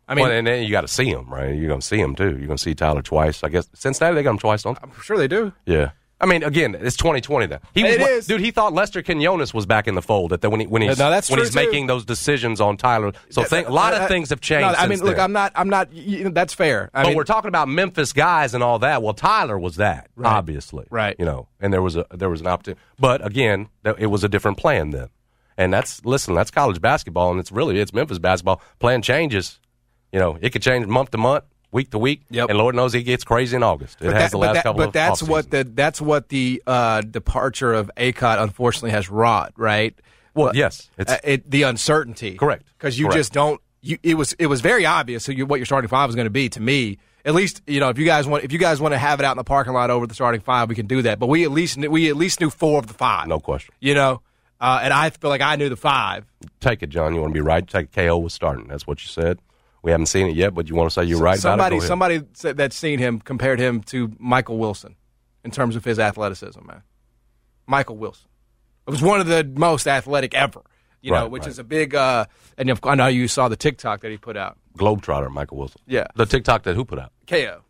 I 0.07 0.15
mean, 0.15 0.23
well, 0.23 0.31
and 0.31 0.47
then 0.47 0.63
you 0.63 0.71
got 0.71 0.81
to 0.81 0.87
see 0.87 1.13
them, 1.13 1.31
right? 1.31 1.53
You're 1.53 1.67
going 1.67 1.81
to 1.81 1.85
see 1.85 2.01
them 2.01 2.15
too. 2.15 2.29
You're 2.29 2.47
going 2.47 2.57
to 2.57 2.63
see 2.63 2.73
Tyler 2.73 3.01
twice. 3.01 3.43
I 3.43 3.49
guess 3.49 3.69
Cincinnati 3.73 4.15
they 4.15 4.23
got 4.23 4.31
him 4.31 4.37
twice, 4.39 4.63
don't? 4.63 4.73
they? 4.75 4.87
I'm 4.89 5.01
sure 5.01 5.17
they 5.17 5.27
do. 5.27 5.53
Yeah. 5.65 5.91
I 6.19 6.25
mean, 6.25 6.41
again, 6.43 6.73
it's 6.79 6.97
2020. 6.97 7.45
Then 7.45 7.59
he 7.75 7.83
was, 7.83 7.91
It 7.93 8.01
is. 8.01 8.25
dude. 8.27 8.41
He 8.41 8.49
thought 8.49 8.73
Lester 8.73 9.03
Quinones 9.03 9.53
was 9.53 9.67
back 9.67 9.87
in 9.87 9.93
the 9.93 10.01
fold. 10.01 10.31
That 10.31 10.49
when 10.49 10.59
he 10.61 10.65
when 10.65 10.81
he's 10.81 10.97
No, 10.97 11.11
that's 11.11 11.29
when 11.29 11.37
true, 11.37 11.45
he's 11.45 11.53
too. 11.53 11.59
making 11.63 11.85
those 11.87 12.05
decisions 12.05 12.59
on 12.59 12.75
Tyler. 12.75 13.11
So 13.29 13.43
think, 13.43 13.67
a 13.67 13.71
lot 13.71 13.93
Uh, 13.93 13.97
of 13.97 14.07
things 14.07 14.29
have 14.31 14.41
changed. 14.41 14.61
No, 14.73 14.79
I 14.79 14.87
mean, 14.87 14.97
since 14.97 15.05
look, 15.07 15.17
then. 15.17 15.23
I'm 15.25 15.31
not, 15.33 15.51
I'm 15.55 15.69
not. 15.69 15.93
You 15.93 16.23
know, 16.23 16.29
that's 16.31 16.55
fair. 16.55 16.89
I 16.93 17.03
but 17.03 17.09
mean, 17.09 17.17
we're 17.17 17.23
talking 17.23 17.49
about 17.49 17.67
Memphis 17.67 18.13
guys 18.13 18.53
and 18.55 18.63
all 18.63 18.79
that. 18.79 19.03
Well, 19.03 19.13
Tyler 19.13 19.59
was 19.59 19.75
that, 19.75 20.09
obviously, 20.23 20.85
Right. 20.89 21.15
You 21.19 21.25
know, 21.25 21.47
and 21.59 21.71
there 21.71 21.81
was 21.83 21.95
a 21.95 22.05
there 22.11 22.29
was 22.29 22.41
an 22.41 22.47
opportunity, 22.47 22.81
but 22.99 23.23
again, 23.25 23.69
th- 23.83 23.97
it 23.99 24.07
was 24.07 24.23
a 24.23 24.29
different 24.29 24.57
plan 24.57 24.89
then. 24.89 25.09
And 25.55 25.71
that's 25.73 26.03
listen, 26.05 26.33
that's 26.35 26.49
college 26.51 26.81
basketball, 26.81 27.29
and 27.31 27.39
it's 27.39 27.51
really 27.51 27.79
it's 27.79 27.93
Memphis 27.93 28.19
basketball. 28.19 28.61
Plan 28.79 29.01
changes. 29.01 29.59
You 30.11 30.19
know, 30.19 30.37
it 30.41 30.49
could 30.51 30.61
change 30.61 30.85
month 30.87 31.11
to 31.11 31.17
month, 31.17 31.43
week 31.71 31.91
to 31.91 31.97
week. 31.99 32.21
Yep. 32.29 32.49
And 32.49 32.57
Lord 32.57 32.75
knows 32.75 32.93
he 32.93 33.03
gets 33.03 33.23
crazy 33.23 33.55
in 33.55 33.63
August. 33.63 33.97
It 34.01 34.05
But 34.05 34.13
has 34.13 34.23
that- 34.23 34.31
the 34.31 34.37
last 34.37 34.53
that- 34.55 34.63
couple 34.63 34.77
but 34.79 34.87
of 34.87 34.93
that's 34.93 35.23
what 35.23 35.51
the 35.51 35.63
that's 35.63 35.99
what 36.01 36.29
the 36.29 36.61
uh, 36.67 37.01
departure 37.01 37.73
of 37.73 37.91
Akot 37.97 38.41
unfortunately 38.41 38.91
has 38.91 39.09
wrought, 39.09 39.53
right? 39.57 39.93
Well, 40.33 40.55
yes, 40.55 40.89
it's 40.97 41.11
uh, 41.11 41.17
it, 41.23 41.49
the 41.49 41.63
uncertainty, 41.63 42.35
Correct. 42.35 42.63
Because 42.77 42.99
you 42.99 43.05
Correct. 43.05 43.17
just 43.17 43.33
don't. 43.33 43.59
You, 43.81 43.97
it 44.03 44.15
was 44.15 44.33
it 44.33 44.47
was 44.47 44.61
very 44.61 44.85
obvious 44.85 45.25
who 45.25 45.33
you, 45.33 45.45
what 45.45 45.57
your 45.57 45.65
starting 45.65 45.87
five 45.87 46.07
was 46.07 46.15
going 46.15 46.25
to 46.25 46.31
be 46.31 46.49
to 46.49 46.59
me. 46.61 46.97
At 47.25 47.33
least 47.35 47.61
you 47.67 47.79
know 47.79 47.89
if 47.89 47.97
you 47.97 48.05
guys 48.05 48.27
want 48.27 48.43
if 48.43 48.51
you 48.51 48.59
guys 48.59 48.79
want 48.79 48.93
to 48.93 48.97
have 48.97 49.19
it 49.19 49.25
out 49.25 49.31
in 49.31 49.37
the 49.37 49.43
parking 49.43 49.73
lot 49.73 49.89
over 49.89 50.05
the 50.07 50.13
starting 50.13 50.41
five, 50.41 50.69
we 50.69 50.75
can 50.75 50.85
do 50.87 51.01
that. 51.03 51.17
But 51.19 51.27
we 51.27 51.43
at 51.43 51.51
least 51.51 51.77
knew, 51.77 51.89
we 51.89 52.09
at 52.09 52.15
least 52.15 52.39
knew 52.39 52.49
four 52.49 52.79
of 52.79 52.87
the 52.87 52.93
five. 52.93 53.27
no 53.27 53.39
question. 53.39 53.73
you 53.79 53.93
know, 53.95 54.21
uh, 54.61 54.79
and 54.83 54.93
I 54.93 55.09
feel 55.09 55.29
like 55.29 55.41
I 55.41 55.55
knew 55.55 55.69
the 55.69 55.75
five. 55.75 56.25
Take 56.61 56.83
it, 56.83 56.89
John. 56.89 57.13
You 57.15 57.21
want 57.21 57.33
to 57.33 57.37
be 57.37 57.41
right. 57.41 57.67
Take 57.67 57.91
KO 57.91 58.17
was 58.19 58.33
starting. 58.33 58.67
That's 58.67 58.85
what 58.87 59.01
you 59.03 59.09
said. 59.09 59.39
We 59.87 59.91
haven't 59.91 60.07
seen 60.07 60.27
it 60.27 60.35
yet, 60.35 60.53
but 60.53 60.67
you 60.67 60.75
want 60.75 60.89
to 60.89 60.93
say 60.93 61.05
you're 61.05 61.17
right 61.17 61.39
somebody 61.39 61.77
about 61.77 61.85
it. 61.85 61.87
Somebody 61.87 62.21
that's 62.41 62.75
seen 62.75 62.99
him 62.99 63.21
compared 63.21 63.57
him 63.57 63.83
to 63.83 64.11
Michael 64.19 64.57
Wilson 64.57 64.97
in 65.45 65.51
terms 65.51 65.77
of 65.77 65.85
his 65.85 65.97
athleticism, 65.97 66.59
man. 66.67 66.81
Michael 67.67 67.95
Wilson. 67.95 68.27
It 68.85 68.91
was 68.91 69.01
one 69.01 69.21
of 69.21 69.27
the 69.27 69.45
most 69.45 69.87
athletic 69.87 70.33
ever, 70.33 70.59
you 70.99 71.11
know, 71.11 71.29
which 71.29 71.43
right. 71.43 71.49
is 71.51 71.57
a 71.57 71.63
big. 71.63 71.95
Uh, 71.95 72.25
and 72.57 72.69
of- 72.69 72.81
I 72.83 72.95
know 72.95 73.07
you 73.07 73.29
saw 73.29 73.47
the 73.47 73.55
TikTok 73.55 74.01
that 74.01 74.11
he 74.11 74.17
put 74.17 74.35
out. 74.35 74.57
Globetrotter, 74.77 75.31
Michael 75.31 75.55
Wilson. 75.55 75.79
Yeah. 75.87 76.07
The 76.17 76.25
TikTok 76.25 76.63
that 76.63 76.75
who 76.75 76.83
put 76.83 76.99
out? 76.99 77.13
KO. 77.25 77.61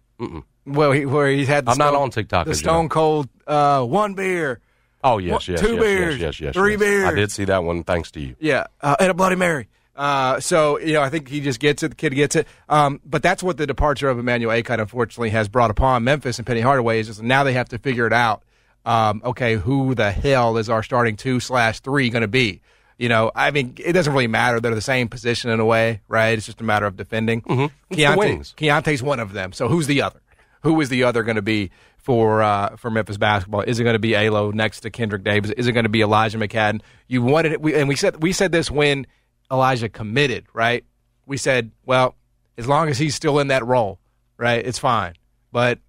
Well, 0.66 0.94
he, 0.94 1.06
where 1.06 1.30
he 1.30 1.46
had. 1.46 1.68
The 1.68 1.72
I'm 1.74 1.78
not 1.78 1.94
on 1.94 2.10
TikTok, 2.10 2.46
The 2.46 2.52
as 2.52 2.62
you 2.62 2.66
know. 2.66 2.72
Stone 2.72 2.90
Cold 2.90 3.30
uh, 3.46 3.84
one 3.84 4.16
beer. 4.16 4.60
Oh 5.04 5.20
yes, 5.20 5.48
yes, 5.48 5.62
two 5.62 5.74
yes, 5.74 5.82
beers, 5.84 6.14
yes, 6.16 6.22
yes, 6.22 6.42
yes, 6.42 6.54
three 6.56 6.72
yes. 6.72 6.80
beers. 6.80 7.10
I 7.10 7.14
did 7.14 7.32
see 7.32 7.46
that 7.46 7.64
one. 7.64 7.84
Thanks 7.84 8.10
to 8.14 8.20
you. 8.20 8.36
Yeah, 8.40 8.66
uh, 8.82 8.96
and 9.00 9.12
a 9.12 9.14
Bloody 9.14 9.36
Mary. 9.36 9.68
Uh, 9.98 10.40
so 10.40 10.80
you 10.80 10.94
know, 10.94 11.02
I 11.02 11.10
think 11.10 11.28
he 11.28 11.42
just 11.42 11.60
gets 11.60 11.82
it. 11.84 11.90
The 11.90 11.96
kid 11.96 12.14
gets 12.14 12.36
it. 12.36 12.48
Um, 12.70 13.02
but 13.04 13.24
that's 13.24 13.42
what 13.42 13.58
the 13.58 13.66
departure 13.66 14.10
of 14.10 14.20
Emmanuel 14.20 14.52
Akot 14.52 14.80
unfortunately 14.80 15.32
has 15.32 15.50
brought 15.50 15.72
upon 15.72 16.04
Memphis 16.04 16.38
and 16.38 16.46
Penny 16.46 16.62
Hardaway 16.62 17.00
is 17.00 17.08
just 17.08 17.22
now 17.22 17.44
they 17.44 17.54
have 17.54 17.70
to 17.70 17.80
figure 17.80 18.06
it 18.06 18.14
out. 18.14 18.44
Um, 18.86 19.22
okay, 19.26 19.56
who 19.56 19.96
the 19.96 20.12
hell 20.12 20.58
is 20.58 20.70
our 20.70 20.84
starting 20.84 21.18
two 21.18 21.40
slash 21.40 21.80
three 21.82 22.10
going 22.10 22.22
to 22.22 22.28
be? 22.28 22.62
You 22.98 23.10
know, 23.10 23.32
I 23.36 23.52
mean, 23.52 23.76
it 23.84 23.94
doesn't 23.94 24.12
really 24.12 24.28
matter. 24.28 24.60
They're 24.60 24.74
the 24.74 24.82
same 24.82 25.08
position 25.08 25.52
in 25.52 25.60
a 25.60 25.66
way, 25.66 26.02
right? 26.08 26.38
It's 26.38 26.46
just 26.46 26.62
a 26.62 26.64
matter 26.64 26.86
of 26.86 26.96
defending. 26.96 27.42
Mm-hmm. 27.42 28.18
Wings. 28.18 28.54
Keonte's 28.58 29.04
one 29.04 29.20
of 29.20 29.34
them. 29.34 29.52
So 29.52 29.68
who's 29.68 29.88
the 29.88 30.02
other? 30.02 30.22
Who 30.64 30.80
is 30.82 30.90
the 30.90 31.04
other 31.04 31.24
going 31.24 31.36
to 31.36 31.42
be 31.42 31.70
for 31.98 32.42
uh, 32.42 32.76
for 32.78 32.90
Memphis 32.90 33.18
basketball? 33.18 33.62
Is 33.62 33.80
it 33.80 33.84
going 33.84 33.96
to 33.96 34.00
be 34.00 34.16
Alo 34.16 34.52
next 34.52 34.82
to 34.82 34.90
Kendrick 34.90 35.24
Davis? 35.24 35.52
Is 35.52 35.68
it 35.68 35.74
going 35.74 35.84
to 35.84 35.90
be 35.90 36.02
Elijah 36.02 36.38
McCadden? 36.38 36.82
You 37.08 37.22
wanted 37.22 37.52
it, 37.52 37.62
we, 37.62 37.76
and 37.76 37.88
we 37.88 37.96
said 37.96 38.24
we 38.24 38.32
said 38.32 38.52
this 38.52 38.72
when 38.72 39.06
Elijah 39.52 39.90
committed, 39.90 40.46
right? 40.54 40.84
We 41.26 41.38
said, 41.38 41.72
well, 41.86 42.16
as 42.58 42.68
long 42.68 42.90
as 42.90 42.98
he's 42.98 43.16
still 43.16 43.40
in 43.40 43.48
that 43.48 43.66
role, 43.66 44.00
right, 44.38 44.66
it's 44.66 44.80
fine. 44.80 45.14
But 45.52 45.80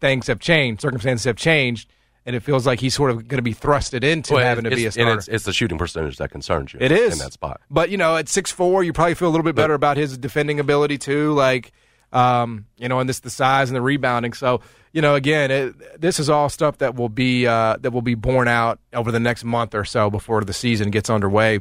things 0.00 0.26
have 0.26 0.38
changed, 0.38 0.82
circumstances 0.82 1.24
have 1.24 1.36
changed, 1.36 1.88
and 2.26 2.36
it 2.36 2.40
feels 2.40 2.66
like 2.66 2.80
he's 2.80 2.94
sort 2.94 3.10
of 3.10 3.28
going 3.28 3.38
to 3.38 3.42
be 3.42 3.54
thrusted 3.54 4.04
into 4.04 4.34
Well, 4.34 4.44
having 4.44 4.64
to 4.64 4.70
be 4.70 4.86
a 4.86 4.92
starter. 4.92 5.18
It's, 5.18 5.28
it's 5.28 5.44
the 5.44 5.52
shooting 5.52 5.78
percentage 5.78 6.18
that 6.18 6.30
concerns 6.30 6.72
you. 6.72 6.78
It 6.80 6.92
is 6.92 7.14
in 7.14 7.18
that 7.18 7.32
spot. 7.32 7.60
But 7.70 7.90
you 7.90 7.96
know, 7.96 8.16
at 8.16 8.28
six 8.28 8.50
four, 8.50 8.84
you 8.84 8.92
probably 8.92 9.14
feel 9.14 9.28
a 9.28 9.30
little 9.30 9.44
bit 9.44 9.54
better 9.54 9.74
about 9.74 9.96
his 9.96 10.16
defending 10.18 10.60
ability 10.60 10.98
too. 10.98 11.32
Like, 11.32 11.72
um, 12.12 12.66
you 12.76 12.88
know, 12.88 13.00
and 13.00 13.08
this 13.08 13.20
the 13.20 13.30
size 13.30 13.70
and 13.70 13.76
the 13.76 13.82
rebounding. 13.82 14.32
So, 14.32 14.60
you 14.92 15.00
know, 15.00 15.14
again, 15.14 15.50
it, 15.50 16.00
this 16.00 16.20
is 16.20 16.28
all 16.28 16.48
stuff 16.48 16.78
that 16.78 16.94
will 16.94 17.08
be 17.08 17.46
uh, 17.46 17.78
that 17.80 17.92
will 17.92 18.02
be 18.02 18.14
borne 18.14 18.48
out 18.48 18.80
over 18.92 19.10
the 19.10 19.20
next 19.20 19.44
month 19.44 19.74
or 19.74 19.84
so 19.84 20.10
before 20.10 20.42
the 20.44 20.52
season 20.52 20.90
gets 20.90 21.08
underway. 21.08 21.60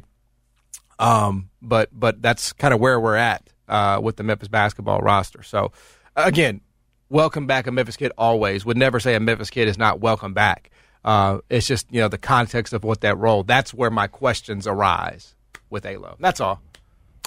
Um, 1.00 1.50
but 1.62 1.90
but 1.98 2.22
that's 2.22 2.54
kind 2.54 2.74
of 2.74 2.80
where 2.80 3.00
we're 3.00 3.16
at 3.16 3.50
uh, 3.68 4.00
with 4.04 4.18
the 4.18 4.24
Memphis 4.24 4.50
basketball 4.50 5.00
roster. 5.00 5.42
So, 5.44 5.72
again, 6.16 6.62
welcome 7.10 7.48
back 7.48 7.68
a 7.68 7.72
Memphis 7.72 7.98
kid 7.98 8.12
always. 8.18 8.66
Would 8.66 8.78
never 8.78 9.00
say 9.00 9.16
a 9.16 9.20
Memphis 9.20 9.50
kid 9.50 9.68
is 9.68 9.78
not 9.78 10.02
welcome 10.02 10.34
back. 10.34 10.70
Uh, 11.04 11.40
it's 11.50 11.66
just 11.66 11.88
you 11.92 12.02
know 12.02 12.10
the 12.10 12.18
context 12.18 12.74
of 12.74 12.84
what 12.84 13.02
that 13.02 13.18
role. 13.18 13.44
That's 13.44 13.74
where 13.74 13.90
my 13.90 14.08
questions 14.08 14.68
arise 14.68 15.36
with 15.70 15.86
Alo. 15.86 16.18
That's 16.20 16.42
all. 16.42 16.62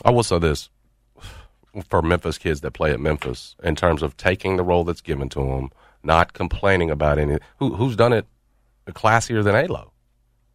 I 0.05 0.11
will 0.11 0.23
say 0.23 0.39
this 0.39 0.69
for 1.89 2.03
Memphis 2.03 2.39
kids 2.39 2.61
that 2.61 2.73
play 2.73 2.91
at 2.93 3.01
Memphis 3.01 3.57
in 3.63 3.75
terms 3.75 4.03
of 4.03 4.17
taking 4.17 4.57
the 4.57 4.63
role 4.63 4.85
that's 4.85 5.01
given 5.01 5.29
to 5.31 5.41
them, 5.41 5.71
not 6.03 6.35
complaining 6.35 6.91
about 6.91 7.19
any. 7.19 7.39
Who, 7.59 7.75
who's 7.75 7.97
done 7.97 8.13
it 8.13 8.27
classier 8.89 9.43
than 9.43 9.55
Alo? 9.55 9.92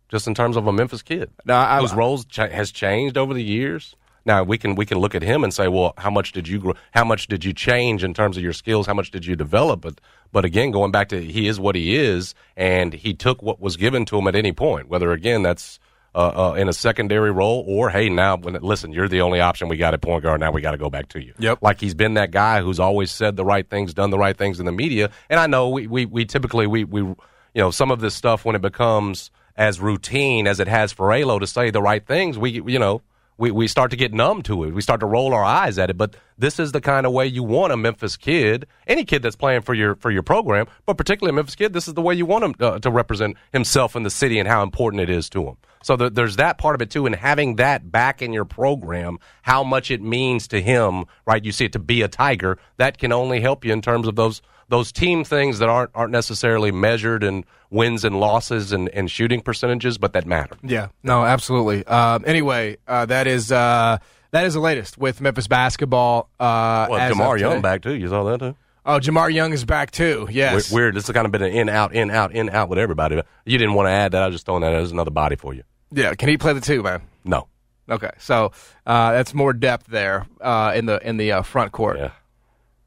Just 0.09 0.27
in 0.27 0.33
terms 0.33 0.55
of 0.55 0.67
a 0.67 0.71
Memphis 0.73 1.01
kid 1.01 1.29
No, 1.45 1.55
I- 1.55 1.79
whose 1.81 1.93
roles 1.93 2.25
cha- 2.25 2.47
has 2.49 2.71
changed 2.71 3.17
over 3.17 3.33
the 3.33 3.43
years. 3.43 3.95
Now 4.25 4.43
we 4.43 4.57
can 4.57 4.75
we 4.75 4.85
can 4.85 4.97
look 4.99 5.15
at 5.15 5.21
him 5.21 5.43
and 5.43 5.53
say, 5.53 5.67
well, 5.69 5.93
how 5.97 6.09
much 6.09 6.33
did 6.33 6.47
you 6.47 6.59
grow? 6.59 6.73
How 6.91 7.05
much 7.05 7.27
did 7.27 7.45
you 7.45 7.53
change 7.53 8.03
in 8.03 8.13
terms 8.13 8.35
of 8.35 8.43
your 8.43 8.51
skills? 8.53 8.85
How 8.85 8.93
much 8.93 9.09
did 9.11 9.25
you 9.25 9.35
develop? 9.37 9.79
But 9.81 10.01
but 10.33 10.43
again, 10.43 10.71
going 10.71 10.91
back 10.91 11.07
to 11.09 11.21
he 11.23 11.47
is 11.47 11.59
what 11.59 11.75
he 11.75 11.95
is, 11.95 12.35
and 12.57 12.93
he 12.93 13.13
took 13.13 13.41
what 13.41 13.61
was 13.61 13.77
given 13.77 14.03
to 14.05 14.17
him 14.17 14.27
at 14.27 14.35
any 14.35 14.51
point. 14.51 14.89
Whether 14.89 15.13
again 15.13 15.43
that's 15.43 15.79
uh, 16.13 16.49
uh, 16.49 16.53
in 16.55 16.67
a 16.67 16.73
secondary 16.73 17.31
role 17.31 17.63
or 17.67 17.89
hey, 17.89 18.09
now 18.09 18.35
when 18.35 18.55
listen, 18.55 18.91
you're 18.91 19.07
the 19.07 19.21
only 19.21 19.39
option 19.39 19.69
we 19.69 19.77
got 19.77 19.93
at 19.93 20.01
point 20.01 20.23
guard. 20.23 20.41
Now 20.41 20.51
we 20.51 20.59
got 20.61 20.71
to 20.71 20.77
go 20.77 20.89
back 20.89 21.07
to 21.09 21.23
you. 21.23 21.33
Yep. 21.39 21.59
Like 21.61 21.79
he's 21.79 21.93
been 21.93 22.15
that 22.15 22.31
guy 22.31 22.61
who's 22.61 22.79
always 22.81 23.11
said 23.11 23.37
the 23.37 23.45
right 23.45 23.69
things, 23.69 23.93
done 23.93 24.09
the 24.09 24.17
right 24.17 24.35
things 24.37 24.59
in 24.59 24.65
the 24.65 24.71
media. 24.73 25.09
And 25.29 25.39
I 25.39 25.47
know 25.47 25.69
we 25.69 25.87
we, 25.87 26.05
we 26.05 26.25
typically 26.25 26.67
we 26.67 26.83
we 26.83 26.99
you 27.01 27.15
know 27.55 27.71
some 27.71 27.91
of 27.91 28.01
this 28.01 28.13
stuff 28.13 28.43
when 28.43 28.55
it 28.57 28.61
becomes 28.61 29.31
as 29.57 29.79
routine 29.79 30.47
as 30.47 30.59
it 30.59 30.67
has 30.67 30.93
for 30.93 31.11
Alo 31.11 31.39
to 31.39 31.47
say 31.47 31.71
the 31.71 31.81
right 31.81 32.05
things, 32.05 32.37
we 32.37 32.61
you 32.61 32.79
know 32.79 33.01
we, 33.37 33.51
we 33.51 33.67
start 33.67 33.91
to 33.91 33.97
get 33.97 34.13
numb 34.13 34.41
to 34.43 34.63
it. 34.63 34.73
We 34.73 34.81
start 34.81 34.99
to 35.01 35.05
roll 35.05 35.33
our 35.33 35.43
eyes 35.43 35.77
at 35.77 35.89
it. 35.89 35.97
But 35.97 36.15
this 36.37 36.59
is 36.59 36.71
the 36.71 36.81
kind 36.81 37.05
of 37.05 37.13
way 37.13 37.27
you 37.27 37.43
want 37.43 37.71
a 37.71 37.77
Memphis 37.77 38.17
kid, 38.17 38.67
any 38.87 39.05
kid 39.05 39.21
that's 39.21 39.35
playing 39.35 39.61
for 39.61 39.73
your 39.73 39.95
for 39.95 40.11
your 40.11 40.23
program, 40.23 40.65
but 40.85 40.97
particularly 40.97 41.31
a 41.31 41.35
Memphis 41.35 41.55
kid. 41.55 41.73
This 41.73 41.87
is 41.87 41.93
the 41.93 42.01
way 42.01 42.15
you 42.15 42.25
want 42.25 42.43
him 42.43 42.55
uh, 42.59 42.79
to 42.79 42.89
represent 42.89 43.37
himself 43.53 43.95
in 43.95 44.03
the 44.03 44.09
city 44.09 44.39
and 44.39 44.47
how 44.47 44.63
important 44.63 45.01
it 45.01 45.09
is 45.09 45.29
to 45.31 45.47
him. 45.47 45.57
So 45.83 45.95
there, 45.95 46.09
there's 46.09 46.37
that 46.37 46.57
part 46.57 46.75
of 46.75 46.81
it 46.81 46.89
too, 46.89 47.05
and 47.05 47.15
having 47.15 47.55
that 47.57 47.91
back 47.91 48.21
in 48.21 48.33
your 48.33 48.45
program, 48.45 49.19
how 49.43 49.63
much 49.63 49.91
it 49.91 50.01
means 50.01 50.47
to 50.49 50.61
him, 50.61 51.05
right? 51.25 51.43
You 51.43 51.51
see 51.51 51.65
it 51.65 51.73
to 51.73 51.79
be 51.79 52.01
a 52.01 52.07
Tiger. 52.07 52.57
That 52.77 52.97
can 52.97 53.11
only 53.11 53.39
help 53.39 53.63
you 53.63 53.71
in 53.71 53.81
terms 53.81 54.07
of 54.07 54.15
those 54.15 54.41
those 54.69 54.91
team 54.91 55.23
things 55.23 55.59
that 55.59 55.69
aren't 55.69 55.91
aren't 55.95 56.11
necessarily 56.11 56.71
measured 56.71 57.23
in 57.23 57.45
wins 57.69 58.03
and 58.03 58.19
losses 58.19 58.71
and, 58.71 58.89
and 58.89 59.09
shooting 59.09 59.41
percentages, 59.41 59.97
but 59.97 60.13
that 60.13 60.25
matter. 60.25 60.55
Yeah, 60.63 60.87
no, 61.03 61.23
absolutely. 61.25 61.85
Um, 61.87 62.23
anyway, 62.27 62.77
uh, 62.87 63.05
that 63.05 63.27
is 63.27 63.51
uh, 63.51 63.97
that 64.31 64.45
is 64.45 64.53
the 64.53 64.59
latest 64.59 64.97
with 64.97 65.21
Memphis 65.21 65.47
basketball. 65.47 66.29
Uh, 66.39 66.87
Well, 66.89 66.99
as 66.99 67.13
Jamar 67.13 67.39
Young 67.39 67.61
back 67.61 67.81
too. 67.81 67.93
You 67.95 68.07
saw 68.09 68.23
that 68.25 68.39
too. 68.39 68.55
Oh, 68.85 68.99
Jamar 68.99 69.33
Young 69.33 69.51
is 69.51 69.65
back 69.65 69.91
too. 69.91 70.27
Yes. 70.31 70.71
Weird. 70.71 70.95
This 70.95 71.07
has 71.07 71.13
kind 71.13 71.25
of 71.25 71.31
been 71.31 71.41
an 71.43 71.51
in 71.51 71.67
out 71.69 71.93
in 71.93 72.09
out 72.09 72.31
in 72.33 72.49
out 72.49 72.69
with 72.69 72.79
everybody. 72.79 73.21
You 73.45 73.57
didn't 73.57 73.73
want 73.73 73.87
to 73.87 73.91
add 73.91 74.13
that. 74.13 74.23
I 74.23 74.27
was 74.27 74.35
just 74.35 74.45
throwing 74.45 74.61
that 74.61 74.73
as 74.73 74.91
another 74.91 75.11
body 75.11 75.35
for 75.35 75.53
you. 75.53 75.63
Yeah. 75.91 76.13
Can 76.15 76.29
he 76.29 76.37
play 76.37 76.53
the 76.53 76.61
two, 76.61 76.83
man? 76.83 77.01
No. 77.25 77.47
Okay, 77.89 78.11
so 78.17 78.51
uh, 78.85 79.13
that's 79.13 79.33
more 79.33 79.53
depth 79.53 79.87
there 79.87 80.25
uh, 80.41 80.73
in 80.75 80.87
the 80.87 81.05
in 81.07 81.15
the 81.15 81.31
uh, 81.31 81.41
front 81.41 81.71
court. 81.71 81.97
Yeah. 81.97 82.11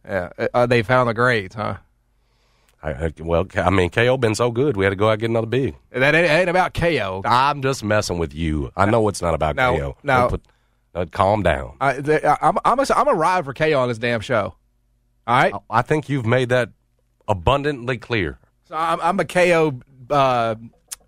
Yeah. 0.04 0.30
Uh, 0.54 0.66
they 0.66 0.82
found 0.82 1.08
the 1.08 1.14
grades, 1.14 1.54
huh? 1.54 1.76
I, 2.82 2.90
I, 2.92 3.12
well, 3.18 3.46
I 3.56 3.68
mean, 3.70 3.90
KO 3.90 4.16
been 4.16 4.34
so 4.34 4.50
good. 4.50 4.76
We 4.76 4.84
had 4.84 4.90
to 4.90 4.96
go 4.96 5.08
out 5.08 5.12
and 5.12 5.20
get 5.20 5.30
another 5.30 5.46
big. 5.46 5.76
That 5.90 6.14
ain't, 6.14 6.30
ain't 6.30 6.48
about 6.48 6.72
KO. 6.72 7.20
I'm 7.26 7.60
just 7.60 7.84
messing 7.84 8.18
with 8.18 8.34
you. 8.34 8.70
I 8.74 8.86
know 8.86 9.06
it's 9.08 9.20
not 9.20 9.34
about 9.34 9.54
No, 9.56 9.76
KO. 9.76 9.96
no. 10.02 10.28
Put, 10.30 10.42
uh, 10.94 11.04
calm 11.10 11.42
down. 11.42 11.76
I, 11.80 11.90
I, 11.98 12.38
I'm 12.40 12.58
I'm 12.64 12.80
a, 12.80 12.86
I'm 12.96 13.06
a 13.08 13.14
ride 13.14 13.44
for 13.44 13.52
KO 13.54 13.78
on 13.78 13.88
this 13.88 13.98
damn 13.98 14.20
show. 14.20 14.54
All 15.26 15.36
right, 15.42 15.54
I 15.68 15.82
think 15.82 16.08
you've 16.08 16.26
made 16.26 16.48
that 16.48 16.70
abundantly 17.28 17.98
clear. 17.98 18.38
so 18.64 18.74
I'm, 18.74 18.98
I'm 19.00 19.20
a 19.20 19.24
KO 19.24 19.78
uh, 20.10 20.54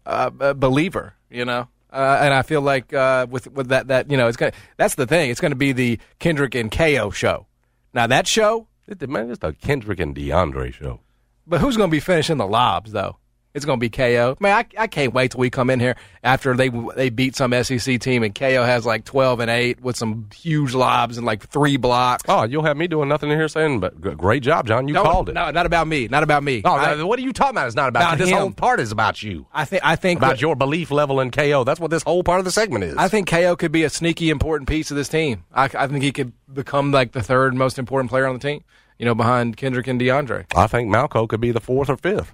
uh, 0.07 0.31
uh, 0.41 0.55
believer, 0.55 1.15
you 1.31 1.45
know, 1.45 1.67
uh, 1.93 2.19
and 2.21 2.33
I 2.33 2.43
feel 2.43 2.61
like 2.61 2.93
uh, 2.93 3.27
with 3.29 3.51
with 3.51 3.69
that 3.71 3.89
that 3.89 4.11
you 4.11 4.17
know 4.17 4.29
it's 4.29 4.37
gonna 4.37 4.53
that's 4.77 4.95
the 4.95 5.07
thing. 5.07 5.31
It's 5.31 5.41
going 5.41 5.51
to 5.53 5.57
be 5.57 5.73
the 5.73 5.99
Kendrick 6.21 6.55
and 6.55 6.71
KO 6.71 7.11
show. 7.11 7.47
Now 7.93 8.07
that 8.07 8.29
show, 8.29 8.69
man, 9.09 9.31
it's 9.31 9.39
the 9.41 9.53
Kendrick 9.53 10.01
and 10.01 10.15
DeAndre 10.15 10.73
show. 10.73 11.01
but 11.47 11.61
who's 11.61 11.77
going 11.77 11.91
to 11.91 11.93
be 11.93 12.01
finishing 12.01 12.37
the 12.37 12.47
lobs 12.47 12.93
though? 12.93 13.17
It's 13.55 13.67
going 13.67 13.79
to 13.79 13.81
be 13.81 13.91
KO. 13.91 14.37
Man, 14.41 14.57
I, 14.57 14.83
I 14.83 14.87
can't 14.87 15.13
wait 15.13 15.33
till 15.33 15.41
we 15.41 15.51
come 15.51 15.69
in 15.69 15.79
here 15.79 15.97
after 16.23 16.57
they 16.57 16.71
they 16.97 17.11
beat 17.11 17.37
some 17.37 17.53
SEC 17.63 18.01
team 18.01 18.23
and 18.23 18.35
KO 18.35 18.65
has 18.65 18.87
like 18.87 19.05
12 19.05 19.41
and 19.41 19.51
8 19.51 19.81
with 19.83 19.97
some 19.97 20.29
huge 20.35 20.73
lobs 20.75 21.19
and 21.19 21.27
like 21.27 21.47
three 21.49 21.77
blocks. 21.77 22.23
Oh, 22.29 22.45
you'll 22.45 22.65
have 22.65 22.77
me 22.79 22.87
doing 22.87 23.09
nothing 23.11 23.31
in 23.31 23.39
here 23.39 23.49
saying, 23.49 23.81
but 23.81 24.01
great 24.01 24.43
job, 24.43 24.67
John. 24.67 24.89
You 24.89 24.95
no, 24.95 25.03
called 25.03 25.29
it. 25.29 25.35
No, 25.35 25.51
not 25.51 25.67
about 25.67 25.87
me. 25.87 26.09
Not 26.09 26.23
about 26.23 26.43
me. 26.43 26.63
Oh, 26.65 26.73
I, 26.73 26.95
uh, 26.95 27.07
what 27.07 27.19
are 27.19 27.23
you 27.23 27.33
talking 27.33 27.57
about? 27.57 27.67
It's 27.67 27.77
not 27.77 27.89
about. 27.89 28.17
This 28.17 28.31
whole 28.31 28.53
part 28.53 28.81
is 28.81 28.91
about 28.91 29.23
you. 29.23 29.47
I 29.53 29.65
think 29.67 29.85
I 29.85 29.97
think 29.97 30.19
About 30.21 30.31
that- 30.31 30.41
your 30.41 30.57
belief 30.57 30.91
level 30.91 31.21
in 31.21 31.31
KO. 31.31 31.65
That's 31.65 31.81
what 31.81 31.91
this 31.91 32.03
whole 32.03 32.23
part 32.23 32.39
of 32.39 32.45
the 32.45 32.51
segment 32.53 32.85
is. 32.85 32.97
I 32.97 33.09
think 33.09 33.29
KO 33.29 33.57
could 33.57 33.73
be 33.73 33.85
a 33.85 33.91
sneaky 33.91 34.31
important 34.31 34.69
piece 34.69 34.91
of 34.91 34.97
this 34.97 35.09
team. 35.09 35.45
I, 35.53 35.65
I 35.65 35.87
think 35.89 36.03
he 36.03 36.13
could 36.13 36.33
become 36.53 36.91
like 36.91 37.13
the 37.13 37.23
third 37.23 37.55
most 37.55 37.79
important 37.79 38.11
player 38.11 38.27
on 38.27 38.35
the 38.35 38.41
team. 38.41 38.65
You 38.99 39.07
know, 39.07 39.15
behind 39.15 39.57
Kendrick 39.57 39.89
and 39.89 40.01
DeAndre. 40.01 40.47
I 40.55 40.69
think 40.69 40.89
Malco 40.89 41.29
could 41.29 41.41
be 41.41 41.51
the 41.51 41.61
fourth 41.61 41.91
or 41.91 41.97
fifth. 41.97 42.33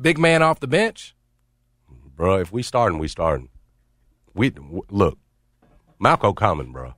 Big 0.00 0.18
man 0.18 0.42
off 0.42 0.60
the 0.60 0.66
bench. 0.66 1.14
Bro, 2.16 2.40
if 2.40 2.52
we 2.52 2.62
starting, 2.62 2.98
we 2.98 3.08
starting. 3.08 3.48
We 4.34 4.52
look, 4.90 5.18
Malco 6.02 6.34
coming, 6.36 6.72
bro. 6.72 6.94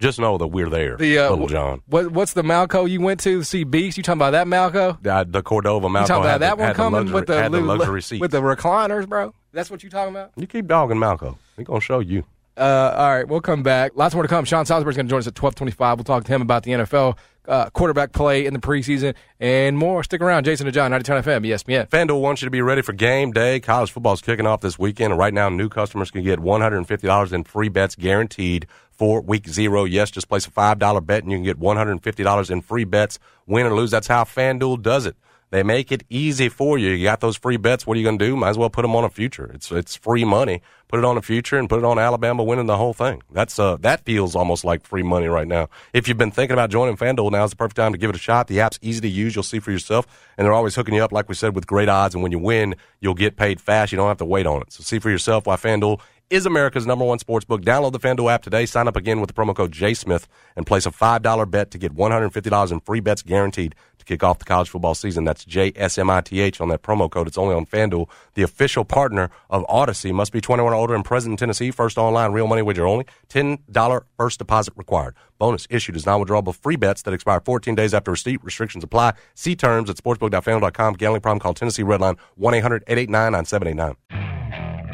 Just 0.00 0.18
know 0.18 0.36
that 0.36 0.48
we're 0.48 0.68
there, 0.68 0.96
The 0.96 1.18
uh, 1.18 1.30
Little 1.30 1.46
John. 1.46 1.82
What, 1.86 2.10
what's 2.10 2.32
the 2.32 2.42
Malco 2.42 2.90
you 2.90 3.00
went 3.00 3.20
to 3.20 3.44
see 3.44 3.62
Beast? 3.62 3.96
You 3.96 4.02
talking 4.02 4.18
about 4.18 4.32
that 4.32 4.48
Malco? 4.48 5.06
Uh, 5.06 5.24
the 5.28 5.42
Cordova 5.44 5.86
You 5.86 5.92
Malco 5.92 6.06
talking 6.06 6.24
about 6.24 6.30
had, 6.32 6.40
that 6.40 6.56
the, 6.56 6.62
one 6.64 6.74
coming 6.74 7.06
the 7.06 7.12
luxury, 7.12 7.14
with 7.14 7.52
the, 7.52 7.58
the 7.58 7.60
luxury 7.64 8.02
seat. 8.02 8.20
with 8.20 8.30
the 8.32 8.40
recliners, 8.40 9.08
bro? 9.08 9.32
That's 9.52 9.70
what 9.70 9.84
you 9.84 9.90
talking 9.90 10.12
about? 10.12 10.32
you 10.36 10.48
keep 10.48 10.66
dogging 10.66 10.96
Malco. 10.96 11.36
He's 11.56 11.66
gonna 11.66 11.80
show 11.80 12.00
you. 12.00 12.24
Uh, 12.56 12.94
all 12.96 13.10
right, 13.10 13.28
we'll 13.28 13.40
come 13.40 13.62
back. 13.62 13.92
Lots 13.94 14.14
more 14.14 14.24
to 14.24 14.28
come. 14.28 14.44
Sean 14.44 14.66
Salisbury's 14.66 14.96
going 14.96 15.06
to 15.06 15.10
join 15.10 15.20
us 15.20 15.26
at 15.26 15.34
twelve 15.34 15.54
twenty-five. 15.54 15.98
We'll 15.98 16.04
talk 16.04 16.24
to 16.24 16.32
him 16.32 16.42
about 16.42 16.64
the 16.64 16.72
NFL 16.72 17.16
uh, 17.46 17.70
quarterback 17.70 18.12
play 18.12 18.46
in 18.46 18.54
the 18.54 18.60
preseason 18.60 19.14
and 19.40 19.76
more. 19.76 20.02
Stick 20.02 20.20
around. 20.20 20.44
Jason 20.44 20.66
and 20.66 20.74
John, 20.74 20.90
92 20.90 21.12
FM, 21.12 21.46
ESPN. 21.46 21.88
FanDuel 21.88 22.20
wants 22.20 22.42
you 22.42 22.46
to 22.46 22.50
be 22.50 22.62
ready 22.62 22.82
for 22.82 22.92
game 22.92 23.32
day. 23.32 23.60
College 23.60 23.90
football 23.90 24.12
is 24.12 24.20
kicking 24.20 24.46
off 24.46 24.60
this 24.60 24.78
weekend, 24.78 25.12
and 25.12 25.18
right 25.18 25.34
now, 25.34 25.48
new 25.48 25.68
customers 25.68 26.10
can 26.10 26.22
get 26.22 26.38
$150 26.38 27.32
in 27.32 27.44
free 27.44 27.68
bets 27.68 27.94
guaranteed 27.94 28.66
for 28.90 29.20
week 29.20 29.48
zero. 29.48 29.84
Yes, 29.84 30.10
just 30.10 30.28
place 30.28 30.46
a 30.46 30.50
$5 30.50 31.06
bet, 31.06 31.22
and 31.22 31.32
you 31.32 31.38
can 31.38 31.44
get 31.44 31.58
$150 31.58 32.50
in 32.50 32.60
free 32.60 32.84
bets, 32.84 33.18
win 33.46 33.66
or 33.66 33.74
lose. 33.74 33.90
That's 33.90 34.06
how 34.06 34.24
FanDuel 34.24 34.82
does 34.82 35.06
it. 35.06 35.16
They 35.52 35.62
make 35.62 35.92
it 35.92 36.02
easy 36.08 36.48
for 36.48 36.78
you. 36.78 36.92
You 36.92 37.04
got 37.04 37.20
those 37.20 37.36
free 37.36 37.58
bets. 37.58 37.86
What 37.86 37.98
are 37.98 38.00
you 38.00 38.06
going 38.06 38.18
to 38.18 38.24
do? 38.24 38.34
Might 38.34 38.48
as 38.48 38.58
well 38.58 38.70
put 38.70 38.80
them 38.80 38.96
on 38.96 39.04
a 39.04 39.10
future. 39.10 39.50
It's 39.52 39.70
it's 39.70 39.94
free 39.94 40.24
money. 40.24 40.62
Put 40.88 40.98
it 40.98 41.04
on 41.04 41.18
a 41.18 41.22
future 41.22 41.58
and 41.58 41.68
put 41.68 41.78
it 41.78 41.84
on 41.84 41.98
Alabama 41.98 42.42
winning 42.42 42.64
the 42.64 42.78
whole 42.78 42.94
thing. 42.94 43.22
That's 43.30 43.58
uh 43.58 43.76
that 43.80 44.02
feels 44.06 44.34
almost 44.34 44.64
like 44.64 44.86
free 44.86 45.02
money 45.02 45.26
right 45.26 45.46
now. 45.46 45.68
If 45.92 46.08
you've 46.08 46.16
been 46.16 46.30
thinking 46.30 46.54
about 46.54 46.70
joining 46.70 46.96
FanDuel, 46.96 47.32
now 47.32 47.44
is 47.44 47.50
the 47.50 47.56
perfect 47.56 47.76
time 47.76 47.92
to 47.92 47.98
give 47.98 48.08
it 48.08 48.16
a 48.16 48.18
shot. 48.18 48.46
The 48.46 48.60
app's 48.60 48.78
easy 48.80 49.02
to 49.02 49.08
use. 49.08 49.34
You'll 49.34 49.42
see 49.42 49.58
for 49.58 49.72
yourself, 49.72 50.06
and 50.38 50.46
they're 50.46 50.54
always 50.54 50.74
hooking 50.74 50.94
you 50.94 51.04
up, 51.04 51.12
like 51.12 51.28
we 51.28 51.34
said, 51.34 51.54
with 51.54 51.66
great 51.66 51.90
odds. 51.90 52.14
And 52.14 52.22
when 52.22 52.32
you 52.32 52.38
win, 52.38 52.74
you'll 53.00 53.12
get 53.12 53.36
paid 53.36 53.60
fast. 53.60 53.92
You 53.92 53.96
don't 53.96 54.08
have 54.08 54.18
to 54.18 54.24
wait 54.24 54.46
on 54.46 54.62
it. 54.62 54.72
So 54.72 54.82
see 54.82 55.00
for 55.00 55.10
yourself 55.10 55.46
why 55.46 55.56
FanDuel 55.56 56.00
is 56.32 56.46
America's 56.46 56.86
number 56.86 57.04
one 57.04 57.18
sports 57.18 57.44
book. 57.44 57.60
Download 57.60 57.92
the 57.92 58.00
FanDuel 58.00 58.32
app 58.32 58.42
today. 58.42 58.64
Sign 58.64 58.88
up 58.88 58.96
again 58.96 59.20
with 59.20 59.28
the 59.28 59.34
promo 59.34 59.54
code 59.54 59.70
JSmith 59.70 60.24
and 60.56 60.66
place 60.66 60.86
a 60.86 60.90
$5 60.90 61.50
bet 61.50 61.70
to 61.72 61.78
get 61.78 61.94
$150 61.94 62.72
in 62.72 62.80
free 62.80 63.00
bets 63.00 63.20
guaranteed 63.20 63.74
to 64.02 64.12
kick 64.12 64.22
off 64.22 64.38
the 64.38 64.44
college 64.44 64.68
football 64.68 64.94
season. 64.94 65.24
That's 65.24 65.44
JSMITH 65.44 66.60
on 66.60 66.68
that 66.68 66.82
promo 66.82 67.10
code. 67.10 67.26
It's 67.26 67.38
only 67.38 67.54
on 67.54 67.66
FanDuel, 67.66 68.08
the 68.34 68.42
official 68.42 68.84
partner 68.84 69.30
of 69.48 69.64
Odyssey. 69.68 70.12
Must 70.12 70.32
be 70.32 70.40
21 70.40 70.72
or 70.72 70.76
older 70.76 70.94
and 70.94 71.04
present 71.04 71.32
in 71.32 71.36
Tennessee. 71.36 71.70
First 71.70 71.98
online 71.98 72.32
real 72.32 72.46
money 72.46 72.62
wager 72.62 72.86
only. 72.86 73.06
$10 73.28 74.02
first 74.16 74.38
deposit 74.38 74.74
required. 74.76 75.14
Bonus 75.38 75.66
issued 75.70 75.96
is 75.96 76.06
non-withdrawable 76.06 76.54
free 76.54 76.76
bets 76.76 77.02
that 77.02 77.14
expire 77.14 77.40
14 77.40 77.74
days 77.74 77.94
after 77.94 78.10
receipt. 78.10 78.42
Restrictions 78.44 78.84
apply. 78.84 79.14
See 79.34 79.56
terms 79.56 79.90
at 79.90 79.96
sportsbook.fanduel.com. 79.96 80.94
Gambling 80.94 81.22
problem? 81.22 81.40
Call 81.40 81.54
Tennessee 81.54 81.82
Redline 81.82 82.18
1-800-889-9789. 82.40 83.96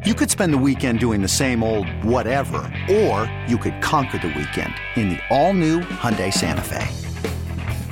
You 0.07 0.15
could 0.15 0.31
spend 0.31 0.55
the 0.55 0.59
weekend 0.59 1.01
doing 1.01 1.23
the 1.23 1.29
same 1.29 1.63
old 1.63 1.89
whatever, 2.05 2.59
or 2.89 3.31
you 3.49 3.59
could 3.59 3.83
conquer 3.83 4.19
the 4.19 4.29
weekend 4.29 4.73
in 4.95 5.09
the 5.09 5.19
all-new 5.29 5.81
Hyundai 5.81 6.33
Santa 6.33 6.63
Fe. 6.63 7.08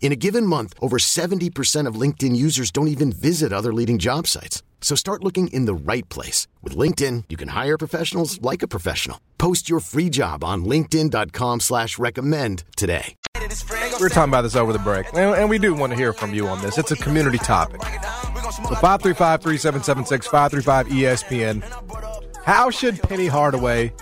In 0.00 0.12
a 0.12 0.16
given 0.16 0.46
month, 0.46 0.72
over 0.80 0.98
70% 0.98 1.86
of 1.88 2.00
LinkedIn 2.00 2.36
users 2.36 2.70
don't 2.70 2.88
even 2.88 3.10
visit 3.10 3.52
other 3.52 3.74
leading 3.74 3.98
job 3.98 4.26
sites. 4.28 4.62
So 4.80 4.94
start 4.94 5.24
looking 5.24 5.48
in 5.48 5.64
the 5.64 5.74
right 5.74 6.08
place. 6.08 6.46
With 6.62 6.76
LinkedIn, 6.76 7.24
you 7.28 7.36
can 7.36 7.48
hire 7.48 7.76
professionals 7.76 8.40
like 8.40 8.62
a 8.62 8.68
professional. 8.68 9.20
Post 9.38 9.68
your 9.68 9.80
free 9.80 10.08
job 10.08 10.44
on 10.44 10.64
linkedin.com 10.64 11.60
slash 11.60 11.98
recommend 11.98 12.62
today. 12.76 13.16
We 13.34 14.02
were 14.02 14.08
talking 14.08 14.30
about 14.30 14.42
this 14.42 14.56
over 14.56 14.72
the 14.72 14.78
break, 14.78 15.06
and, 15.08 15.34
and 15.34 15.50
we 15.50 15.58
do 15.58 15.72
want 15.74 15.92
to 15.92 15.96
hear 15.96 16.12
from 16.12 16.34
you 16.34 16.46
on 16.48 16.60
this. 16.62 16.78
It's 16.78 16.90
a 16.90 16.96
community 16.96 17.38
topic. 17.38 17.82
So 17.82 18.74
535 18.74 19.42
3776 19.42 20.26
535 20.26 20.86
ESPN. 20.88 22.44
How 22.44 22.70
should 22.70 23.02
Penny 23.02 23.26
Hardaway 23.26 23.92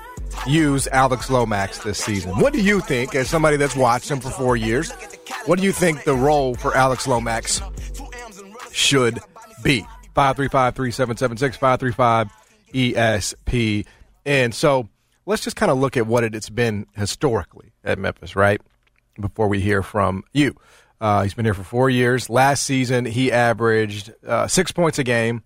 use 0.47 0.87
Alex 0.89 1.31
Lomax 1.31 1.79
this 1.79 1.99
season? 1.99 2.33
What 2.41 2.53
do 2.53 2.61
you 2.61 2.81
think, 2.81 3.15
as 3.15 3.29
somebody 3.29 3.57
that's 3.57 3.77
watched 3.77 4.11
him 4.11 4.21
for 4.21 4.31
four 4.31 4.57
years, 4.57 4.93
what 5.47 5.59
do 5.59 5.65
you 5.65 5.73
think 5.73 6.05
the 6.05 6.15
role 6.15 6.55
for 6.55 6.75
Alex 6.77 7.07
Lomax 7.07 7.61
should 8.73 9.19
be? 9.63 9.81
535 10.15 10.75
3776 10.75 11.57
535 11.57 12.29
ESP. 12.73 13.87
And 14.25 14.55
so 14.55 14.89
let's 15.27 15.43
just 15.43 15.57
kind 15.57 15.71
of 15.71 15.79
look 15.79 15.97
at 15.97 16.07
what 16.07 16.25
it's 16.25 16.49
been 16.49 16.87
historically 16.95 17.73
at 17.83 17.99
Memphis, 17.99 18.37
right? 18.37 18.61
Before 19.21 19.49
we 19.49 19.61
hear 19.61 19.83
from 19.83 20.25
you. 20.33 20.55
Uh, 21.01 21.23
he's 21.23 21.35
been 21.35 21.45
here 21.45 21.55
for 21.55 21.65
four 21.65 21.91
years. 21.91 22.31
Last 22.31 22.63
season, 22.63 23.05
he 23.05 23.31
averaged 23.31 24.13
uh, 24.27 24.47
six 24.47 24.73
points 24.73 24.99
a 24.99 25.05
game, 25.05 25.43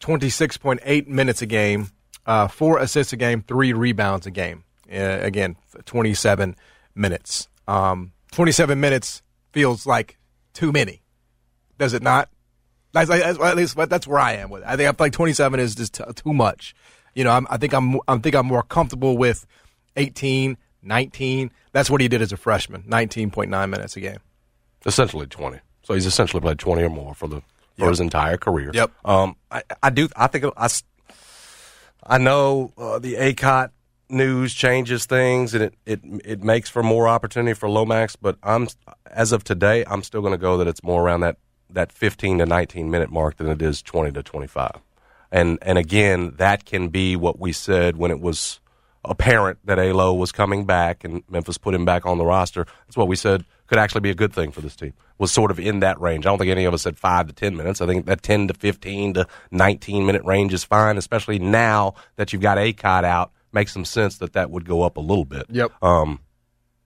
26.8 0.00 1.06
minutes 1.08 1.42
a 1.42 1.46
game, 1.46 1.90
uh, 2.26 2.48
four 2.48 2.78
assists 2.78 3.12
a 3.12 3.16
game, 3.16 3.42
three 3.42 3.72
rebounds 3.72 4.26
a 4.26 4.30
game. 4.30 4.64
Uh, 4.90 5.18
again, 5.20 5.56
27 5.84 6.56
minutes. 6.94 7.48
Um, 7.66 8.12
27 8.32 8.80
minutes 8.80 9.22
feels 9.54 9.86
like 9.86 10.18
too 10.52 10.70
many, 10.72 11.02
does 11.78 11.94
it 11.94 12.02
not? 12.02 12.28
That's, 12.92 13.08
that's, 13.08 13.38
at 13.40 13.56
least 13.56 13.76
that's 13.76 14.06
where 14.06 14.18
I 14.20 14.34
am 14.34 14.50
with 14.50 14.62
it. 14.62 14.68
I 14.68 14.76
think 14.76 14.88
I 14.88 14.92
feel 14.92 15.06
like 15.06 15.12
27 15.12 15.58
is 15.60 15.74
just 15.74 15.94
t- 15.94 16.04
too 16.14 16.32
much. 16.32 16.74
You 17.14 17.24
know, 17.24 17.30
I'm, 17.30 17.46
I 17.50 17.56
think 17.56 17.72
I'm 17.72 17.98
I 18.06 18.18
think 18.18 18.34
I'm 18.34 18.46
more 18.46 18.62
comfortable 18.62 19.16
with 19.16 19.46
18, 19.96 20.56
19. 20.82 21.50
That's 21.72 21.88
what 21.90 22.00
he 22.00 22.08
did 22.08 22.22
as 22.22 22.32
a 22.32 22.36
freshman, 22.36 22.82
19.9 22.82 23.48
minutes 23.70 23.96
a 23.96 24.00
game. 24.00 24.18
essentially 24.86 25.26
20. 25.26 25.58
So 25.82 25.94
he's 25.94 26.06
essentially 26.06 26.40
played 26.40 26.58
20 26.58 26.82
or 26.82 26.90
more 26.90 27.14
for 27.14 27.26
the 27.28 27.40
for 27.76 27.82
Yep. 27.86 27.88
his 27.88 28.00
entire 28.00 28.36
career. 28.36 28.70
Yep. 28.72 28.92
Um, 29.04 29.34
I, 29.50 29.62
I 29.82 29.90
do. 29.90 30.08
I 30.14 30.28
think 30.28 30.44
I. 30.56 30.68
I 32.06 32.18
know 32.18 32.72
uh, 32.78 32.98
the 33.00 33.14
Akot 33.14 33.70
news 34.08 34.54
changes 34.54 35.06
things 35.06 35.54
and 35.54 35.64
it, 35.64 35.74
it 35.86 36.00
it 36.24 36.44
makes 36.44 36.68
for 36.68 36.82
more 36.82 37.08
opportunity 37.08 37.54
for 37.54 37.68
Lomax. 37.68 38.16
But 38.16 38.36
I'm 38.42 38.68
as 39.06 39.32
of 39.32 39.44
today, 39.44 39.84
I'm 39.86 40.02
still 40.02 40.20
going 40.20 40.32
to 40.32 40.38
go 40.38 40.58
that 40.58 40.68
it's 40.68 40.82
more 40.82 41.02
around 41.02 41.20
that 41.20 41.36
that 41.70 41.92
15 41.92 42.38
to 42.38 42.46
19 42.46 42.90
minute 42.90 43.10
mark 43.10 43.36
than 43.36 43.48
it 43.48 43.60
is 43.60 43.82
20 43.82 44.12
to 44.12 44.22
25. 44.22 44.70
And 45.32 45.58
and 45.62 45.78
again, 45.78 46.34
that 46.36 46.64
can 46.64 46.88
be 46.88 47.16
what 47.16 47.38
we 47.38 47.52
said 47.52 47.96
when 47.96 48.10
it 48.10 48.20
was 48.20 48.60
apparent 49.04 49.58
that 49.64 49.78
Alo 49.78 50.14
was 50.14 50.32
coming 50.32 50.64
back 50.64 51.04
and 51.04 51.22
Memphis 51.28 51.58
put 51.58 51.74
him 51.74 51.84
back 51.84 52.06
on 52.06 52.18
the 52.18 52.24
roster. 52.24 52.66
That's 52.86 52.96
what 52.96 53.08
we 53.08 53.16
said 53.16 53.44
could 53.66 53.78
actually 53.78 54.02
be 54.02 54.10
a 54.10 54.14
good 54.14 54.32
thing 54.32 54.50
for 54.50 54.60
this 54.60 54.76
team. 54.76 54.92
Was 55.18 55.32
sort 55.32 55.50
of 55.50 55.58
in 55.58 55.80
that 55.80 56.00
range. 56.00 56.26
I 56.26 56.30
don't 56.30 56.38
think 56.38 56.50
any 56.50 56.64
of 56.64 56.74
us 56.74 56.82
said 56.82 56.98
five 56.98 57.28
to 57.28 57.32
ten 57.32 57.56
minutes. 57.56 57.80
I 57.80 57.86
think 57.86 58.06
that 58.06 58.22
ten 58.22 58.48
to 58.48 58.54
fifteen 58.54 59.14
to 59.14 59.26
nineteen 59.50 60.06
minute 60.06 60.24
range 60.24 60.52
is 60.52 60.64
fine, 60.64 60.98
especially 60.98 61.38
now 61.38 61.94
that 62.16 62.32
you've 62.32 62.42
got 62.42 62.58
Akot 62.58 63.04
out. 63.04 63.32
Makes 63.54 63.72
some 63.72 63.84
sense 63.84 64.18
that 64.18 64.34
that 64.34 64.50
would 64.50 64.66
go 64.66 64.82
up 64.82 64.96
a 64.96 65.00
little 65.00 65.24
bit. 65.24 65.46
Yep. 65.48 65.72
Um, 65.82 66.20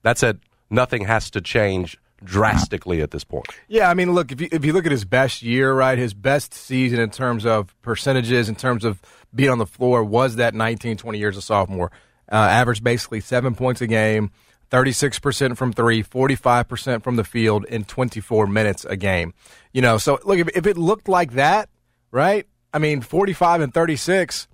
that 0.03 0.17
said, 0.17 0.39
nothing 0.69 1.03
has 1.03 1.29
to 1.31 1.41
change 1.41 1.97
drastically 2.23 3.01
at 3.01 3.11
this 3.11 3.23
point. 3.23 3.47
Yeah, 3.67 3.89
I 3.89 3.93
mean, 3.93 4.13
look 4.13 4.31
if 4.31 4.41
you 4.41 4.49
if 4.51 4.63
you 4.65 4.73
look 4.73 4.85
at 4.85 4.91
his 4.91 5.05
best 5.05 5.41
year, 5.41 5.73
right, 5.73 5.97
his 5.97 6.13
best 6.13 6.53
season 6.53 6.99
in 6.99 7.09
terms 7.09 7.45
of 7.45 7.75
percentages, 7.81 8.49
in 8.49 8.55
terms 8.55 8.85
of 8.85 9.01
being 9.33 9.49
on 9.49 9.57
the 9.57 9.65
floor, 9.65 10.03
was 10.03 10.35
that 10.37 10.53
19, 10.53 10.97
20 10.97 11.17
years 11.17 11.37
of 11.37 11.43
sophomore. 11.43 11.91
Uh, 12.31 12.35
averaged 12.35 12.83
basically 12.83 13.19
seven 13.19 13.55
points 13.55 13.81
a 13.81 13.87
game, 13.87 14.29
36% 14.69 15.57
from 15.57 15.73
three, 15.73 16.03
45% 16.03 17.01
from 17.01 17.15
the 17.15 17.23
field 17.23 17.65
in 17.65 17.83
24 17.85 18.45
minutes 18.45 18.85
a 18.85 18.95
game. 18.95 19.33
You 19.73 19.81
know, 19.81 19.97
so 19.97 20.19
look, 20.23 20.37
if, 20.37 20.47
if 20.49 20.67
it 20.67 20.77
looked 20.77 21.07
like 21.07 21.31
that, 21.31 21.69
right, 22.11 22.45
I 22.71 22.77
mean, 22.77 23.01
45 23.01 23.61
and 23.61 23.73
36, 23.73 24.47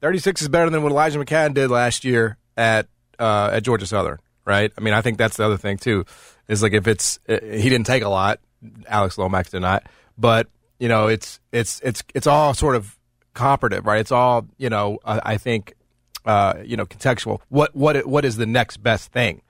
36 0.00 0.42
is 0.42 0.48
better 0.48 0.70
than 0.70 0.82
what 0.82 0.92
Elijah 0.92 1.18
McCadden 1.18 1.54
did 1.54 1.70
last 1.70 2.04
year 2.04 2.38
at 2.56 2.86
uh, 3.18 3.50
at 3.52 3.62
Georgia 3.62 3.86
Southern, 3.86 4.18
right? 4.44 4.72
I 4.76 4.80
mean, 4.80 4.94
I 4.94 5.02
think 5.02 5.18
that's 5.18 5.36
the 5.36 5.44
other 5.44 5.56
thing 5.56 5.76
too, 5.76 6.04
is 6.48 6.62
like 6.62 6.72
if 6.72 6.86
it's 6.86 7.18
uh, 7.28 7.38
he 7.42 7.68
didn't 7.68 7.86
take 7.86 8.02
a 8.02 8.08
lot, 8.08 8.40
Alex 8.86 9.18
Lomax 9.18 9.50
did 9.50 9.60
not. 9.60 9.84
But 10.16 10.48
you 10.78 10.88
know, 10.88 11.08
it's 11.08 11.40
it's 11.52 11.80
it's 11.84 12.02
it's 12.14 12.26
all 12.26 12.54
sort 12.54 12.76
of 12.76 12.96
comparative, 13.34 13.86
right? 13.86 14.00
It's 14.00 14.12
all 14.12 14.46
you 14.58 14.70
know. 14.70 14.98
I, 15.04 15.20
I 15.34 15.36
think 15.36 15.74
uh, 16.24 16.54
you 16.64 16.76
know 16.76 16.86
contextual. 16.86 17.40
What 17.48 17.74
what 17.76 18.06
what 18.06 18.24
is 18.24 18.36
the 18.36 18.46
next 18.46 18.78
best 18.78 19.12
thing? 19.12 19.42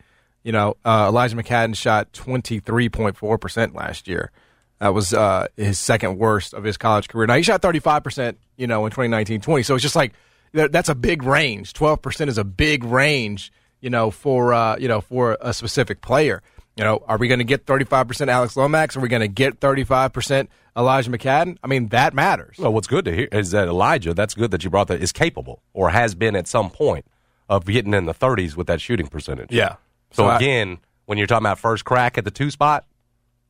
You 0.43 0.53
know, 0.53 0.77
uh, 0.85 1.07
Elijah 1.09 1.37
McCadden 1.37 1.77
shot 1.77 2.13
twenty 2.13 2.59
three 2.59 2.89
point 2.89 3.17
four 3.17 3.39
percent 3.39 3.75
last 3.75 4.09
year. 4.09 4.33
That 4.81 4.95
was 4.95 5.13
uh, 5.13 5.47
his 5.57 5.79
second 5.79 6.19
worst 6.19 6.55
of 6.55 6.65
his 6.65 6.77
college 6.77 7.09
career. 7.09 7.27
Now 7.27 7.37
he 7.37 7.43
shot 7.43 7.63
thirty 7.63 7.81
five 7.81 8.03
percent, 8.03 8.39
you 8.57 8.67
know, 8.67 8.87
in 8.87 8.93
2019-20. 8.93 9.65
So 9.65 9.75
it's 9.75 9.83
just 9.83 9.97
like 9.97 10.15
that's 10.53 10.89
a 10.89 10.95
big 10.95 11.23
range. 11.23 11.73
Twelve 11.73 12.03
percent 12.03 12.29
is 12.31 12.39
a 12.39 12.45
big 12.45 12.85
range, 12.85 13.53
you 13.81 13.91
know, 13.91 14.11
for 14.11 14.53
uh, 14.55 14.77
you 14.79 14.89
know 14.89 15.01
for 15.01 15.37
a 15.41 15.53
specific 15.53 16.01
player. 16.01 16.43
You 16.77 16.85
know, 16.85 17.03
are 17.09 17.19
we 17.19 17.29
going 17.29 17.41
to 17.41 17.45
get 17.45 17.67
35% 17.67 18.29
Alex 18.29 18.57
Lomax? 18.57 18.97
Are 18.97 19.01
we 19.01 19.09
going 19.09 19.21
to 19.21 19.29
get 19.29 19.61
35% 19.61 20.47
Elijah 20.79 21.11
McCadden? 21.11 21.59
I 21.63 21.67
mean, 21.67 21.89
that 21.89 22.15
matters. 22.15 22.57
Well, 22.59 22.73
what's 22.73 22.87
good 22.87 23.05
to 23.05 23.15
hear 23.15 23.29
is 23.33 23.51
that 23.51 23.69
Elijah, 23.69 24.15
that's 24.15 24.33
good 24.33 24.51
that 24.53 24.65
you 24.65 24.71
brought 24.71 24.87
that, 24.89 25.03
is 25.03 25.13
capable 25.13 25.61
or 25.75 25.91
has 25.91 26.15
been 26.15 26.35
at 26.37 26.47
some 26.47 26.71
point 26.71 27.05
of 27.51 27.67
getting 27.67 27.93
in 27.93 28.07
the 28.07 28.15
30s 28.15 28.57
with 28.57 28.67
that 28.69 28.81
shooting 28.81 29.09
percentage. 29.09 29.51
Yeah. 29.53 29.75
So, 30.13 30.23
So 30.23 30.27
I- 30.29 30.37
again, 30.37 30.79
when 31.05 31.19
you're 31.19 31.27
talking 31.27 31.45
about 31.45 31.59
first 31.59 31.85
crack 31.85 32.17
at 32.17 32.25
the 32.25 32.31
two 32.31 32.51
spot, 32.51 32.87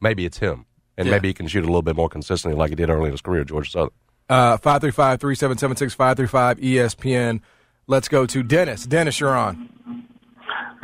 maybe 0.00 0.24
it's 0.24 0.38
him. 0.38 0.64
And 0.96 1.06
Yeah. 1.06 1.12
maybe 1.12 1.28
he 1.28 1.34
can 1.34 1.46
shoot 1.46 1.62
a 1.62 1.66
little 1.68 1.82
bit 1.82 1.94
more 1.94 2.08
consistently 2.08 2.58
like 2.58 2.70
he 2.70 2.74
did 2.74 2.90
early 2.90 3.04
in 3.06 3.12
his 3.12 3.20
career, 3.20 3.44
Georgia 3.44 3.70
Southern. 3.70 3.90
Uh, 4.30 4.56
535-3776-535 4.58 6.60
ESPN. 6.60 7.40
Let's 7.88 8.06
go 8.06 8.26
to 8.26 8.44
Dennis. 8.44 8.86
Dennis, 8.86 9.18
you're 9.18 9.36
on. 9.36 9.68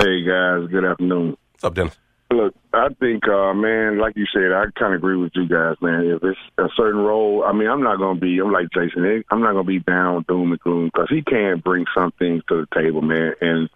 Hey 0.01 0.25
guys, 0.25 0.67
good 0.69 0.85
afternoon. 0.85 1.37
What's 1.53 1.63
up, 1.63 1.75
Dennis? 1.75 1.97
Look, 2.33 2.57
I 2.75 2.89
think, 2.99 3.29
uh, 3.29 3.55
man, 3.55 3.99
like 3.99 4.17
you 4.17 4.27
said, 4.35 4.51
I 4.51 4.65
kind 4.77 4.95
of 4.95 4.99
agree 4.99 5.17
with 5.17 5.31
you 5.37 5.47
guys, 5.47 5.77
man. 5.81 6.07
If 6.07 6.25
it's 6.25 6.41
a 6.59 6.67
certain 6.77 7.01
role, 7.01 7.45
I 7.47 7.53
mean, 7.53 7.69
I'm 7.69 7.85
not 7.85 7.99
going 7.99 8.17
to 8.17 8.21
be, 8.21 8.41
I'm 8.41 8.51
like 8.51 8.67
Jason, 8.75 9.23
I'm 9.31 9.41
not 9.41 9.53
going 9.53 9.65
to 9.65 9.69
be 9.69 9.79
down, 9.79 10.25
doom 10.27 10.51
and 10.51 10.61
gloom, 10.61 10.91
because 10.93 11.07
he 11.09 11.23
can 11.23 11.63
bring 11.65 11.85
some 11.97 12.11
things 12.19 12.43
to 12.49 12.67
the 12.67 12.83
table, 12.83 13.01
man. 13.01 13.35
And 13.41 13.71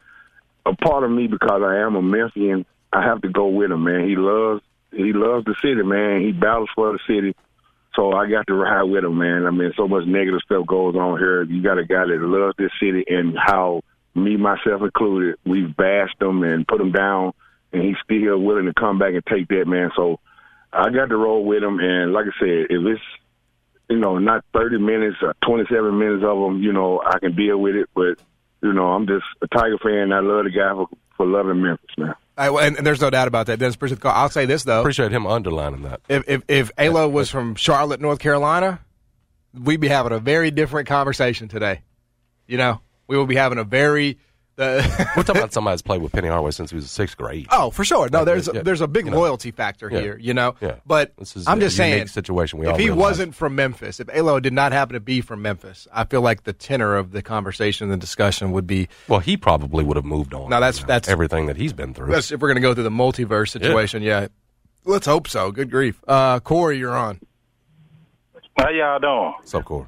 a 0.67 0.75
part 0.75 1.05
of 1.05 1.13
me, 1.13 1.29
because 1.29 1.63
I 1.65 1.77
am 1.77 1.95
a 1.95 2.03
Memphian, 2.03 2.67
I 2.93 3.05
have 3.05 3.23
to 3.23 3.29
go 3.29 3.47
with 3.47 3.71
him, 3.71 3.85
man. 3.85 4.09
He 4.09 4.17
loves, 4.17 4.63
he 4.91 5.13
loves 5.13 5.45
the 5.45 5.55
city, 5.63 5.85
man. 5.85 6.23
He 6.23 6.33
battles 6.33 6.71
for 6.75 6.91
the 6.91 6.99
city. 7.07 7.37
So 7.97 8.13
I 8.13 8.31
got 8.31 8.47
to 8.47 8.55
ride 8.55 8.85
with 8.85 9.05
him, 9.05 9.19
man. 9.19 9.47
I 9.47 9.51
mean, 9.51 9.73
so 9.77 9.89
much 9.89 10.07
negative 10.07 10.41
stuff 10.45 10.67
goes 10.67 10.95
on 10.95 11.19
here. 11.19 11.43
You 11.43 11.63
got 11.63 11.79
a 11.79 11.85
guy 11.85 12.05
that 12.07 12.21
loves 12.21 12.57
this 12.57 12.71
city 12.81 13.05
and 13.09 13.37
how 13.37 13.83
me, 14.15 14.37
myself 14.37 14.83
included, 14.83 15.37
we've 15.45 15.75
bashed 15.77 16.21
him 16.21 16.43
and 16.43 16.67
put 16.67 16.81
him 16.81 16.93
down, 16.93 17.33
and 17.73 17.83
he's 17.83 17.97
still 18.05 18.39
willing 18.39 18.67
to 18.67 18.75
come 18.75 18.99
back 18.99 19.15
and 19.15 19.25
take 19.27 19.49
that, 19.49 19.67
man. 19.67 19.91
So 19.97 20.21
I 20.73 20.91
got 20.91 21.09
to 21.09 21.17
roll 21.17 21.45
with 21.45 21.63
him, 21.63 21.79
and 21.81 22.13
like 22.13 22.27
I 22.27 22.39
said, 22.39 22.67
if 22.71 22.87
it's 22.87 23.03
you 23.89 23.99
know 23.99 24.19
not 24.19 24.45
30 24.55 24.79
minutes 24.79 25.17
or 25.23 25.35
27 25.45 25.99
minutes 25.99 26.25
of 26.25 26.39
them, 26.39 26.63
you 26.63 26.73
know 26.73 27.03
I 27.05 27.19
can 27.19 27.35
deal 27.35 27.59
with 27.59 27.75
it. 27.75 27.89
But 27.95 28.21
you 28.63 28.73
know 28.73 28.87
I'm 28.87 29.07
just 29.07 29.25
a 29.43 29.49
Tiger 29.49 29.79
fan. 29.79 30.13
I 30.13 30.21
love 30.21 30.45
the 30.45 30.51
guy 30.51 30.73
for, 30.73 30.89
for 31.21 31.27
loving 31.27 31.61
Memphis, 31.61 31.91
man. 31.99 32.15
I, 32.39 32.49
and, 32.49 32.79
and 32.79 32.87
there's 32.87 33.03
no 33.03 33.11
doubt 33.11 33.29
about 33.29 33.47
that. 33.49 33.59
Dennis, 33.59 33.75
appreciate 33.75 33.97
the 33.97 34.01
call. 34.01 34.15
I'll 34.15 34.31
say 34.31 34.47
this, 34.47 34.65
though. 34.65 34.81
Appreciate 34.81 35.13
him 35.13 35.27
underlining 35.27 35.83
that. 35.83 36.01
If, 36.09 36.25
if, 36.27 36.43
if 36.49 36.71
Alo 36.79 37.11
was 37.11 37.29
from 37.31 37.57
Charlotte, 37.57 38.01
North 38.01 38.21
Carolina, 38.21 38.81
we'd 39.53 39.81
be 39.81 39.89
having 39.89 40.13
a 40.13 40.19
very 40.19 40.51
different 40.51 40.89
conversation 40.89 41.49
today. 41.49 41.83
You 42.47 42.57
know, 42.57 42.81
we 43.07 43.19
would 43.19 43.29
be 43.29 43.37
having 43.37 43.59
a 43.59 43.65
very. 43.65 44.19
Uh, 44.61 44.83
We're 45.17 45.23
talking 45.23 45.39
about 45.39 45.53
somebody 45.55 45.73
that's 45.73 45.83
played 45.83 46.03
with 46.03 46.13
Penny 46.13 46.29
Hardaway 46.29 46.51
since 46.51 46.71
he 46.71 46.77
was 46.77 46.85
in 46.85 46.89
sixth 46.89 47.17
grade. 47.17 47.47
oh, 47.51 47.71
for 47.71 47.85
sure. 47.85 48.09
No, 48.11 48.25
there's 48.25 48.49
Yeah. 48.53 48.63
there's 48.63 48.81
a 48.83 48.87
big 48.89 49.07
You 49.07 49.13
know. 49.13 49.19
loyalty 49.21 49.51
factor 49.51 49.89
Yeah. 49.91 50.01
here. 50.01 50.19
You 50.21 50.35
know, 50.35 50.55
Yeah. 50.61 50.77
but 50.87 51.13
This 51.17 51.35
is 51.37 51.49
I'm 51.49 51.59
a 51.59 51.63
just 51.63 51.77
saying, 51.77 52.07
situation 52.09 52.59
we 52.59 52.67
if 52.67 52.73
all 52.73 52.79
he 52.79 52.85
realize. 52.87 52.99
wasn't 53.01 53.35
from 53.35 53.55
Memphis, 53.55 54.01
if 54.01 54.09
Alo 54.13 54.39
did 54.41 54.53
not 54.53 54.73
happen 54.73 54.95
to 54.95 55.01
be 55.01 55.21
from 55.23 55.41
Memphis, 55.43 55.89
I 55.93 56.05
feel 56.05 56.21
like 56.21 56.45
the 56.45 56.53
tenor 56.53 56.97
of 56.97 57.13
the 57.13 57.23
conversation 57.23 57.85
and 57.85 57.93
the 57.93 57.97
discussion 57.97 58.53
would 58.53 58.67
be. 58.67 58.89
Well, 59.09 59.21
he 59.21 59.37
probably 59.37 59.83
would 59.85 59.97
have 59.97 60.05
moved 60.05 60.35
on. 60.35 60.51
Now 60.51 60.61
that's- 60.61 60.79
you 60.81 60.83
know, 60.85 60.89
that's- 60.89 61.09
everything 61.11 61.47
that 61.47 61.57
he's 61.57 61.73
been 61.73 61.95
through. 61.95 62.13
That's, 62.13 62.31
if 62.31 62.41
we're 62.41 62.49
going 62.49 62.57
to 62.57 62.61
go 62.61 62.75
through 62.75 62.85
the 62.85 62.91
multiverse 62.91 63.49
situation, 63.49 64.03
yeah. 64.03 64.27
Let's 64.85 65.07
hope 65.07 65.29
so. 65.29 65.51
Good 65.53 65.71
grief, 65.71 66.01
uh, 66.09 66.41
Corey, 66.41 66.79
you're 66.79 66.97
on. 66.97 67.21
How 68.59 68.69
y'all 68.71 68.99
doing? 68.99 69.33
What's 69.39 69.55
up, 69.55 69.65
Corey? 69.65 69.87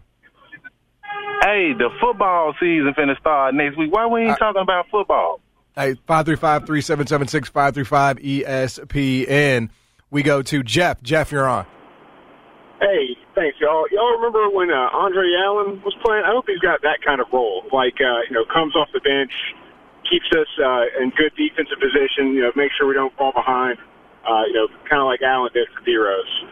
Hey, 1.42 1.72
the 1.77 1.90
football 2.01 2.55
season 2.61 2.94
finna 2.96 3.18
start 3.18 3.53
next 3.55 3.77
week. 3.77 3.92
Why 3.92 4.07
we 4.07 4.22
ain't 4.22 4.38
talking 4.38 4.62
about 4.62 4.87
football? 4.90 5.40
Hey, 5.75 5.94
535-3776-535 6.09 8.44
ESPN. 8.44 9.70
We 10.11 10.22
go 10.22 10.42
to 10.42 10.62
Jeff. 10.62 11.03
Jeff, 11.03 11.33
you're 11.33 11.48
on. 11.48 11.66
Hey, 12.81 13.16
thanks, 13.35 13.57
y'all. 13.61 13.87
Y'all 13.90 14.16
remember 14.16 14.48
when 14.51 14.70
uh, 14.70 14.90
Andre 14.92 15.25
Allen 15.44 15.83
was 15.85 15.94
playing? 16.05 16.22
I 16.25 16.31
hope 16.31 16.44
he's 16.46 16.59
got 16.59 16.83
that 16.83 16.98
kind 17.05 17.20
of 17.20 17.27
role. 17.33 17.62
Like, 17.72 17.94
uh, 18.01 18.20
you 18.29 18.35
know, 18.35 18.44
comes 18.53 18.77
off 18.77 18.88
the 18.92 19.01
bench, 19.01 19.33
keeps 20.09 20.27
us 20.37 20.46
uh, 20.62 20.85
in 21.03 21.11
good 21.16 21.33
defensive 21.37 21.79
position. 21.81 22.35
You 22.35 22.42
know, 22.42 22.53
make 22.55 22.70
sure 22.77 22.87
we 22.87 22.94
don't 22.94 23.16
fall 23.16 23.33
behind. 23.33 23.79
Uh, 24.29 24.44
you 24.46 24.53
know, 24.55 24.68
kind 24.88 25.01
of 25.01 25.07
like 25.07 25.22
Allen 25.22 25.51
did 25.55 25.66
for 25.75 25.81
D 25.85 25.96
Rose. 25.96 26.44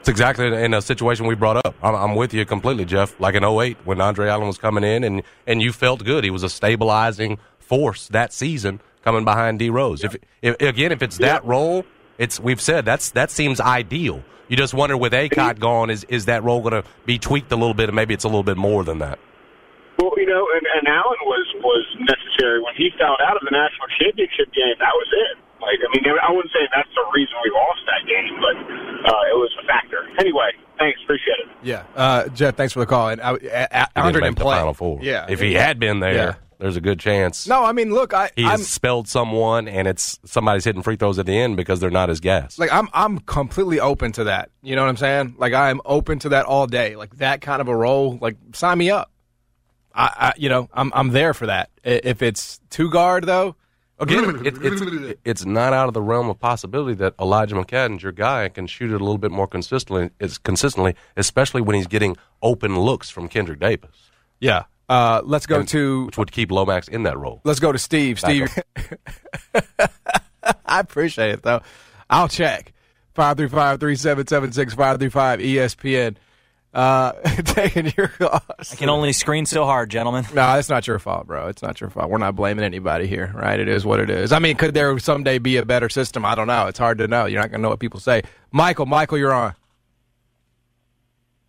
It's 0.00 0.08
exactly 0.08 0.46
in 0.46 0.72
a 0.72 0.80
situation 0.80 1.26
we 1.26 1.34
brought 1.34 1.64
up. 1.64 1.74
I'm, 1.82 1.94
I'm 1.94 2.14
with 2.16 2.32
you 2.32 2.46
completely, 2.46 2.86
Jeff. 2.86 3.18
Like 3.20 3.34
in 3.34 3.44
08 3.44 3.76
when 3.84 4.00
Andre 4.00 4.28
Allen 4.28 4.46
was 4.46 4.56
coming 4.56 4.82
in 4.82 5.04
and, 5.04 5.22
and 5.46 5.60
you 5.60 5.72
felt 5.72 6.04
good. 6.04 6.24
He 6.24 6.30
was 6.30 6.42
a 6.42 6.48
stabilizing 6.48 7.38
force 7.58 8.08
that 8.08 8.32
season 8.32 8.80
coming 9.04 9.24
behind 9.24 9.58
D 9.58 9.68
Rose. 9.68 10.02
If, 10.02 10.16
if 10.42 10.60
again, 10.60 10.90
if 10.92 11.02
it's 11.02 11.18
that 11.18 11.44
role, 11.44 11.84
it's 12.18 12.40
we've 12.40 12.60
said 12.60 12.84
that's 12.84 13.10
that 13.10 13.30
seems 13.30 13.60
ideal. 13.60 14.24
You 14.48 14.56
just 14.56 14.74
wonder 14.74 14.96
with 14.96 15.12
Akot 15.12 15.60
gone, 15.60 15.90
is 15.90 16.04
is 16.04 16.24
that 16.24 16.42
role 16.44 16.60
going 16.60 16.82
to 16.82 16.88
be 17.04 17.18
tweaked 17.18 17.52
a 17.52 17.56
little 17.56 17.74
bit, 17.74 17.88
and 17.88 17.96
maybe 17.96 18.14
it's 18.14 18.24
a 18.24 18.28
little 18.28 18.42
bit 18.42 18.56
more 18.56 18.82
than 18.82 18.98
that. 18.98 19.18
Well, 19.98 20.12
you 20.16 20.26
know, 20.26 20.48
and, 20.54 20.66
and 20.76 20.88
Allen 20.88 21.20
was 21.24 21.46
was 21.62 21.86
necessary 22.00 22.60
when 22.60 22.74
he 22.74 22.90
fouled 22.98 23.20
out 23.22 23.36
of 23.36 23.42
the 23.44 23.52
national 23.52 23.86
championship 24.00 24.52
game. 24.52 24.74
That 24.80 24.94
was 24.96 25.08
it. 25.12 25.38
Like, 25.60 25.78
I 25.84 25.88
mean, 25.94 26.04
I 26.22 26.30
wouldn't 26.32 26.52
say 26.52 26.60
that's 26.74 26.88
the 26.94 27.04
reason 27.14 27.34
we 27.44 27.50
lost 27.50 27.80
that 27.86 28.02
game, 28.08 28.34
but 28.40 28.56
uh, 29.12 29.30
it 29.30 29.36
was 29.36 29.50
a 29.62 29.66
factor. 29.66 30.08
Anyway, 30.18 30.50
thanks, 30.78 30.98
appreciate 31.04 31.36
it. 31.40 31.48
Yeah, 31.62 31.84
uh, 31.94 32.28
Jeff, 32.28 32.56
thanks 32.56 32.72
for 32.72 32.80
the 32.80 32.86
call. 32.86 33.08
And 33.10 33.20
I, 33.20 33.32
I, 33.34 33.86
He 34.06 34.12
didn't 34.12 34.20
make 34.22 34.36
the 34.36 34.42
play. 34.42 34.56
Final 34.56 34.74
Four. 34.74 34.98
Yeah, 35.02 35.26
if 35.28 35.40
he 35.40 35.54
had 35.54 35.78
been 35.78 36.00
there, 36.00 36.14
Yeah. 36.14 36.34
there's 36.58 36.76
a 36.76 36.80
good 36.80 36.98
chance. 36.98 37.46
No, 37.46 37.64
I 37.64 37.72
mean, 37.72 37.92
look, 37.92 38.12
I, 38.14 38.30
he 38.36 38.44
I'm 38.44 38.52
has 38.58 38.68
spelled 38.68 39.06
someone, 39.08 39.68
and 39.68 39.86
it's 39.86 40.18
somebody's 40.24 40.64
hitting 40.64 40.82
free 40.82 40.96
throws 40.96 41.18
at 41.18 41.26
the 41.26 41.36
end 41.38 41.56
because 41.56 41.80
they're 41.80 41.90
not 41.90 42.08
as 42.10 42.20
gas. 42.20 42.58
like 42.58 42.72
I'm 42.72 42.88
I'm 42.94 43.18
completely 43.20 43.78
open 43.80 44.12
to 44.12 44.24
that. 44.24 44.50
You 44.62 44.76
know 44.76 44.82
what 44.82 44.88
I'm 44.88 44.96
saying? 44.96 45.34
Like 45.38 45.52
I'm 45.52 45.80
open 45.84 46.18
to 46.20 46.30
that 46.30 46.46
all 46.46 46.66
day. 46.66 46.96
Like 46.96 47.16
that 47.18 47.40
kind 47.42 47.60
of 47.60 47.68
a 47.68 47.76
role. 47.76 48.18
Like 48.20 48.36
sign 48.54 48.78
me 48.78 48.90
up. 48.90 49.10
I, 49.94 50.04
I 50.16 50.32
you 50.36 50.48
know 50.48 50.68
I'm 50.72 50.92
I'm 50.94 51.10
there 51.10 51.34
for 51.34 51.46
that. 51.46 51.68
If 51.84 52.22
it's 52.22 52.60
two 52.70 52.90
guard 52.90 53.24
though, 53.24 53.56
Again, 54.00 54.46
it, 54.46 54.54
it's 54.62 55.16
it's 55.24 55.44
not 55.44 55.72
out 55.72 55.88
of 55.88 55.94
the 55.94 56.00
realm 56.02 56.28
of 56.30 56.38
possibility 56.38 56.94
that 56.94 57.14
Elijah 57.20 57.54
McCadden's 57.54 58.02
your 58.02 58.12
guy 58.12 58.48
can 58.48 58.66
shoot 58.66 58.90
it 58.90 58.94
a 58.94 59.04
little 59.04 59.18
bit 59.18 59.30
more 59.30 59.46
consistently. 59.46 60.10
Is 60.18 60.38
consistently, 60.38 60.94
especially 61.16 61.60
when 61.60 61.76
he's 61.76 61.86
getting 61.86 62.16
open 62.42 62.78
looks 62.80 63.10
from 63.10 63.28
Kendrick 63.28 63.60
Davis, 63.60 64.10
yeah. 64.40 64.64
Uh, 64.88 65.20
let's 65.24 65.46
go 65.46 65.60
And- 65.60 65.68
to 65.68 66.06
which 66.06 66.18
would 66.18 66.32
keep 66.32 66.50
Lomax 66.50 66.88
in 66.88 67.04
that 67.04 67.16
role. 67.18 67.40
let's 67.44 67.60
go 67.60 67.70
to 67.70 67.78
Steve. 67.78 68.18
Steve, 68.18 68.48
I 70.66 70.80
appreciate 70.80 71.30
it 71.32 71.42
though. 71.42 71.60
I'll 72.08 72.28
check 72.28 72.72
five 73.14 73.36
three 73.36 73.48
five 73.48 73.78
three 73.80 73.96
seven 73.96 74.26
seven 74.26 74.52
six 74.52 74.74
five 74.74 74.98
three 74.98 75.08
five 75.10 75.40
ESPN. 75.40 76.16
Uh, 76.72 77.12
taking 77.44 77.92
your 77.96 78.08
calls. 78.08 78.42
I 78.72 78.76
can 78.76 78.88
only 78.88 79.12
screen 79.12 79.44
so 79.44 79.64
hard, 79.64 79.90
gentlemen. 79.90 80.24
No, 80.32 80.56
it's 80.56 80.68
not 80.68 80.86
your 80.86 80.98
fault, 81.00 81.26
bro. 81.26 81.48
It's 81.48 81.62
not 81.62 81.80
your 81.80 81.90
fault. 81.90 82.10
We're 82.10 82.18
not 82.18 82.36
blaming 82.36 82.64
anybody 82.64 83.08
here, 83.08 83.32
right? 83.34 83.58
It 83.58 83.68
is 83.68 83.84
what 83.84 83.98
it 83.98 84.08
is. 84.08 84.30
I 84.30 84.38
mean, 84.38 84.56
could 84.56 84.72
there 84.72 84.96
someday 85.00 85.38
be 85.38 85.56
a 85.56 85.64
better 85.64 85.88
system? 85.88 86.24
I 86.24 86.36
don't 86.36 86.46
know. 86.46 86.66
It's 86.68 86.78
hard 86.78 86.98
to 86.98 87.08
know. 87.08 87.26
You're 87.26 87.40
not 87.40 87.50
going 87.50 87.58
to 87.58 87.62
know 87.62 87.70
what 87.70 87.80
people 87.80 87.98
say. 87.98 88.22
Michael, 88.52 88.86
Michael, 88.86 89.18
you're 89.18 89.32
on. 89.32 89.54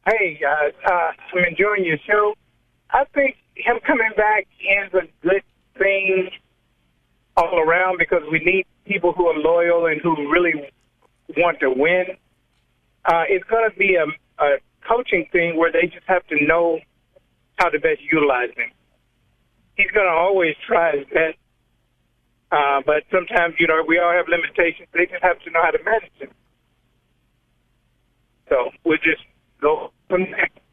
Hey 0.08 0.40
guys, 0.42 0.74
uh, 0.84 1.12
I'm 1.32 1.46
enjoying 1.46 1.86
your 1.86 2.00
show. 2.00 2.34
I 2.90 3.04
think 3.14 3.38
him 3.54 3.80
coming 3.86 4.10
back 4.18 4.48
is 4.60 4.92
a 4.96 5.04
good 5.22 5.44
thing 5.78 6.32
all 7.38 7.60
around 7.60 8.00
because 8.00 8.24
we 8.32 8.40
need 8.40 8.66
people 8.86 9.14
who 9.14 9.28
are 9.28 9.38
loyal 9.38 9.86
and 9.86 10.02
who 10.02 10.16
really 10.32 10.54
want 11.38 11.60
to 11.60 11.70
win. 11.70 12.06
Uh, 13.06 13.26
it's 13.30 13.46
going 13.46 13.70
to 13.70 13.78
be 13.78 13.94
a, 13.94 14.06
a 14.44 14.58
coaching 14.88 15.28
thing 15.32 15.58
where 15.58 15.72
they 15.72 15.88
just 15.88 16.06
have 16.08 16.26
to 16.28 16.46
know 16.46 16.80
how 17.58 17.70
to 17.70 17.80
best 17.80 18.02
utilize 18.12 18.50
him. 18.56 18.72
He's 19.78 19.92
going 19.92 20.06
to 20.08 20.12
always 20.14 20.56
try 20.68 20.98
his 20.98 21.06
best, 21.08 21.38
uh, 22.52 22.82
but 22.86 23.04
sometimes 23.12 23.56
you 23.60 23.68
know 23.68 23.84
we 23.88 23.98
all 24.00 24.12
have 24.12 24.28
limitations. 24.28 24.88
They 24.94 25.06
just 25.06 25.24
have 25.24 25.40
to 25.42 25.50
know 25.52 25.62
how 25.62 25.72
to 25.72 25.84
manage 25.84 26.12
him. 26.20 26.30
So 28.50 28.70
we'll 28.84 28.98
just 28.98 29.24
go 29.62 29.92
from 30.10 30.28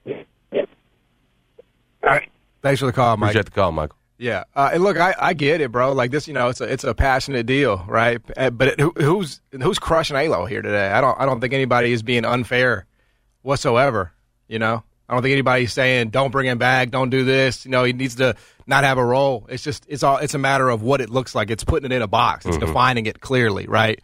there. 0.04 0.24
All 2.02 2.10
right. 2.10 2.28
Thanks 2.62 2.80
for 2.80 2.86
the 2.86 2.92
call, 2.92 3.16
Mike. 3.16 3.30
Appreciate 3.30 3.44
the 3.46 3.50
call, 3.52 3.72
Michael. 3.72 3.96
Yeah, 4.20 4.44
uh, 4.56 4.70
and 4.72 4.82
look, 4.82 4.96
I, 4.96 5.14
I 5.16 5.32
get 5.32 5.60
it, 5.60 5.70
bro. 5.70 5.92
Like 5.92 6.10
this, 6.10 6.26
you 6.26 6.34
know, 6.34 6.48
it's 6.48 6.60
a 6.60 6.64
it's 6.64 6.82
a 6.82 6.92
passionate 6.92 7.46
deal, 7.46 7.84
right? 7.86 8.20
Uh, 8.36 8.50
But 8.50 8.68
it, 8.68 8.80
who, 8.80 8.90
who's 8.96 9.40
who's 9.52 9.78
crushing 9.78 10.16
Alo 10.16 10.44
here 10.44 10.60
today? 10.60 10.88
I 10.90 11.00
don't 11.00 11.18
I 11.20 11.24
don't 11.24 11.40
think 11.40 11.52
anybody 11.52 11.92
is 11.92 12.02
being 12.02 12.24
unfair 12.24 12.86
whatsoever. 13.42 14.12
You 14.48 14.58
know, 14.58 14.82
I 15.08 15.14
don't 15.14 15.22
think 15.22 15.32
anybody's 15.32 15.72
saying 15.72 16.10
don't 16.10 16.30
bring 16.30 16.46
him 16.46 16.58
back, 16.58 16.90
don't 16.90 17.10
do 17.10 17.24
this. 17.24 17.64
You 17.64 17.70
know, 17.70 17.84
he 17.84 17.92
needs 17.92 18.14
to 18.16 18.34
not 18.66 18.84
have 18.84 18.98
a 18.98 19.04
role. 19.04 19.46
It's 19.48 19.62
just 19.62 19.84
it's 19.88 20.02
all 20.02 20.18
it's 20.18 20.34
a 20.34 20.38
matter 20.38 20.68
of 20.68 20.82
what 20.82 21.00
it 21.00 21.10
looks 21.10 21.34
like. 21.34 21.50
It's 21.50 21.64
putting 21.64 21.90
it 21.90 21.94
in 21.94 22.02
a 22.02 22.06
box. 22.08 22.46
It's 22.46 22.56
Mhm. 22.56 22.60
defining 22.66 23.06
it 23.06 23.20
clearly, 23.20 23.66
right? 23.66 24.00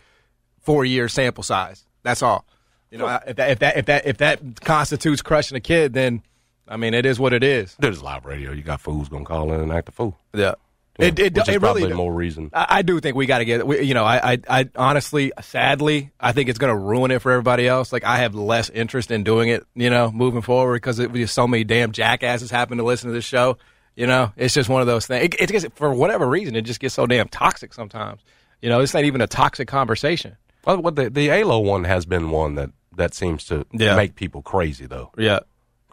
Four 0.61 0.85
year 0.85 1.09
sample 1.09 1.43
size. 1.43 1.85
That's 2.03 2.23
all. 2.23 2.45
You 2.91 2.99
know, 2.99 3.19
if 3.27 3.37
that 3.37 3.51
if 3.51 3.59
that 3.59 3.77
if 3.77 3.87
that 3.87 4.07
if 4.07 4.17
that 4.19 4.61
constitutes 4.61 5.21
crushing 5.23 5.57
a 5.57 5.61
kid, 5.61 5.93
then 5.95 6.23
I 6.69 6.77
mean, 6.77 6.95
it 6.95 7.05
is 7.05 7.19
what 7.19 7.33
it 7.33 7.43
is. 7.45 7.75
There's 7.79 8.03
live 8.03 8.25
radio. 8.25 8.53
You 8.53 8.63
got 8.63 8.81
fools 8.81 9.09
gonna 9.09 9.25
call 9.25 9.53
in 9.53 9.61
and 9.61 9.73
act 9.73 9.89
a 9.89 9.93
fool. 9.93 10.17
Yeah. 10.33 10.55
Yeah, 10.99 11.07
It, 11.09 11.19
it, 11.19 11.35
which 11.35 11.49
is 11.49 11.55
it 11.57 11.63
really 11.63 11.93
more 11.93 12.13
reason. 12.13 12.51
I, 12.53 12.67
I 12.69 12.83
do 12.83 13.01
think 13.01 13.17
we 13.17 13.27
got 13.27 13.39
to 13.39 13.45
get. 13.45 13.67
We, 13.67 13.83
you 13.83 13.95
know, 13.95 14.05
I, 14.05 14.33
I, 14.35 14.39
I 14.49 14.71
honestly, 14.77 15.33
sadly, 15.43 16.13
I 16.21 16.33
think 16.33 16.49
it's 16.49 16.59
going 16.59 16.73
to 16.73 16.79
ruin 16.79 17.11
it 17.11 17.21
for 17.21 17.33
everybody 17.33 17.67
else. 17.67 17.93
Like, 17.93 18.05
I 18.05 18.19
have 18.19 18.35
less 18.35 18.71
interest 18.71 19.11
in 19.11 19.25
doing 19.25 19.49
it. 19.49 19.65
You 19.75 19.91
know, 19.91 20.11
moving 20.13 20.43
forward 20.43 20.77
because 20.77 20.99
it 21.01 21.13
just 21.13 21.35
so 21.35 21.47
many 21.49 21.65
damn 21.65 21.93
jackasses 21.93 22.51
happen 22.51 22.79
to 22.79 22.85
listen 22.85 23.09
to 23.09 23.15
this 23.15 23.25
show. 23.25 23.59
You 23.97 24.07
know, 24.07 24.33
it's 24.37 24.55
just 24.55 24.69
one 24.69 24.81
of 24.81 24.87
those 24.87 25.07
things. 25.07 25.35
It, 25.39 25.51
it 25.51 25.73
for 25.77 25.93
whatever 25.93 26.29
reason, 26.29 26.55
it 26.57 26.63
just 26.63 26.81
gets 26.81 26.95
so 26.95 27.07
damn 27.07 27.29
toxic 27.29 27.73
sometimes. 27.75 28.21
You 28.63 28.69
know, 28.69 28.81
it's 28.81 28.95
not 28.95 29.05
even 29.05 29.21
a 29.21 29.27
toxic 29.27 29.69
conversation. 29.69 30.37
Well, 30.65 30.81
what 30.81 30.97
the 30.97 31.11
the 31.11 31.31
Alo 31.31 31.59
one 31.61 31.85
has 31.85 32.07
been 32.07 32.31
one 32.31 32.55
that 32.55 32.71
that 32.97 33.15
seems 33.15 33.45
to 33.47 33.67
Yeah. 33.73 33.97
make 33.97 34.15
people 34.15 34.43
crazy 34.43 34.87
though. 34.87 35.11
Yeah. 35.19 35.41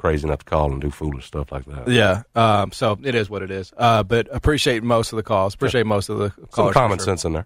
Crazy 0.02 0.26
enough 0.28 0.40
to 0.40 0.46
call 0.46 0.72
and 0.72 0.82
do 0.82 0.90
foolish 0.90 1.28
stuff 1.28 1.52
like 1.52 1.66
that. 1.66 1.88
Yeah. 1.88 2.24
Um, 2.34 2.72
so 2.72 2.98
it 3.04 3.14
is 3.14 3.30
what 3.30 3.44
it 3.44 3.52
is. 3.52 3.72
Uh, 3.78 4.02
but 4.02 4.28
appreciate 4.32 4.82
most 4.82 5.14
of 5.14 5.18
the 5.18 5.22
calls. 5.22 5.54
Appreciate 5.54 5.86
most 5.86 6.10
of 6.10 6.18
the 6.18 6.32
Some 6.32 6.46
calls. 6.50 6.74
common 6.74 6.98
sure. 6.98 7.06
sense 7.06 7.24
in 7.24 7.34
there. 7.34 7.46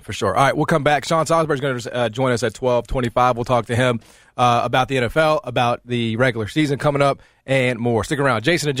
For 0.00 0.14
sure. 0.14 0.34
All 0.34 0.42
right, 0.42 0.56
we'll 0.56 0.64
come 0.64 0.82
back. 0.82 1.04
Sean 1.04 1.26
Salisbury 1.26 1.56
is 1.56 1.60
going 1.60 1.78
to 1.78 1.94
uh, 1.94 2.08
join 2.08 2.32
us 2.32 2.42
at 2.42 2.54
twelve 2.54 2.86
twenty-five. 2.86 3.36
We'll 3.36 3.44
talk 3.44 3.66
to 3.66 3.76
him 3.76 4.00
uh, 4.38 4.62
about 4.64 4.88
the 4.88 4.96
NFL, 4.96 5.40
about 5.44 5.82
the 5.84 6.16
regular 6.16 6.48
season 6.48 6.78
coming 6.78 7.02
up, 7.02 7.20
and 7.44 7.78
more. 7.78 8.02
Stick 8.04 8.18
around. 8.18 8.42
Jason 8.42 8.70
and 8.70 8.80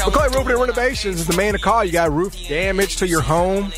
McCoy 0.00 0.34
Roofing 0.34 0.52
and 0.52 0.60
Renovations 0.60 1.20
is 1.20 1.26
the 1.26 1.36
man 1.36 1.54
to 1.54 1.58
call. 1.58 1.84
You 1.84 1.92
got 1.92 2.12
roof 2.12 2.34
damage 2.48 2.96
to 2.96 3.08
your 3.08 3.20
home. 3.20 3.72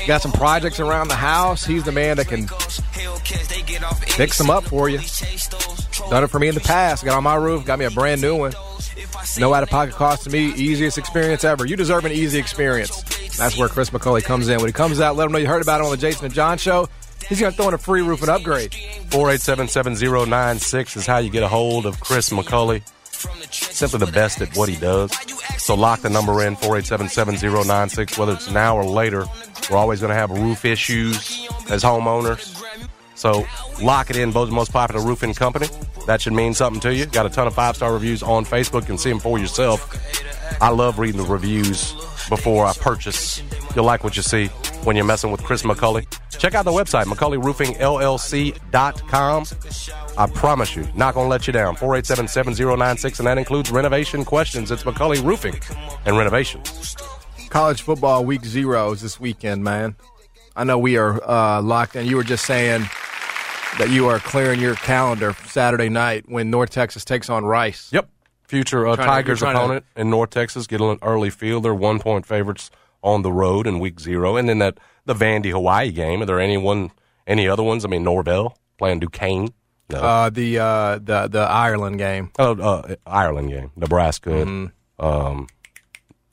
You 0.00 0.06
got 0.06 0.22
some 0.22 0.32
projects 0.32 0.80
around 0.80 1.08
the 1.08 1.16
house. 1.16 1.64
He's 1.64 1.84
the 1.84 1.92
man 1.92 2.16
that 2.18 2.28
can 2.28 2.46
fix 4.06 4.38
them 4.38 4.50
up 4.50 4.64
for 4.64 4.88
you. 4.88 4.98
Done 6.10 6.24
it 6.24 6.28
for 6.28 6.38
me 6.38 6.48
in 6.48 6.54
the 6.54 6.60
past. 6.60 7.04
Got 7.04 7.16
on 7.16 7.24
my 7.24 7.34
roof, 7.34 7.64
got 7.64 7.78
me 7.78 7.84
a 7.84 7.90
brand 7.90 8.20
new 8.20 8.36
one. 8.36 8.52
No 9.38 9.52
out 9.52 9.62
of 9.62 9.68
pocket 9.68 9.94
cost 9.94 10.24
to 10.24 10.30
me. 10.30 10.52
Easiest 10.54 10.98
experience 10.98 11.44
ever. 11.44 11.66
You 11.66 11.76
deserve 11.76 12.04
an 12.04 12.12
easy 12.12 12.38
experience. 12.38 13.02
That's 13.36 13.56
where 13.56 13.68
Chris 13.68 13.90
McCauley 13.90 14.22
comes 14.22 14.48
in. 14.48 14.58
When 14.58 14.66
he 14.66 14.72
comes 14.72 15.00
out, 15.00 15.16
let 15.16 15.26
him 15.26 15.32
know 15.32 15.38
you 15.38 15.46
heard 15.46 15.62
about 15.62 15.80
it 15.80 15.84
on 15.84 15.90
the 15.90 15.96
Jason 15.96 16.26
and 16.26 16.34
John 16.34 16.58
show. 16.58 16.88
He's 17.28 17.40
going 17.40 17.52
to 17.52 17.56
throw 17.56 17.68
in 17.68 17.74
a 17.74 17.78
free 17.78 18.02
roof 18.02 18.22
and 18.22 18.30
upgrade. 18.30 18.70
4877096 18.70 20.96
is 20.96 21.06
how 21.06 21.18
you 21.18 21.30
get 21.30 21.42
a 21.42 21.48
hold 21.48 21.86
of 21.86 21.98
Chris 22.00 22.30
McCulley. 22.30 22.82
Simply 23.50 23.98
the 23.98 24.12
best 24.12 24.40
at 24.40 24.56
what 24.56 24.68
he 24.68 24.76
does. 24.76 25.12
So 25.58 25.74
lock 25.74 26.00
the 26.00 26.10
number 26.10 26.42
in 26.44 26.56
4877096 26.56 28.18
whether 28.18 28.32
it's 28.32 28.50
now 28.50 28.76
or 28.76 28.84
later. 28.84 29.26
We're 29.70 29.76
always 29.76 30.00
going 30.00 30.10
to 30.10 30.16
have 30.16 30.30
roof 30.30 30.64
issues 30.64 31.48
as 31.70 31.82
homeowners. 31.82 32.62
So 33.14 33.46
lock 33.82 34.10
it 34.10 34.16
in. 34.16 34.30
Bo's 34.30 34.50
most 34.50 34.72
popular 34.72 35.04
roofing 35.04 35.34
company. 35.34 35.68
That 36.06 36.20
should 36.20 36.34
mean 36.34 36.54
something 36.54 36.80
to 36.82 36.94
you. 36.94 37.06
Got 37.06 37.26
a 37.26 37.30
ton 37.30 37.46
of 37.46 37.54
five 37.54 37.76
star 37.76 37.92
reviews 37.92 38.22
on 38.22 38.44
Facebook. 38.44 38.82
You 38.82 38.86
can 38.86 38.98
see 38.98 39.10
them 39.10 39.18
for 39.18 39.38
yourself. 39.38 39.92
I 40.60 40.70
love 40.70 40.98
reading 40.98 41.22
the 41.22 41.26
reviews 41.26 41.94
before 42.28 42.66
I 42.66 42.72
purchase. 42.74 43.42
You'll 43.74 43.84
like 43.84 44.04
what 44.04 44.16
you 44.16 44.22
see 44.22 44.46
when 44.84 44.96
you're 44.96 45.04
messing 45.04 45.30
with 45.30 45.42
Chris 45.42 45.62
McCulley. 45.62 46.06
Check 46.38 46.54
out 46.54 46.64
the 46.64 46.70
website, 46.70 47.04
McCulleyRoofingLLC.com. 47.04 49.46
I 50.18 50.26
promise 50.26 50.76
you, 50.76 50.86
not 50.94 51.14
going 51.14 51.26
to 51.26 51.30
let 51.30 51.46
you 51.46 51.52
down. 51.52 51.76
487-7096, 51.76 53.18
and 53.18 53.26
that 53.26 53.36
includes 53.38 53.70
renovation 53.70 54.24
questions. 54.24 54.70
It's 54.70 54.84
McCulley 54.84 55.22
Roofing 55.22 55.58
and 56.04 56.16
Renovations. 56.16 56.96
College 57.48 57.82
football 57.82 58.24
week 58.24 58.44
zero 58.44 58.92
is 58.92 59.00
this 59.00 59.20
weekend, 59.20 59.64
man. 59.64 59.96
I 60.56 60.64
know 60.64 60.78
we 60.78 60.96
are 60.96 61.22
uh, 61.28 61.60
locked 61.62 61.96
in. 61.96 62.06
You 62.06 62.16
were 62.16 62.24
just 62.24 62.46
saying 62.46 62.88
that 63.78 63.90
you 63.90 64.08
are 64.08 64.18
clearing 64.18 64.60
your 64.60 64.74
calendar 64.74 65.34
Saturday 65.46 65.90
night 65.90 66.24
when 66.28 66.50
North 66.50 66.70
Texas 66.70 67.04
takes 67.04 67.28
on 67.28 67.44
Rice. 67.44 67.92
Yep. 67.92 68.08
Future 68.48 68.86
uh, 68.86 68.96
to- 68.96 69.02
Tigers 69.04 69.40
to- 69.40 69.50
opponent 69.50 69.84
in 69.96 70.10
North 70.10 70.30
Texas 70.30 70.66
get 70.66 70.80
an 70.80 70.98
early 71.02 71.30
field. 71.30 71.64
They're 71.64 71.74
one 71.74 71.98
point 71.98 72.26
favorites 72.26 72.70
on 73.02 73.22
the 73.22 73.32
road 73.32 73.66
in 73.66 73.78
week 73.78 74.00
zero. 74.00 74.36
And 74.36 74.48
then 74.48 74.58
that 74.58 74.78
the 75.04 75.14
Vandy 75.14 75.50
Hawaii 75.50 75.90
game. 75.92 76.22
Are 76.22 76.26
there 76.26 76.40
anyone, 76.40 76.90
any 77.26 77.48
other 77.48 77.62
ones? 77.62 77.84
I 77.84 77.88
mean, 77.88 78.02
Norvell 78.04 78.56
playing 78.78 79.00
Duquesne. 79.00 79.50
No. 79.88 79.98
Uh, 80.00 80.30
the 80.30 80.58
uh, 80.58 80.98
the 80.98 81.28
the 81.28 81.40
Ireland 81.40 81.98
game. 81.98 82.32
Oh, 82.40 82.58
uh, 82.60 82.96
Ireland 83.06 83.50
game, 83.50 83.70
Nebraska, 83.76 84.42
um, 84.98 85.46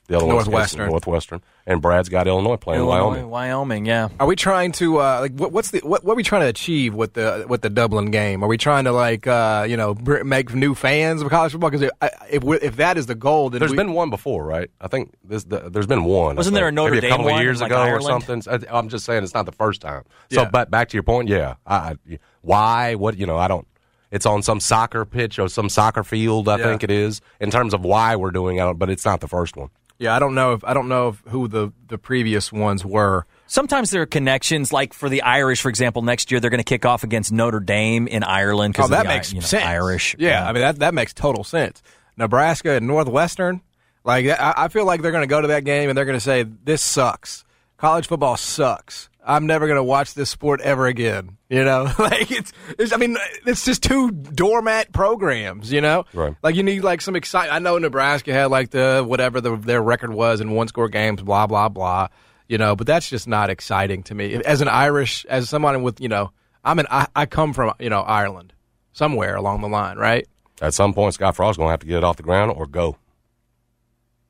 the 0.07 0.17
other 0.17 0.25
one's 0.25 0.41
Mm-hmm. 0.43 0.51
Northwestern. 0.51 0.89
Northwestern, 0.89 1.41
and 1.65 1.81
Brad's 1.81 2.09
got 2.09 2.27
Illinois 2.27 2.57
playing 2.57 2.81
Illinois, 2.81 3.05
Wyoming. 3.07 3.29
Wyoming, 3.29 3.85
yeah. 3.85 4.09
Are 4.19 4.27
we 4.27 4.35
trying 4.35 4.73
to 4.73 4.99
uh, 4.99 5.19
like 5.21 5.31
what, 5.33 5.51
what's 5.53 5.71
the 5.71 5.79
what, 5.79 6.03
what 6.03 6.13
are 6.13 6.15
we 6.15 6.23
trying 6.23 6.41
to 6.41 6.47
achieve 6.47 6.93
with 6.93 7.13
the 7.13 7.45
with 7.47 7.61
the 7.61 7.69
Dublin 7.69 8.11
game? 8.11 8.43
Are 8.43 8.47
we 8.47 8.57
trying 8.57 8.83
to 8.83 8.91
like 8.91 9.25
uh, 9.27 9.65
you 9.67 9.77
know 9.77 9.93
br- 9.93 10.23
make 10.23 10.53
new 10.53 10.75
fans 10.75 11.21
of 11.21 11.29
college 11.29 11.53
football? 11.53 11.69
Because 11.69 11.89
if, 12.29 12.43
if 12.43 12.63
if 12.63 12.75
that 12.77 12.97
is 12.97 13.05
the 13.05 13.15
goal, 13.15 13.49
then 13.49 13.59
There's 13.59 13.71
we, 13.71 13.77
been 13.77 13.93
one 13.93 14.09
before, 14.09 14.45
right? 14.45 14.69
I 14.81 14.87
think 14.89 15.13
this, 15.23 15.45
the, 15.45 15.69
there's 15.69 15.87
been 15.87 16.03
one. 16.03 16.35
Wasn't 16.35 16.53
there 16.53 16.67
a 16.67 16.71
Notre 16.71 16.95
Maybe 16.95 16.97
a 17.07 17.09
Dame 17.09 17.09
couple 17.11 17.27
of 17.27 17.31
one 17.33 17.41
years 17.41 17.61
in, 17.61 17.63
like, 17.63 17.71
ago 17.71 17.81
Ireland? 17.81 18.03
or 18.03 18.21
something? 18.37 18.67
I, 18.69 18.77
I'm 18.77 18.89
just 18.89 19.05
saying 19.05 19.23
it's 19.23 19.33
not 19.33 19.45
the 19.45 19.51
first 19.53 19.79
time. 19.81 20.03
So, 20.31 20.41
Yeah. 20.41 20.49
but 20.49 20.69
back 20.69 20.89
to 20.89 20.93
your 20.97 21.03
point, 21.03 21.29
yeah. 21.29 21.55
I, 21.65 21.75
I, 21.75 22.19
why? 22.41 22.95
What? 22.95 23.17
You 23.17 23.25
know, 23.25 23.37
I 23.37 23.47
don't. 23.47 23.67
It's 24.11 24.25
on 24.27 24.43
some 24.43 24.59
soccer 24.59 25.05
pitch 25.05 25.39
or 25.39 25.47
some 25.49 25.69
soccer 25.69 26.03
field. 26.03 26.47
I 26.47 26.57
Yeah. 26.57 26.65
think 26.65 26.83
it 26.83 26.91
is 26.91 27.21
in 27.39 27.49
terms 27.49 27.73
of 27.73 27.81
why 27.83 28.15
we're 28.15 28.29
doing 28.31 28.57
it, 28.59 28.73
but 28.75 28.89
it's 28.89 29.05
not 29.05 29.21
the 29.21 29.27
first 29.27 29.55
one. 29.57 29.69
Yeah, 29.99 30.15
I 30.15 30.19
don't 30.19 30.35
know 30.35 30.53
if 30.53 30.63
I 30.63 30.73
don't 30.73 30.87
know 30.87 31.09
if 31.09 31.21
who 31.27 31.47
the 31.47 31.71
the 31.87 31.97
previous 31.97 32.51
ones 32.51 32.83
were. 32.85 33.25
Sometimes 33.47 33.91
there 33.91 34.01
are 34.01 34.05
connections, 34.07 34.73
like 34.73 34.93
for 34.93 35.09
the 35.09 35.21
Irish, 35.21 35.61
for 35.61 35.69
example, 35.69 36.01
next 36.01 36.31
year 36.31 36.39
they're 36.39 36.49
going 36.49 36.59
to 36.59 36.63
kick 36.63 36.85
off 36.85 37.03
against 37.03 37.31
Notre 37.31 37.59
Dame 37.59 38.07
in 38.07 38.23
Ireland 38.23 38.73
Oh, 38.73 38.77
because 38.77 38.89
that 38.89 39.03
the, 39.03 39.09
makes 39.09 39.31
you 39.31 39.41
know, 39.41 39.45
sense. 39.45 39.63
Irish. 39.65 40.15
Yeah, 40.17 40.47
I 40.47 40.51
mean 40.53 40.61
that 40.61 40.79
that 40.79 40.93
makes 40.93 41.13
total 41.13 41.43
sense. 41.43 41.81
Nebraska 42.17 42.71
and 42.71 42.87
Northwestern, 42.87 43.61
like 44.03 44.25
I, 44.27 44.53
I 44.57 44.67
feel 44.69 44.85
like 44.85 45.01
they're 45.01 45.11
going 45.11 45.23
to 45.23 45.27
go 45.27 45.41
to 45.41 45.47
that 45.49 45.63
game 45.63 45.89
and 45.89 45.97
they're 45.97 46.05
going 46.05 46.17
to 46.17 46.23
say 46.23 46.43
this 46.43 46.81
sucks. 46.81 47.43
College 47.77 48.07
football 48.07 48.37
sucks. 48.37 49.09
I'm 49.25 49.47
never 49.47 49.67
going 49.67 49.77
to 49.77 49.83
watch 49.83 50.13
this 50.13 50.29
sport 50.29 50.61
ever 50.61 50.85
again. 50.85 51.37
You 51.49 51.63
know, 51.63 51.83
like 51.99 52.31
it's, 52.31 52.51
it's. 52.77 52.91
I 52.93 52.97
mean, 52.97 53.17
it's 53.45 53.63
just 53.65 53.83
two 53.83 54.11
doormat 54.11 54.91
programs. 54.91 55.71
You 55.71 55.81
know, 55.81 56.05
Right. 56.13 56.35
Like 56.43 56.55
you 56.55 56.63
need 56.63 56.83
like 56.83 57.01
some 57.01 57.15
excitement. 57.15 57.53
I 57.55 57.59
know 57.59 57.77
Nebraska 57.77 58.33
had 58.33 58.45
like 58.47 58.71
the 58.71 59.03
whatever 59.05 59.39
the, 59.41 59.55
their 59.55 59.81
record 59.81 60.13
was 60.13 60.41
in 60.41 60.51
one 60.51 60.67
score 60.67 60.89
games, 60.89 61.21
blah 61.21 61.47
blah 61.47 61.69
blah. 61.69 62.07
You 62.47 62.57
know, 62.57 62.75
but 62.75 62.85
that's 62.85 63.09
just 63.09 63.27
not 63.27 63.49
exciting 63.49 64.03
to 64.03 64.15
me. 64.15 64.35
As 64.35 64.61
an 64.61 64.67
Irish, 64.67 65.25
as 65.25 65.49
someone 65.49 65.81
with 65.83 66.01
you 66.01 66.09
know, 66.09 66.31
I'm 66.63 66.79
an 66.79 66.87
I, 66.91 67.07
I 67.15 67.25
come 67.25 67.53
from 67.53 67.73
you 67.79 67.89
know 67.89 68.01
Ireland, 68.01 68.53
somewhere 68.91 69.35
along 69.35 69.61
the 69.61 69.69
line, 69.69 69.97
right? 69.97 70.27
At 70.61 70.73
some 70.73 70.93
point, 70.93 71.13
Scott 71.13 71.35
Frost 71.35 71.57
going 71.57 71.67
to 71.67 71.71
have 71.71 71.79
to 71.79 71.87
get 71.87 71.97
it 71.97 72.03
off 72.03 72.17
the 72.17 72.23
ground 72.23 72.51
or 72.55 72.67
go. 72.67 72.97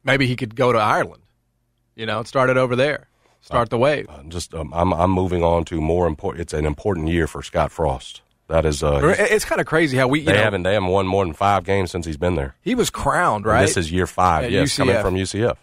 maybe 0.04 0.28
he 0.28 0.36
could 0.36 0.56
go 0.56 0.72
to 0.72 0.80
Ireland. 0.80 1.24
You 1.96 2.06
know, 2.06 2.24
start 2.24 2.50
it 2.50 2.58
over 2.58 2.76
there. 2.76 3.08
Start 3.44 3.70
the 3.70 3.78
wave. 3.78 4.08
Uh, 4.10 4.24
just 4.30 4.54
um, 4.56 4.74
I'm 4.74 4.94
I'm 4.94 5.12
moving 5.12 5.44
on 5.44 5.66
to 5.66 5.80
more 5.80 6.08
important. 6.08 6.41
It's 6.41 6.54
an 6.54 6.66
important 6.66 7.10
year 7.10 7.28
for 7.28 7.44
Scott 7.44 7.72
Frost. 7.72 8.22
That 8.50 8.66
is, 8.66 8.84
uh, 8.84 9.16
it's 9.18 9.46
kind 9.46 9.62
of 9.62 9.68
crazy 9.68 9.96
how 9.98 10.08
we 10.08 10.20
you 10.20 10.26
they 10.26 10.34
know, 10.34 10.44
haven't 10.44 10.64
they 10.64 10.74
haven't 10.74 10.89
won 10.89 11.08
more 11.08 11.24
than 11.26 11.34
five 11.34 11.64
games 11.64 11.91
since 11.91 12.06
he's 12.06 12.18
been 12.18 12.36
there. 12.36 12.56
he 12.62 12.76
was 12.76 12.89
crowned, 12.89 13.46
And 13.46 13.54
right? 13.54 13.62
This 13.62 13.78
is 13.78 13.91
year 13.91 14.06
five. 14.08 14.46
At 14.46 14.52
yes, 14.52 14.76
coming 14.78 15.00
from 15.02 15.16
UCF. 15.16 15.56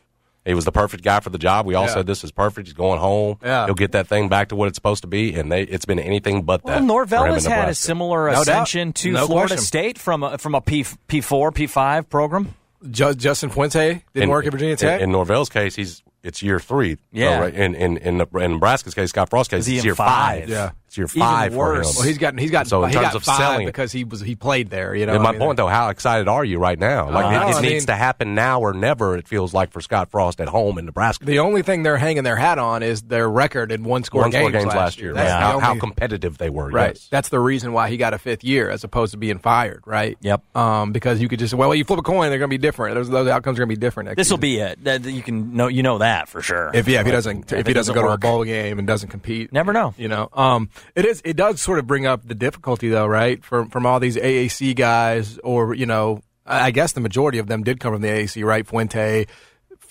He 0.47 0.55
was 0.55 0.64
the 0.64 0.72
perfect 0.72 1.05
guy 1.05 1.20
for 1.20 1.28
the 1.28 1.37
job. 1.39 1.66
We 1.66 1.74
all 1.74 1.85
Yeah. 1.85 1.93
said 1.95 2.07
this 2.07 2.24
is 2.24 2.33
perfect. 2.33 2.66
He's 2.66 2.72
going 2.74 2.99
home. 2.99 3.37
Yeah. 3.43 3.66
He'll 3.66 3.74
get 3.74 3.93
that 3.93 4.09
thing 4.09 4.31
back 4.31 4.49
to 4.49 4.57
what 4.57 4.68
it's 4.68 4.76
supposed 4.76 5.03
to 5.03 5.07
be, 5.09 5.35
and 5.35 5.53
they, 5.53 5.62
it's 5.64 5.85
been 5.85 5.99
anything 5.99 6.43
but 6.43 6.64
Well, 6.64 6.74
that. 6.74 6.81
for 6.81 6.87
Norvell 6.87 7.24
him 7.24 7.35
has 7.35 7.45
in 7.45 7.53
had 7.53 7.68
a 7.68 7.74
similar 7.74 8.26
No 8.28 8.33
doubt. 8.33 8.43
ascension 8.43 8.93
to 8.95 9.12
No 9.12 9.26
Florida 9.26 9.49
question. 9.55 9.64
State 9.66 9.99
from 9.99 10.22
a, 10.22 10.39
from 10.39 10.55
a 10.55 10.62
P 10.62 10.87
P 11.07 11.20
four 11.20 11.53
P 11.53 11.66
five 11.66 12.09
program. 12.09 12.55
Justin 12.91 13.51
Fuente 13.51 14.03
didn't 14.14 14.22
In- 14.24 14.31
work 14.31 14.47
at 14.47 14.53
Virginia 14.53 14.76
Tech. 14.76 15.01
In, 15.01 15.05
in 15.05 15.12
Norvell's 15.12 15.51
case, 15.51 15.76
he's 15.76 16.03
it's 16.23 16.43
year 16.43 16.59
three. 16.61 16.99
Yeah. 17.12 17.39
Oh, 17.39 17.41
right. 17.43 17.55
In 17.55 17.75
in 17.75 17.97
in, 17.99 18.18
the, 18.18 18.27
in 18.39 18.53
Nebraska's 18.53 18.95
case, 18.95 19.11
Scott 19.11 19.31
Frost's 19.31 19.51
case, 19.51 19.66
it's 19.68 19.85
year 19.85 19.95
five? 19.95 20.41
five. 20.41 20.49
Yeah. 20.49 20.71
It's 20.91 20.99
year 20.99 21.05
Even 21.07 21.20
five 21.20 21.53
for 21.55 21.72
him. 21.72 21.78
worse. 21.78 21.97
well, 21.97 22.07
he's 22.07 22.18
got 22.18 22.36
he's 22.38 22.51
got 22.51 22.66
So 22.66 22.82
in 22.82 22.91
he 22.91 22.95
terms 22.95 23.07
got 23.09 23.14
of 23.14 23.22
five 23.22 23.36
selling 23.36 23.66
because 23.66 23.93
he 23.93 24.03
was 24.03 24.20
he 24.20 24.34
played 24.34 24.70
there. 24.70 24.95
You 24.95 25.07
know, 25.07 25.14
And 25.14 25.22
my 25.22 25.28
I 25.28 25.32
mean, 25.32 25.41
point, 25.41 25.57
though, 25.57 25.68
how 25.68 25.88
excited 25.91 26.26
are 26.26 26.45
you 26.45 26.59
right 26.59 26.78
now? 26.78 27.09
Like 27.11 27.26
Uh, 27.26 27.28
it, 27.28 27.32
it 27.51 27.57
I 27.57 27.61
needs 27.61 27.62
mean- 27.62 27.86
to 27.86 27.95
happen 27.95 28.34
now 28.34 28.61
or 28.61 28.72
never. 28.74 29.16
It 29.16 29.28
feels 29.28 29.55
like 29.55 29.70
for 29.72 29.80
Scott 29.80 30.11
Frost 30.11 30.41
at 30.41 30.49
home 30.49 30.78
in 30.78 30.84
Nebraska. 30.86 31.24
The 31.24 31.38
only 31.38 31.62
thing 31.62 31.84
they're 31.84 31.97
hanging 31.97 32.24
their 32.24 32.36
hat 32.36 32.59
on 32.59 32.82
is 32.82 33.03
their 33.03 33.28
record 33.30 33.70
in 33.70 33.84
one 33.84 34.03
score 34.05 34.22
One 34.22 34.30
games, 34.30 34.49
score 34.51 34.61
games 34.62 34.74
last 34.74 35.01
year. 35.01 35.12
That's 35.14 35.30
right? 35.30 35.53
the 35.55 35.61
How, 35.61 35.74
how 35.74 35.78
competitive 35.80 36.38
they 36.38 36.51
were. 36.51 36.68
Right. 36.70 36.95
Yes. 36.95 37.07
That's 37.11 37.28
the 37.28 37.38
reason 37.41 37.72
why 37.72 37.88
he 37.88 37.97
got 37.97 38.12
a 38.14 38.18
fifth 38.18 38.43
year 38.43 38.68
as 38.70 38.82
opposed 38.82 39.12
to 39.12 39.16
being 39.18 39.38
fired, 39.38 39.82
right? 39.86 40.18
Yep. 40.20 40.57
Um, 40.57 40.91
because 40.93 41.20
you 41.20 41.28
could 41.28 41.38
just 41.38 41.53
say, 41.53 41.57
well, 41.57 41.74
you 41.74 41.84
flip 41.84 42.01
a 42.01 42.03
coin, 42.03 42.30
they're 42.30 42.38
going 42.38 42.49
to 42.51 42.55
be 42.55 42.59
different. 42.59 42.97
Those, 42.97 43.09
those 43.09 43.28
outcomes 43.28 43.59
are 43.59 43.62
going 43.62 43.70
to 43.70 43.76
be 43.76 43.80
different. 43.80 44.16
This 44.16 44.30
will 44.30 44.38
be 44.38 44.59
it. 44.59 44.82
That- 44.84 45.05
You 45.05 45.22
can 45.22 45.55
know 45.57 45.68
you 45.68 45.82
know 45.82 45.99
that 45.99 46.28
for 46.28 46.43
sure. 46.43 46.70
if 46.74 46.88
yeah, 46.88 47.01
if 47.01 47.07
he 47.07 47.12
doesn't 47.12 47.53
if, 47.53 47.61
If 47.61 47.66
he 47.66 47.72
doesn't 47.72 47.95
doesn't 47.95 47.95
go 47.95 48.09
to 48.09 48.14
a 48.14 48.18
bowl 48.18 48.45
game 48.45 48.78
and 48.78 48.86
doesn't 48.88 49.09
compete, 49.11 49.53
Never 49.53 49.72
know. 49.72 49.95
You 49.99 50.09
know, 50.09 50.28
um, 50.32 50.68
it 50.95 51.05
is 51.05 51.22
it 51.24 51.37
does 51.37 51.61
sort 51.61 51.78
of 51.78 51.87
bring 51.87 52.07
up 52.07 52.26
the 52.26 52.35
difficulty 52.35 52.89
though, 52.89 53.07
right? 53.07 53.43
From 53.45 53.68
from 53.70 53.87
all 53.87 54.01
these 54.01 54.16
AAC 54.16 54.74
guys, 54.76 55.39
or 55.39 55.74
you 55.74 55.87
know, 55.87 56.22
I 56.47 56.70
guess 56.70 56.93
the 56.93 57.01
majority 57.01 57.39
of 57.39 57.47
them 57.47 57.62
did 57.62 57.81
come 57.81 57.93
from 57.93 58.03
the 58.03 58.09
AAC, 58.09 58.45
right? 58.45 58.66
Fuente, 58.66 59.26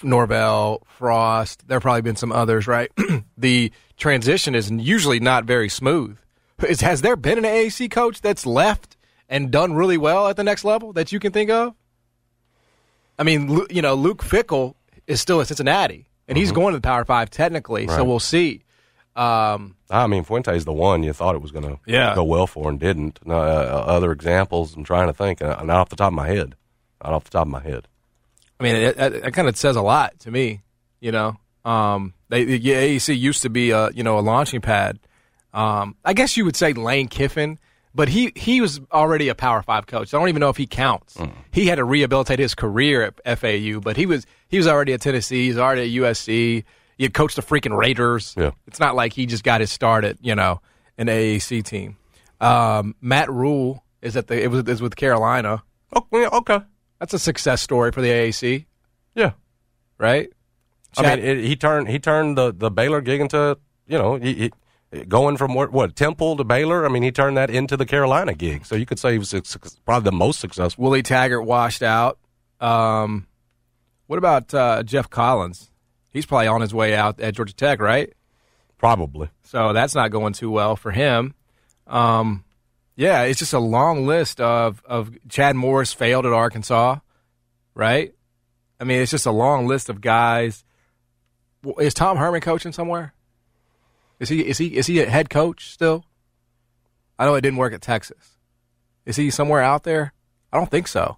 Norvell, 0.04 0.84
Frost. 0.88 1.68
There 1.68 1.76
have 1.76 1.82
probably 1.82 2.02
been 2.02 2.16
some 2.16 2.32
others, 2.32 2.68
right? 2.68 2.92
the 3.38 3.72
transition 3.98 4.56
is 4.56 4.70
usually 4.72 5.20
not 5.20 5.46
very 5.46 5.70
smooth. 5.70 6.18
Is, 6.68 6.82
has 6.82 7.02
there 7.02 7.16
been 7.16 7.38
an 7.38 7.44
AAC 7.44 7.90
coach 7.92 8.22
that's 8.22 8.46
left 8.46 8.98
and 9.30 9.52
done 9.52 9.74
really 9.74 9.98
well 9.98 10.28
at 10.28 10.36
the 10.36 10.44
next 10.44 10.66
level 10.66 10.94
that 10.94 11.12
you 11.12 11.20
can 11.20 11.32
think 11.32 11.50
of? 11.50 11.74
I 13.18 13.24
mean, 13.24 13.66
you 13.70 13.82
know, 13.82 13.96
Luke 13.96 14.24
Fickell 14.24 14.76
is 15.08 15.22
still 15.22 15.42
at 15.42 15.48
Cincinnati, 15.48 16.08
and 16.28 16.38
he's 16.38 16.50
mm-hmm. 16.50 16.56
going 16.56 16.74
to 16.74 16.78
the 16.78 16.82
Power 16.82 17.06
Five 17.06 17.30
technically, 17.30 17.88
so 17.88 18.04
we'll 18.04 18.20
see. 18.20 18.64
Um, 19.16 19.76
I 19.90 20.08
mean, 20.08 20.24
Fuente 20.24 20.56
is 20.56 20.66
the 20.66 20.72
one 20.74 21.04
you 21.04 21.12
thought 21.14 21.36
it 21.36 21.42
was 21.42 21.52
going 21.52 21.66
to 21.68 21.80
Yeah. 21.86 22.16
go 22.16 22.24
well 22.24 22.48
for 22.48 22.70
and 22.70 22.80
didn't. 22.80 23.20
Uh, 23.28 23.32
other 23.34 24.12
examples, 24.12 24.76
I'm 24.76 24.84
trying 24.84 25.08
to 25.08 25.14
think. 25.14 25.42
Uh, 25.42 25.62
not 25.64 25.78
off 25.78 25.90
the 25.90 25.96
top 25.96 26.08
of 26.10 26.14
my 26.14 26.28
head. 26.28 26.56
Not 27.04 27.14
off 27.14 27.24
the 27.26 27.32
top 27.32 27.44
of 27.48 27.52
my 27.52 27.62
head. 27.62 27.88
I 28.60 28.64
mean, 28.64 28.76
it, 28.76 28.98
it, 28.98 29.14
it 29.16 29.32
kind 29.34 29.48
of 29.48 29.58
says 29.58 29.76
a 29.76 29.82
lot 29.82 30.20
to 30.22 30.32
me, 30.32 30.62
you 31.00 31.12
know. 31.12 31.38
Um, 31.66 32.14
they, 32.30 32.44
the 32.46 32.60
AAC 32.60 33.18
used 33.18 33.42
to 33.42 33.50
be 33.50 33.72
a 33.72 33.90
you 33.92 34.04
know 34.04 34.18
a 34.18 34.22
launching 34.22 34.62
pad. 34.62 35.00
Um, 35.54 35.96
I 36.06 36.14
guess 36.14 36.38
you 36.38 36.46
would 36.46 36.56
say 36.56 36.74
Lane 36.74 37.08
Kiffin, 37.08 37.58
but 37.96 38.08
he 38.10 38.32
he 38.36 38.62
was 38.62 38.80
already 38.92 39.30
a 39.30 39.36
Power 39.36 39.62
Five 39.62 39.88
coach. 39.88 40.14
I 40.14 40.20
don't 40.20 40.30
even 40.30 40.40
know 40.40 40.50
if 40.50 40.58
he 40.58 40.68
counts. 40.68 41.18
He 41.52 41.68
had 41.68 41.76
to 41.76 41.84
rehabilitate 41.84 42.40
his 42.40 42.54
career 42.56 43.14
at 43.26 43.40
FAU, 43.40 43.80
but 43.82 43.98
he 43.98 44.06
was 44.06 44.26
he 44.48 44.58
was 44.58 44.68
already 44.68 44.94
at 44.94 45.02
Tennessee. 45.02 45.48
He's 45.48 45.58
already 45.58 45.84
at 45.84 46.02
USC. 46.04 46.64
He 47.00 47.06
had 47.06 47.14
coached 47.14 47.38
the 47.38 47.42
freaking 47.42 47.76
Raiders. 47.76 48.36
Yeah. 48.38 48.52
It's 48.68 48.80
not 48.80 48.94
like 48.94 49.14
he 49.14 49.26
just 49.26 49.46
got 49.46 49.62
his 49.62 49.72
start 49.72 50.04
at 50.04 50.18
you 50.22 50.36
know 50.36 50.60
an 50.98 51.08
AAC 51.08 51.64
team. 51.64 51.96
Um, 52.42 52.94
Matt 53.02 53.32
Rhule 53.32 53.84
is 54.02 54.18
at 54.18 54.28
the 54.28 54.40
it 54.44 54.52
was 54.52 54.68
is 54.68 54.82
with 54.82 54.96
Carolina. 54.98 55.64
Oh, 55.96 56.06
yeah, 56.12 56.28
okay. 56.34 56.60
That's 57.00 57.14
a 57.14 57.20
success 57.20 57.62
story 57.62 57.92
for 57.94 58.02
the 58.02 58.10
AAC, 58.10 58.66
Yeah. 59.16 59.32
right? 59.98 60.30
I 60.98 61.16
mean, 61.16 61.26
it, 61.26 61.38
he 61.46 61.56
turned 61.56 61.88
he 61.88 62.00
turned 62.00 62.38
the, 62.38 62.52
the 62.54 62.70
Baylor 62.70 63.00
gig 63.00 63.22
into 63.22 63.58
you 63.88 63.98
know 63.98 64.16
he, 64.16 64.52
he, 64.92 65.06
going 65.06 65.38
from 65.38 65.54
what, 65.54 65.72
what 65.72 65.96
Temple 65.96 66.36
to 66.36 66.44
Baylor. 66.44 66.86
I 66.86 66.90
mean, 66.90 67.04
he 67.04 67.12
turned 67.14 67.38
that 67.38 67.50
into 67.50 67.78
the 67.78 67.86
Carolina 67.86 68.34
gig. 68.34 68.66
So 68.66 68.76
you 68.76 68.86
could 68.86 69.00
say 69.00 69.14
he 69.14 69.20
was 69.20 69.34
probably 69.86 70.04
the 70.10 70.16
most 70.18 70.42
successful. 70.42 70.84
Willie 70.84 71.02
Taggart 71.02 71.46
washed 71.46 71.82
out. 71.82 72.20
Um, 72.60 73.26
what 74.08 74.18
about 74.18 74.54
uh, 74.54 74.84
Geoff 74.84 75.10
Collins? 75.10 75.69
He's 76.12 76.26
probably 76.26 76.48
on 76.48 76.62
his 76.62 76.74
way 76.74 76.96
out 76.96 77.20
at 77.20 77.36
Georgia 77.36 77.54
Tech, 77.54 77.80
right? 77.80 78.14
Probably. 78.78 79.30
So 79.44 79.74
that's 79.74 79.94
not 79.94 80.12
going 80.12 80.34
too 80.34 80.50
well 80.50 80.76
for 80.76 80.92
him. 80.92 81.34
Um, 81.86 82.44
yeah, 82.96 83.24
it's 83.24 83.40
just 83.40 83.54
a 83.54 83.60
long 83.60 84.06
list 84.06 84.42
of 84.42 84.82
of 84.86 85.12
Chad 85.28 85.56
Morris 85.56 85.94
failed 85.94 86.26
at 86.26 86.34
Arkansas, 86.34 86.98
right? 87.74 88.14
I 88.80 88.84
mean, 88.84 89.02
it's 89.02 89.12
just 89.12 89.26
a 89.26 89.32
long 89.32 89.68
list 89.68 89.90
of 89.90 90.02
guys. 90.02 90.64
Is 91.80 91.94
Tom 91.94 92.18
Herman 92.18 92.42
coaching 92.42 92.72
somewhere? 92.72 93.14
Is 94.20 94.30
he 94.30 94.46
is 94.46 94.58
he 94.58 94.78
is 94.78 94.88
he 94.88 95.00
a 95.02 95.10
head 95.10 95.30
coach 95.30 95.72
still? 95.72 96.06
I 97.18 97.26
know 97.26 97.36
it 97.36 97.42
didn't 97.42 97.58
work 97.58 97.74
at 97.74 97.82
Texas. 97.82 98.38
Is 99.06 99.16
he 99.18 99.30
somewhere 99.30 99.62
out 99.62 99.84
there? 99.84 100.14
I 100.54 100.58
don't 100.58 100.72
think 100.72 100.88
so. 100.88 101.18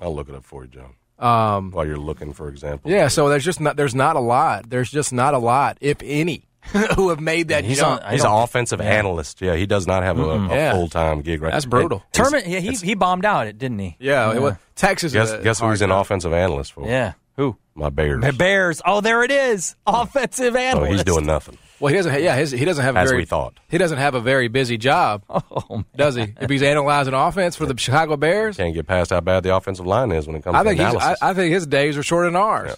I'll 0.00 0.14
look 0.14 0.28
it 0.28 0.34
up 0.34 0.44
for 0.44 0.64
you, 0.64 0.70
John. 0.70 0.94
Um, 1.20 1.70
While 1.70 1.86
you're 1.86 1.96
looking 1.98 2.32
for 2.32 2.48
examples. 2.48 2.90
yeah, 2.92 3.08
so 3.08 3.28
there's 3.28 3.44
just 3.44 3.60
not 3.60 3.76
there's 3.76 3.94
not 3.94 4.16
a 4.16 4.20
lot. 4.20 4.68
There's 4.70 4.90
just 4.90 5.12
not 5.12 5.34
a 5.34 5.38
lot, 5.38 5.76
if 5.80 5.98
any, 6.02 6.48
who 6.96 7.10
have 7.10 7.20
made 7.20 7.48
that 7.48 7.64
He's, 7.64 7.78
jump. 7.78 8.02
he's 8.10 8.24
an 8.24 8.30
offensive 8.30 8.80
analyst. 8.80 9.40
Yeah, 9.42 9.54
he 9.54 9.66
does 9.66 9.86
not 9.86 10.02
have 10.02 10.18
a, 10.18 10.22
a 10.22 10.48
Yeah. 10.48 10.72
full 10.72 10.88
time 10.88 11.20
gig 11.20 11.42
right 11.42 11.52
That's 11.52 11.66
brutal. 11.66 12.02
Turman, 12.12 12.44
yeah, 12.46 12.60
he 12.60 12.72
he 12.72 12.94
bombed 12.94 13.24
out 13.26 13.46
it, 13.46 13.58
didn't 13.58 13.78
he? 13.80 13.96
Yeah, 13.98 14.32
it 14.34 14.40
was, 14.40 14.54
Texas. 14.76 15.12
Guess, 15.12 15.32
a 15.32 15.42
guess 15.42 15.60
who 15.60 15.68
he's 15.70 15.82
an 15.82 15.90
offensive 15.90 16.32
analyst 16.32 16.72
for? 16.72 16.86
Yeah. 16.86 17.12
Who? 17.36 17.56
My 17.74 17.88
Bears. 17.90 18.22
The 18.22 18.32
Bears. 18.32 18.82
Oh, 18.84 19.00
there 19.00 19.22
it 19.22 19.30
is. 19.30 19.74
Offensive 19.86 20.54
So 20.54 20.58
analyst. 20.58 20.92
he's 20.92 21.04
doing 21.04 21.24
nothing. 21.26 21.56
Well, 21.80 21.90
he 21.90 21.96
doesn't. 21.96 22.12
ha- 22.12 22.18
Yeah, 22.18 22.36
his, 22.36 22.50
he 22.50 22.64
doesn't 22.64 22.84
have 22.84 22.94
a 22.94 22.98
As 23.00 23.08
very. 23.08 23.22
we 23.22 23.24
thought. 23.24 23.58
He 23.68 23.78
doesn't 23.78 23.98
have 23.98 24.14
a 24.14 24.20
very 24.20 24.48
busy 24.48 24.76
job, 24.76 25.22
Oh, 25.30 25.64
man. 25.70 25.84
does 25.96 26.14
he? 26.14 26.34
If 26.40 26.50
he's 26.50 26.62
analyzing 26.62 27.14
offense 27.14 27.56
for 27.56 27.66
the 27.66 27.76
Chicago 27.78 28.16
Bears, 28.16 28.56
Can't 28.58 28.74
get 28.74 28.86
past 28.86 29.10
how 29.10 29.20
bad 29.20 29.42
the 29.42 29.54
offensive 29.56 29.86
line 29.86 30.12
is 30.12 30.26
when 30.26 30.36
it 30.36 30.44
comes 30.44 30.56
I 30.56 30.62
to 30.62 30.68
think 30.68 30.80
he's. 30.80 30.94
I. 30.94 31.16
I 31.22 31.34
think 31.34 31.52
his 31.52 31.66
days 31.66 31.96
are 31.96 32.02
shorter 32.02 32.26
than 32.28 32.36
ours. 32.36 32.74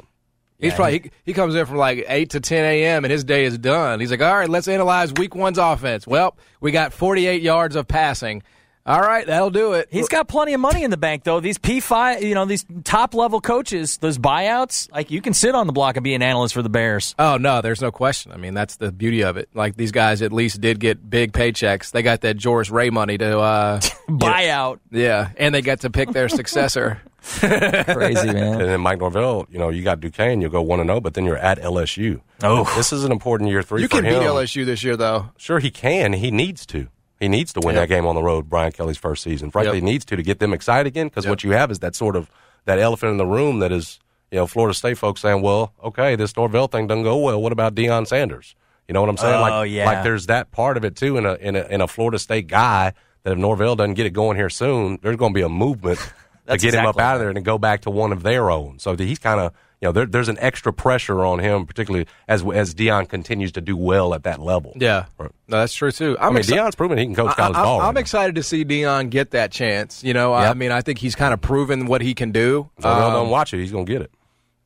He's 0.59 0.70
Yeah, 0.70 0.76
probably 0.76 0.92
he, 1.00 1.11
he 1.24 1.32
comes 1.32 1.57
in 1.57 1.66
from 1.66 1.76
like 1.78 2.05
eight 2.07 2.30
to 2.30 2.40
ten 2.40 2.64
a.m. 2.64 3.05
and 3.05 3.11
his 3.11 3.24
day 3.24 3.44
is 3.44 3.59
done. 3.59 3.98
He's 3.98 4.12
like, 4.12 4.22
all 4.22 4.32
right, 4.36 4.48
let's 4.48 4.68
analyze 4.68 5.12
week 5.14 5.34
one's 5.34 5.59
offense. 5.59 6.07
Well, 6.07 6.36
we 6.61 6.70
got 6.70 6.92
forty-eight 6.92 7.42
yards 7.42 7.74
of 7.74 7.88
passing. 7.88 8.44
All 8.85 9.01
right, 9.01 9.24
that'll 9.24 9.51
do 9.51 9.74
it. 9.74 9.87
He's 9.93 10.09
got 10.09 10.26
plenty 10.26 10.55
of 10.55 10.61
money 10.61 10.83
in 10.83 10.91
the 10.91 10.97
bank, 10.97 11.22
though. 11.22 11.39
These 11.39 11.59
P 11.59 11.78
five, 11.78 12.20
you 12.24 12.35
know, 12.35 12.45
these 12.47 12.64
top 12.83 13.14
level 13.14 13.41
coaches, 13.41 13.99
those 13.99 14.18
buyouts, 14.18 14.91
like 14.91 15.12
you 15.12 15.20
can 15.20 15.35
sit 15.35 15.55
on 15.55 15.68
the 15.68 15.72
block 15.72 15.97
and 15.97 16.03
be 16.03 16.14
an 16.14 16.22
analyst 16.22 16.53
for 16.55 16.62
the 16.62 16.68
Bears. 16.68 17.14
Oh 17.16 17.37
no, 17.37 17.61
there's 17.61 17.80
no 17.80 17.93
question. 17.93 18.33
I 18.33 18.39
mean, 18.39 18.55
that's 18.55 18.76
the 18.76 18.91
beauty 18.91 19.22
of 19.22 19.37
it. 19.37 19.49
Like 19.55 19.76
these 19.76 19.93
guys 19.93 20.20
at 20.20 20.33
least 20.33 20.61
did 20.61 20.80
get 20.80 21.09
big 21.09 21.33
paychecks. 21.33 21.93
They 21.93 22.03
got 22.03 22.22
that 22.22 22.37
Joris 22.37 22.70
Ray 22.70 22.91
money 22.91 23.18
to 23.18 23.39
uh 23.39 23.80
Buyout, 24.09 24.80
yeah, 24.91 25.30
and 25.37 25.55
they 25.55 25.62
got 25.62 25.80
to 25.83 25.91
pick 25.91 26.11
their 26.11 26.28
successor. 26.41 27.01
crazy 27.22 28.26
man. 28.33 28.61
and 28.61 28.68
then 28.68 28.80
Mike 28.80 28.99
Norvell, 28.99 29.47
you 29.49 29.61
know, 29.61 29.68
you 29.68 29.85
got 29.85 30.01
Duquesne, 30.01 30.41
you'll 30.41 30.51
go 30.51 30.61
one 30.61 30.80
and 30.80 30.89
zero, 30.89 31.01
but 31.01 31.14
then 31.14 31.24
you're 31.24 31.37
at 31.37 31.59
LSU. 31.61 32.20
Oh. 32.43 32.64
this 32.76 32.93
is 32.93 33.05
an 33.05 33.12
important 33.12 33.49
year 33.49 33.62
three 33.62 33.83
you 33.83 33.87
for 33.89 33.99
can 33.99 34.05
him. 34.07 34.18
beat 34.18 34.26
LSU 34.26 34.66
this 34.66 34.83
year 34.83 34.97
though. 34.97 35.30
Sure, 35.37 35.61
he 35.61 35.70
can. 35.70 36.14
He 36.14 36.33
needs 36.33 36.66
to. 36.66 36.89
He 37.23 37.29
needs 37.29 37.53
to 37.53 37.61
win 37.61 37.77
Yep. 37.77 37.83
that 37.89 37.95
game 37.95 38.05
on 38.05 38.16
the 38.16 38.23
road. 38.23 38.49
Brian 38.49 38.73
Kelly's 38.73 38.99
first 38.99 39.23
season. 39.23 39.51
Frankly, 39.53 39.77
Yep. 39.79 39.83
he 39.85 39.91
needs 39.93 40.05
to 40.07 40.16
to 40.16 40.23
get 40.25 40.41
them 40.41 40.53
excited 40.53 40.89
again. 40.89 41.07
Because 41.07 41.25
Yep. 41.25 41.31
what 41.31 41.45
you 41.45 41.53
have 41.53 41.70
is 41.70 41.79
that 41.79 41.95
sort 41.95 42.16
of 42.16 42.29
that 42.64 42.81
elephant 42.81 43.12
in 43.12 43.16
the 43.16 43.27
room 43.27 43.61
that 43.61 43.70
is, 43.70 44.01
you 44.33 44.39
know, 44.39 44.47
Florida 44.49 44.75
State 44.75 44.99
folks 44.99 45.20
saying, 45.20 45.41
"Well, 45.41 45.73
okay, 45.85 46.16
this 46.16 46.37
Norvell 46.37 46.66
thing 46.66 46.89
doesn't 46.89 47.05
go 47.05 47.16
well. 47.16 47.41
What 47.41 47.53
about 47.53 47.77
Deion 47.77 48.07
Sanders?" 48.09 48.57
You 48.89 48.93
know 48.95 49.01
what 49.01 49.09
I'm 49.11 49.16
saying? 49.16 49.37
Oh, 49.37 49.41
like, 49.41 49.70
yeah. 49.70 49.87
like 49.87 50.03
there's 50.03 50.27
that 50.27 50.51
part 50.51 50.77
of 50.77 50.85
it 50.85 50.97
too 50.97 51.16
in 51.16 51.25
a 51.25 51.35
in 51.35 51.55
a 51.55 51.62
in 51.68 51.81
a 51.81 51.87
Florida 51.87 52.18
State 52.18 52.49
guy 52.49 52.93
that 53.23 53.33
if 53.33 53.39
Norvell 53.39 53.77
doesn't 53.77 53.95
get 53.95 54.05
it 54.07 54.11
going 54.11 54.37
here 54.37 54.51
soon, 54.51 54.99
there's 55.03 55.14
going 55.16 55.33
to 55.33 55.39
be 55.39 55.43
a 55.43 55.49
movement 55.49 56.01
to 56.49 56.57
get 56.59 56.75
him 56.75 56.81
up 56.87 56.97
exactly 56.97 57.03
out 57.05 57.14
of 57.14 57.20
there 57.20 57.31
and 57.31 57.45
go 57.45 57.57
back 57.57 57.83
to 57.83 57.91
one 57.91 58.11
of 58.11 58.25
their 58.25 58.51
own. 58.51 58.81
So 58.81 58.97
that 58.97 59.05
he's 59.05 59.20
kind 59.20 59.39
of 59.41 59.53
you 59.83 59.89
know 59.89 59.93
there, 59.93 60.07
there's 60.07 60.28
an 60.28 60.39
extra 60.41 60.72
pressure 60.72 61.24
on 61.24 61.41
him, 61.41 61.66
particularly 61.66 62.07
as 62.28 62.43
as 62.55 62.74
Deion 62.74 63.07
continues 63.09 63.53
to 63.53 63.61
do 63.61 63.76
well 63.76 64.14
at 64.14 64.22
that 64.22 64.39
level. 64.41 64.72
Yeah, 64.76 65.07
Right. 65.18 65.30
no, 65.49 65.59
that's 65.59 65.74
true 65.74 65.91
too. 65.93 66.16
I 66.18 66.28
I'm 66.28 66.35
mean, 66.35 66.45
exci- 66.45 66.57
Deion's 66.57 66.74
proven 66.76 66.97
he 66.97 67.05
can 67.05 67.14
coach 67.14 67.37
college 67.37 67.57
I, 67.57 67.62
ball. 67.64 67.80
I'm 67.80 67.87
right 67.89 67.95
now. 67.97 68.01
excited 68.01 68.37
to 68.37 68.43
see 68.43 68.64
Deion 68.64 69.11
get 69.11 69.33
that 69.33 69.51
chance. 69.53 70.03
You 70.03 70.14
know, 70.14 70.33
I 70.33 70.55
mean, 70.55 70.70
I 70.72 70.80
think 70.80 70.99
he's 71.01 71.14
kind 71.16 71.35
of 71.35 71.41
proven 71.43 71.87
what 71.87 72.01
he 72.01 72.14
can 72.14 72.30
do. 72.33 72.70
Norvell 72.78 73.07
Um, 73.09 73.12
don't 73.12 73.30
watch 73.30 73.53
it, 73.53 73.59
he's 73.59 73.72
going 73.72 73.85
to 73.87 73.93
get 73.93 74.01
it. 74.03 74.11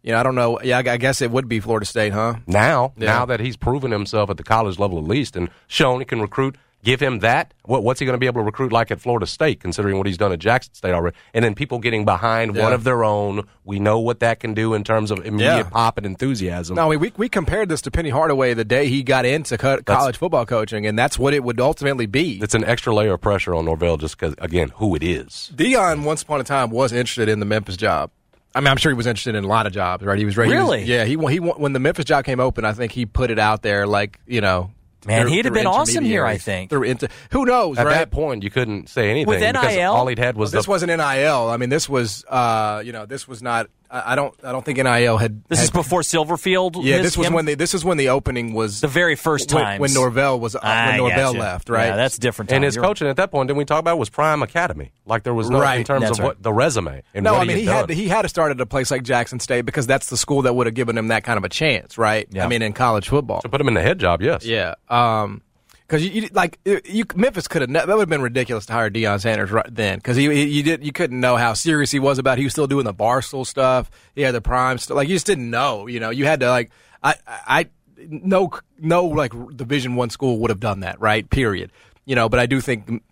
you 0.03 0.13
know, 0.13 0.19
I 0.21 0.23
don't 0.23 0.35
know. 0.37 0.61
Yeah, 0.63 0.77
I 0.85 0.93
I 0.93 0.97
guess 0.99 1.21
it 1.23 1.31
would 1.33 1.49
be 1.49 1.59
Florida 1.61 1.87
State, 1.87 2.13
huh? 2.13 2.35
Now, 2.47 2.93
Yeah. 2.97 3.07
now 3.07 3.27
that 3.27 3.41
he's 3.41 3.57
proven 3.57 3.91
himself 3.91 4.31
at 4.31 4.37
the 4.37 4.45
college 4.45 4.79
level 4.79 4.99
at 4.99 5.05
least 5.05 5.35
and 5.35 5.49
shown 5.67 5.99
he 6.01 6.05
can 6.05 6.21
recruit, 6.21 6.57
Give 6.85 7.01
him 7.01 7.19
that. 7.19 7.53
What, 7.65 7.83
what's 7.83 7.99
he 7.99 8.07
going 8.07 8.15
to 8.15 8.19
be 8.19 8.27
able 8.27 8.41
to 8.43 8.45
recruit 8.45 8.71
like 8.71 8.93
at 8.93 9.01
Florida 9.01 9.27
State, 9.27 9.59
considering 9.61 9.99
what 9.99 10.07
he's 10.07 10.17
done 10.19 10.31
at 10.31 10.39
Jackson 10.39 10.73
State 10.75 10.93
already? 10.93 11.17
And 11.35 11.45
then 11.45 11.55
people 11.57 11.81
getting 11.81 12.05
behind 12.05 12.55
Yeah. 12.55 12.63
one 12.63 12.73
of 12.73 12.85
their 12.85 13.03
own. 13.03 13.43
We 13.65 13.81
know 13.81 13.99
what 13.99 14.21
that 14.21 14.39
can 14.39 14.55
do 14.55 14.73
in 14.73 14.85
terms 14.85 15.11
of 15.11 15.19
immediate 15.27 15.57
Yeah. 15.57 15.63
pop 15.65 15.97
and 15.97 16.07
enthusiasm. 16.07 16.77
No, 16.77 16.87
we, 16.87 16.97
we 16.97 17.13
we 17.17 17.29
compared 17.29 17.69
this 17.69 17.81
to 17.83 17.91
Penny 17.91 18.11
Hardaway 18.11 18.55
the 18.55 18.65
day 18.65 18.87
he 18.87 19.03
got 19.03 19.25
into 19.25 19.59
co- 19.59 19.83
college 19.83 20.17
football 20.17 20.47
coaching, 20.47 20.87
and 20.87 20.97
that's 20.97 21.19
what 21.19 21.35
it 21.35 21.43
would 21.43 21.61
ultimately 21.61 22.07
be. 22.07 22.39
It's 22.41 22.55
an 22.55 22.63
extra 22.65 22.95
layer 22.95 23.15
of 23.15 23.21
pressure 23.21 23.55
on 23.55 23.65
Norvell 23.65 23.97
just 23.97 24.17
because, 24.17 24.37
again, 24.39 24.71
who 24.77 24.95
it 24.95 25.03
is. 25.03 25.51
Deion 25.57 26.05
once 26.05 26.23
upon 26.23 26.41
a 26.41 26.45
time 26.45 26.71
was 26.71 26.93
interested 26.93 27.29
in 27.29 27.41
the 27.41 27.47
Memphis 27.47 27.77
job. 27.77 28.11
I 28.55 28.61
mean, 28.61 28.69
I'm 28.69 28.77
sure 28.77 28.91
he 28.93 28.97
was 28.97 29.07
interested 29.07 29.35
in 29.35 29.43
a 29.45 29.49
lot 29.49 29.67
of 29.67 29.73
jobs, 29.73 30.05
right? 30.05 30.19
He 30.19 30.25
was 30.25 30.37
ready. 30.37 30.53
he 30.53 30.57
was- 30.57 30.65
Really? 30.65 30.85
yeah. 30.85 31.05
He 31.05 31.17
he 31.31 31.41
when 31.41 31.73
the 31.73 31.81
Memphis 31.81 32.05
job 32.05 32.25
came 32.25 32.39
open, 32.39 32.65
I 32.65 32.73
think 32.75 32.93
he 32.93 33.05
put 33.05 33.31
it 33.33 33.39
out 33.41 33.63
there 33.63 33.87
like 33.89 34.21
you 34.27 34.41
know. 34.41 34.71
Man, 35.07 35.29
he'd 35.29 35.45
have 35.45 35.55
been 35.55 35.67
awesome 35.67 36.05
here, 36.05 36.25
I 36.25 36.39
think. 36.39 36.71
Through 36.71 36.85
into 36.85 37.09
who 37.31 37.47
knows, 37.47 37.79
At 37.79 37.87
right? 37.87 37.95
that 37.95 38.11
point, 38.11 38.43
you 38.43 38.51
couldn't 38.51 38.89
say 38.89 39.11
anything. 39.11 39.29
With 39.29 39.41
NIL? 39.41 39.93
all 39.93 40.07
he'd 40.07 40.19
had 40.19 40.37
was 40.37 40.51
this 40.51 40.67
the, 40.67 40.71
wasn't 40.71 40.91
NIL. 40.91 41.49
I 41.49 41.57
mean, 41.57 41.69
this 41.69 41.89
was 41.89 42.25
uh, 42.29 42.83
you 42.85 42.93
know, 42.93 43.07
this 43.07 43.27
was 43.29 43.43
not. 43.43 43.69
I, 43.91 44.13
I 44.13 44.17
don't. 44.17 44.35
I 44.45 44.53
don't 44.53 44.65
think 44.65 44.79
NIL 44.79 45.17
had. 45.17 45.45
This 45.45 45.59
had, 45.59 45.65
is 45.65 45.71
before 45.71 46.01
Silverfield. 46.01 46.83
Yeah, 46.83 47.03
this 47.03 47.17
was 47.17 47.29
him? 47.29 47.35
when 47.35 47.45
the 47.47 47.55
this 47.55 47.75
is 47.75 47.85
when 47.85 47.97
the 47.97 48.11
opening 48.11 48.53
was 48.55 48.81
the 48.81 48.89
very 48.89 49.17
first 49.17 49.49
time 49.49 49.81
when 49.81 49.93
Norvell 49.93 50.41
was 50.41 50.55
uh, 50.55 50.61
when 50.63 50.99
Norvell 50.99 51.33
gotcha. 51.33 51.39
left, 51.39 51.69
right? 51.69 51.87
Yeah, 51.87 51.97
that's 51.97 52.19
different. 52.19 52.53
and 52.53 52.65
his 52.65 52.77
You're- 52.77 52.87
coaching 52.87 53.09
at 53.09 53.17
that 53.17 53.31
point, 53.31 53.49
didn't 53.49 53.59
we 53.59 53.65
talk 53.65 53.81
about 53.81 53.99
was 53.99 54.09
Prime 54.09 54.43
Academy? 54.43 54.93
Like 55.05 55.23
there 55.23 55.35
was 55.35 55.51
no 55.51 55.61
right. 55.61 55.79
in 55.79 55.85
terms 55.85 56.03
That's 56.03 56.19
of 56.19 56.25
what 56.25 56.43
the 56.43 56.53
resume. 56.53 57.03
And 57.15 57.25
no, 57.25 57.35
what 57.35 57.43
I 57.43 57.45
mean 57.45 57.57
he 57.57 57.63
he 57.63 57.69
had 57.69 57.77
had 57.77 57.89
to, 57.89 57.95
he 57.95 58.09
had 58.09 58.23
to 58.23 58.29
start 58.29 58.51
at 58.51 58.61
a 58.61 58.67
place 58.67 58.91
like 58.91 59.03
Jackson 59.03 59.41
State 59.41 59.63
because 59.63 59.87
that's 59.87 60.11
the 60.11 60.17
school 60.17 60.43
that 60.43 60.55
would 60.55 60.67
have 60.67 60.75
given 60.75 60.99
him 60.99 61.09
that 61.09 61.25
kind 61.25 61.39
of 61.39 61.45
a 61.45 61.49
chance, 61.49 61.99
right? 61.99 62.27
Yeah. 62.31 62.45
I 62.45 62.49
mean, 62.49 62.63
in 62.63 62.73
college 62.73 63.09
football. 63.09 63.41
to 63.43 63.49
put 63.49 63.61
him 63.61 63.69
in 63.69 63.75
the 63.75 63.83
head 63.83 63.99
job. 63.99 64.23
Yes. 64.23 64.45
Yeah. 64.45 64.75
Um, 64.89 65.43
because 65.87 66.05
you, 66.05 66.23
you 66.23 66.29
like 66.33 66.59
you 66.65 67.05
Memphis 67.15 67.47
could 67.49 67.63
have 67.63 67.73
that 67.73 67.87
would 67.89 68.01
have 68.01 68.09
been 68.09 68.23
ridiculous 68.23 68.67
to 68.67 68.73
hire 68.73 68.91
Deion 68.91 69.21
Sanders 69.21 69.51
right 69.51 69.67
then 69.69 69.99
because 69.99 70.17
he 70.17 70.25
you 70.45 70.63
did 70.63 70.85
you 70.85 70.93
couldn't 70.93 71.21
know 71.21 71.37
how 71.37 71.55
serious 71.55 71.91
he 71.91 71.99
was 71.99 72.19
about 72.19 72.39
it. 72.39 72.41
he 72.41 72.45
was 72.45 72.53
still 72.53 72.67
doing 72.67 72.85
the 72.85 72.95
barstool 72.95 73.47
stuff 73.47 73.91
he 74.15 74.23
had 74.23 74.35
the 74.35 74.41
prime 74.41 74.79
stuff 74.79 74.97
like 74.97 75.09
you 75.09 75.15
just 75.15 75.27
didn't 75.27 75.51
know 75.51 75.87
you 75.87 76.01
know 76.01 76.11
you 76.11 76.25
had 76.25 76.41
to 76.41 76.49
like 76.49 76.71
I 77.03 77.15
I 77.27 77.67
no 77.99 78.51
no 78.79 79.07
like 79.07 79.33
Division 79.57 79.95
one 79.95 80.11
school 80.11 80.39
would 80.41 80.51
have 80.51 80.61
done 80.61 80.81
that 80.81 81.01
right 81.01 81.29
period 81.29 81.71
you 82.05 82.15
know 82.15 82.29
but 82.29 82.41
I 82.41 82.47
do 82.47 82.61
think 82.61 82.89
in 82.89 83.03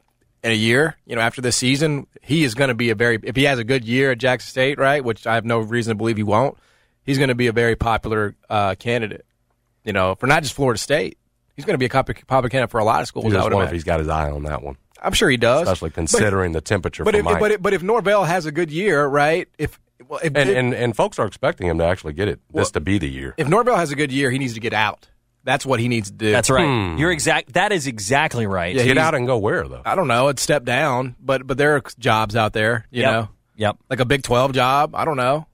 a 0.42 0.52
year 0.52 0.96
you 1.06 1.14
know 1.14 1.22
after 1.22 1.40
this 1.40 1.56
season 1.56 2.06
he 2.22 2.44
is 2.44 2.54
going 2.54 2.68
to 2.68 2.74
be 2.74 2.90
a 2.90 2.94
very 2.94 3.18
if 3.22 3.36
he 3.36 3.44
has 3.44 3.58
a 3.58 3.64
good 3.64 3.84
year 3.84 4.12
at 4.12 4.18
Jackson 4.18 4.50
State 4.50 4.78
right 4.78 5.04
which 5.04 5.26
I 5.26 5.34
have 5.34 5.44
no 5.44 5.60
reason 5.60 5.92
to 5.92 5.94
believe 5.94 6.16
he 6.16 6.22
won't 6.22 6.58
he's 7.04 7.18
going 7.18 7.28
to 7.28 7.34
be 7.34 7.46
a 7.46 7.52
very 7.52 7.76
popular 7.76 8.34
uh, 8.50 8.74
candidate 8.74 9.24
you 9.84 9.92
know 9.92 10.16
for 10.16 10.26
not 10.26 10.42
just 10.42 10.54
Florida 10.54 10.78
State. 10.78 11.18
He's 11.56 11.64
going 11.64 11.74
to 11.74 11.78
be 11.78 11.86
a 11.86 11.88
popular 11.88 12.20
popular 12.26 12.48
candidate 12.48 12.70
for 12.70 12.80
a 12.80 12.84
lot 12.84 13.00
of 13.02 13.08
schools. 13.08 13.26
You 13.26 13.30
I 13.30 13.34
just 13.34 13.44
would 13.44 13.52
wonder 13.54 13.66
if 13.66 13.72
he's 13.72 13.84
got 13.84 14.00
his 14.00 14.08
eye 14.08 14.30
on 14.30 14.42
that 14.44 14.62
one, 14.62 14.76
I'm 15.02 15.12
sure 15.12 15.28
he 15.30 15.36
does, 15.36 15.62
especially 15.62 15.90
considering 15.90 16.52
the 16.52 16.60
temperature 16.60 17.04
But, 17.04 17.14
for 17.14 17.18
if, 17.20 17.24
Mike. 17.24 17.40
but, 17.40 17.50
if, 17.52 17.62
but 17.62 17.72
if 17.74 17.82
Norvell 17.82 18.24
has 18.24 18.46
a 18.46 18.52
good 18.52 18.70
year, 18.70 19.04
right? 19.06 19.48
If 19.58 19.78
well, 20.08 20.18
if, 20.22 20.34
and, 20.34 20.50
if, 20.50 20.56
and 20.56 20.74
and 20.74 20.96
folks 20.96 21.18
are 21.18 21.26
expecting 21.26 21.68
him 21.68 21.78
to 21.78 21.84
actually 21.84 22.14
get 22.14 22.28
it. 22.28 22.40
This 22.52 22.70
to 22.72 22.80
be 22.80 22.98
the 22.98 23.08
year. 23.08 23.34
if 23.36 23.48
Norvell 23.48 23.76
has 23.76 23.90
a 23.92 23.96
good 23.96 24.10
year, 24.12 24.30
he 24.30 24.38
needs 24.38 24.54
to 24.54 24.60
get 24.60 24.72
out. 24.72 25.08
That's 25.44 25.66
what 25.66 25.78
he 25.78 25.88
needs 25.88 26.10
to 26.10 26.16
do. 26.16 26.32
That's 26.32 26.48
right. 26.48 26.66
Hmm. 26.66 26.96
You're 26.98 27.10
exact. 27.12 27.52
That 27.52 27.70
is 27.70 27.86
exactly 27.86 28.46
right. 28.46 28.74
Yeah, 28.74 28.84
Get 28.84 28.96
out 28.96 29.14
and 29.14 29.26
go 29.26 29.36
where 29.36 29.68
though? 29.68 29.82
I 29.84 29.94
don't 29.94 30.08
know. 30.08 30.28
It's 30.28 30.40
step 30.42 30.64
down, 30.64 31.16
but 31.20 31.46
but 31.46 31.58
there 31.58 31.76
are 31.76 31.82
jobs 31.98 32.34
out 32.34 32.54
there. 32.54 32.86
You 32.90 33.02
Yep. 33.02 33.12
know, 33.12 33.28
Yep. 33.56 33.76
like 33.90 34.00
a 34.00 34.04
Big 34.06 34.22
Twelve 34.22 34.52
job. 34.52 34.94
I 34.94 35.04
don't 35.04 35.18
know. 35.18 35.46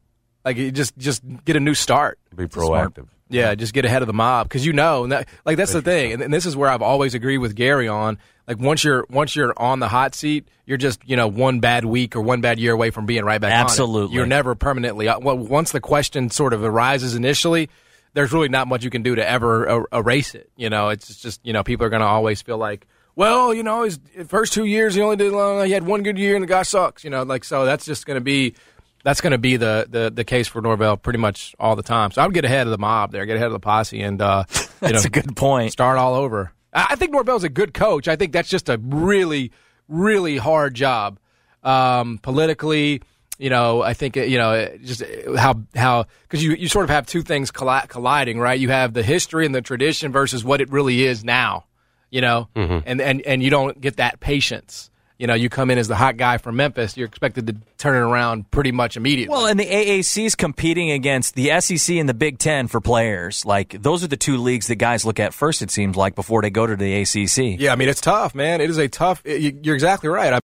Like 0.44 0.56
you 0.56 0.70
just 0.70 0.96
just 0.96 1.22
get 1.44 1.56
a 1.56 1.60
new 1.60 1.74
start. 1.74 2.18
Be 2.34 2.46
proactive. 2.46 3.08
Yeah, 3.30 3.54
just 3.54 3.72
get 3.72 3.84
ahead 3.84 4.02
of 4.02 4.06
the 4.06 4.12
mob 4.12 4.48
because 4.48 4.66
you 4.66 4.72
know, 4.72 5.04
and 5.04 5.12
that, 5.12 5.28
like 5.44 5.56
that's 5.56 5.72
the 5.72 5.82
thing, 5.82 6.12
and, 6.12 6.22
and 6.22 6.34
this 6.34 6.46
is 6.46 6.56
where 6.56 6.68
I've 6.68 6.82
always 6.82 7.14
agreed 7.14 7.38
with 7.38 7.54
Gary 7.54 7.88
on. 7.88 8.18
Like 8.46 8.58
once 8.58 8.82
you're 8.82 9.06
once 9.08 9.36
you're 9.36 9.54
on 9.56 9.78
the 9.78 9.86
hot 9.88 10.14
seat, 10.14 10.48
you're 10.66 10.76
just 10.76 11.00
you 11.08 11.16
know 11.16 11.28
one 11.28 11.60
bad 11.60 11.84
week 11.84 12.16
or 12.16 12.20
one 12.20 12.40
bad 12.40 12.58
year 12.58 12.72
away 12.72 12.90
from 12.90 13.06
being 13.06 13.24
right 13.24 13.40
back. 13.40 13.52
on. 13.52 13.60
Absolutely. 13.60 14.16
you're 14.16 14.26
never 14.26 14.54
permanently. 14.56 15.06
Well, 15.06 15.38
once 15.38 15.70
the 15.70 15.80
question 15.80 16.30
sort 16.30 16.52
of 16.52 16.64
arises 16.64 17.14
initially, 17.14 17.70
there's 18.14 18.32
really 18.32 18.48
not 18.48 18.66
much 18.66 18.82
you 18.82 18.90
can 18.90 19.02
do 19.02 19.14
to 19.14 19.28
ever 19.28 19.68
er- 19.68 19.88
erase 19.92 20.34
it. 20.34 20.50
You 20.56 20.68
know, 20.68 20.88
it's 20.88 21.20
just 21.20 21.40
you 21.44 21.52
know 21.52 21.62
people 21.62 21.86
are 21.86 21.90
going 21.90 22.00
to 22.00 22.06
always 22.08 22.42
feel 22.42 22.58
like. 22.58 22.86
Well, 23.16 23.52
you 23.52 23.62
know, 23.62 23.82
his 23.82 23.98
first 24.28 24.52
two 24.52 24.64
years 24.64 24.94
he 24.94 25.02
only 25.02 25.16
did. 25.16 25.34
Uh, 25.34 25.62
he 25.62 25.72
had 25.72 25.84
one 25.84 26.02
good 26.02 26.18
year, 26.18 26.34
and 26.34 26.42
the 26.42 26.48
guy 26.48 26.62
sucks. 26.62 27.04
You 27.04 27.10
know, 27.10 27.22
like 27.22 27.44
so 27.44 27.64
that's 27.64 27.84
just 27.84 28.06
going 28.06 28.16
to 28.16 28.20
be 28.24 28.54
that's 29.02 29.20
going 29.20 29.32
to 29.32 29.38
be 29.38 29.56
the, 29.56 29.86
the 29.88 30.10
the 30.10 30.24
case 30.24 30.48
for 30.48 30.60
Norvell 30.60 30.96
pretty 30.96 31.18
much 31.18 31.54
all 31.58 31.76
the 31.76 31.82
time. 31.82 32.10
So 32.10 32.22
I 32.22 32.26
would 32.26 32.34
get 32.34 32.44
ahead 32.44 32.66
of 32.66 32.70
the 32.70 32.78
mob 32.78 33.12
there, 33.12 33.24
get 33.26 33.36
ahead 33.36 33.46
of 33.46 33.52
the 33.52 33.60
posse, 33.60 34.00
and 34.02 34.20
uh, 34.20 34.44
you 34.52 34.58
That's 34.80 34.92
know, 35.04 35.08
a 35.08 35.10
good 35.10 35.36
point. 35.36 35.72
start 35.72 35.98
all 35.98 36.14
over. 36.14 36.52
I 36.72 36.88
I 36.90 36.96
think 36.96 37.12
Norvell's 37.12 37.44
a 37.44 37.48
good 37.48 37.72
coach. 37.74 38.08
I 38.08 38.16
think 38.16 38.32
that's 38.32 38.48
just 38.48 38.68
a 38.68 38.78
really 38.82 39.52
really 39.88 40.36
hard 40.36 40.74
job 40.74 41.18
um, 41.62 42.18
politically. 42.18 43.02
You 43.38 43.48
know, 43.48 43.80
I 43.82 43.94
think 43.94 44.16
you 44.16 44.36
know 44.36 44.68
just 44.84 45.02
how 45.36 45.54
how 45.74 46.04
because 46.22 46.44
you 46.44 46.52
you 46.52 46.68
sort 46.68 46.84
of 46.84 46.90
have 46.90 47.06
two 47.06 47.22
things 47.22 47.50
colli- 47.50 47.86
colliding, 47.88 48.38
right? 48.38 48.60
You 48.60 48.68
have 48.68 48.92
the 48.92 49.02
history 49.02 49.46
and 49.46 49.54
the 49.54 49.62
tradition 49.62 50.12
versus 50.12 50.44
what 50.44 50.60
it 50.60 50.70
really 50.70 51.04
is 51.04 51.24
now. 51.24 51.64
You 52.10 52.20
know, 52.20 52.48
and 52.54 53.00
and 53.00 53.22
and 53.22 53.42
you 53.42 53.48
don't 53.50 53.80
get 53.80 53.96
that 53.96 54.20
patience. 54.20 54.90
You 55.20 55.26
know, 55.26 55.34
you 55.34 55.50
come 55.50 55.70
in 55.70 55.76
as 55.76 55.86
the 55.86 55.96
hot 55.96 56.16
guy 56.16 56.38
from 56.38 56.56
Memphis, 56.56 56.96
you're 56.96 57.06
expected 57.06 57.46
to 57.48 57.56
turn 57.76 57.94
it 57.94 57.98
around 58.10 58.50
pretty 58.50 58.72
much 58.72 58.96
immediately. 58.96 59.30
Well, 59.30 59.44
and 59.46 59.60
the 59.60 59.66
AAC 59.66 60.24
is 60.24 60.34
competing 60.34 60.90
against 60.92 61.34
the 61.34 61.60
SEC 61.60 61.96
and 61.96 62.08
the 62.08 62.14
Big 62.14 62.38
Ten 62.38 62.68
for 62.68 62.80
players. 62.80 63.44
Like 63.44 63.82
those 63.82 64.02
are 64.02 64.06
the 64.08 64.16
two 64.16 64.38
leagues 64.38 64.68
that 64.68 64.76
guys 64.76 65.04
look 65.04 65.20
at 65.20 65.34
first. 65.34 65.60
It 65.60 65.70
seems 65.70 65.94
like 65.94 66.14
before 66.14 66.40
they 66.40 66.48
go 66.48 66.66
to 66.66 66.74
the 66.74 67.02
ACC. 67.02 67.60
yeah, 67.60 67.70
I 67.72 67.76
mean 67.76 67.90
it's 67.90 68.00
tough, 68.00 68.34
man. 68.34 68.62
It 68.62 68.70
is 68.70 68.78
a 68.78 68.88
tough. 68.88 69.20
you- 69.26 69.60
You're 69.62 69.74
exactly 69.74 70.08
right. 70.08 70.32
I, 70.32 70.38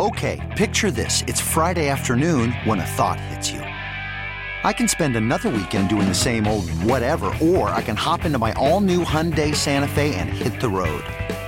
Okay, 0.00 0.40
picture 0.56 0.90
this. 0.90 1.22
It's 1.28 1.40
Friday 1.40 1.88
afternoon 1.88 2.50
when 2.64 2.80
a 2.80 2.86
thought 2.86 3.20
hits 3.20 3.50
you. 3.52 3.60
I 3.60 4.72
can 4.72 4.88
spend 4.88 5.14
another 5.16 5.48
weekend 5.50 5.88
doing 5.88 6.08
the 6.08 6.14
same 6.14 6.46
old 6.48 6.68
whatever, 6.82 7.32
or 7.40 7.68
I 7.70 7.82
can 7.82 7.94
hop 7.96 8.24
into 8.24 8.38
my 8.38 8.52
all 8.54 8.80
new 8.80 9.04
Hyundai 9.04 9.54
Santa 9.54 9.86
Fe 9.88 10.14
and 10.16 10.28
hit 10.28 10.60
the 10.60 10.68
road. 10.68 11.04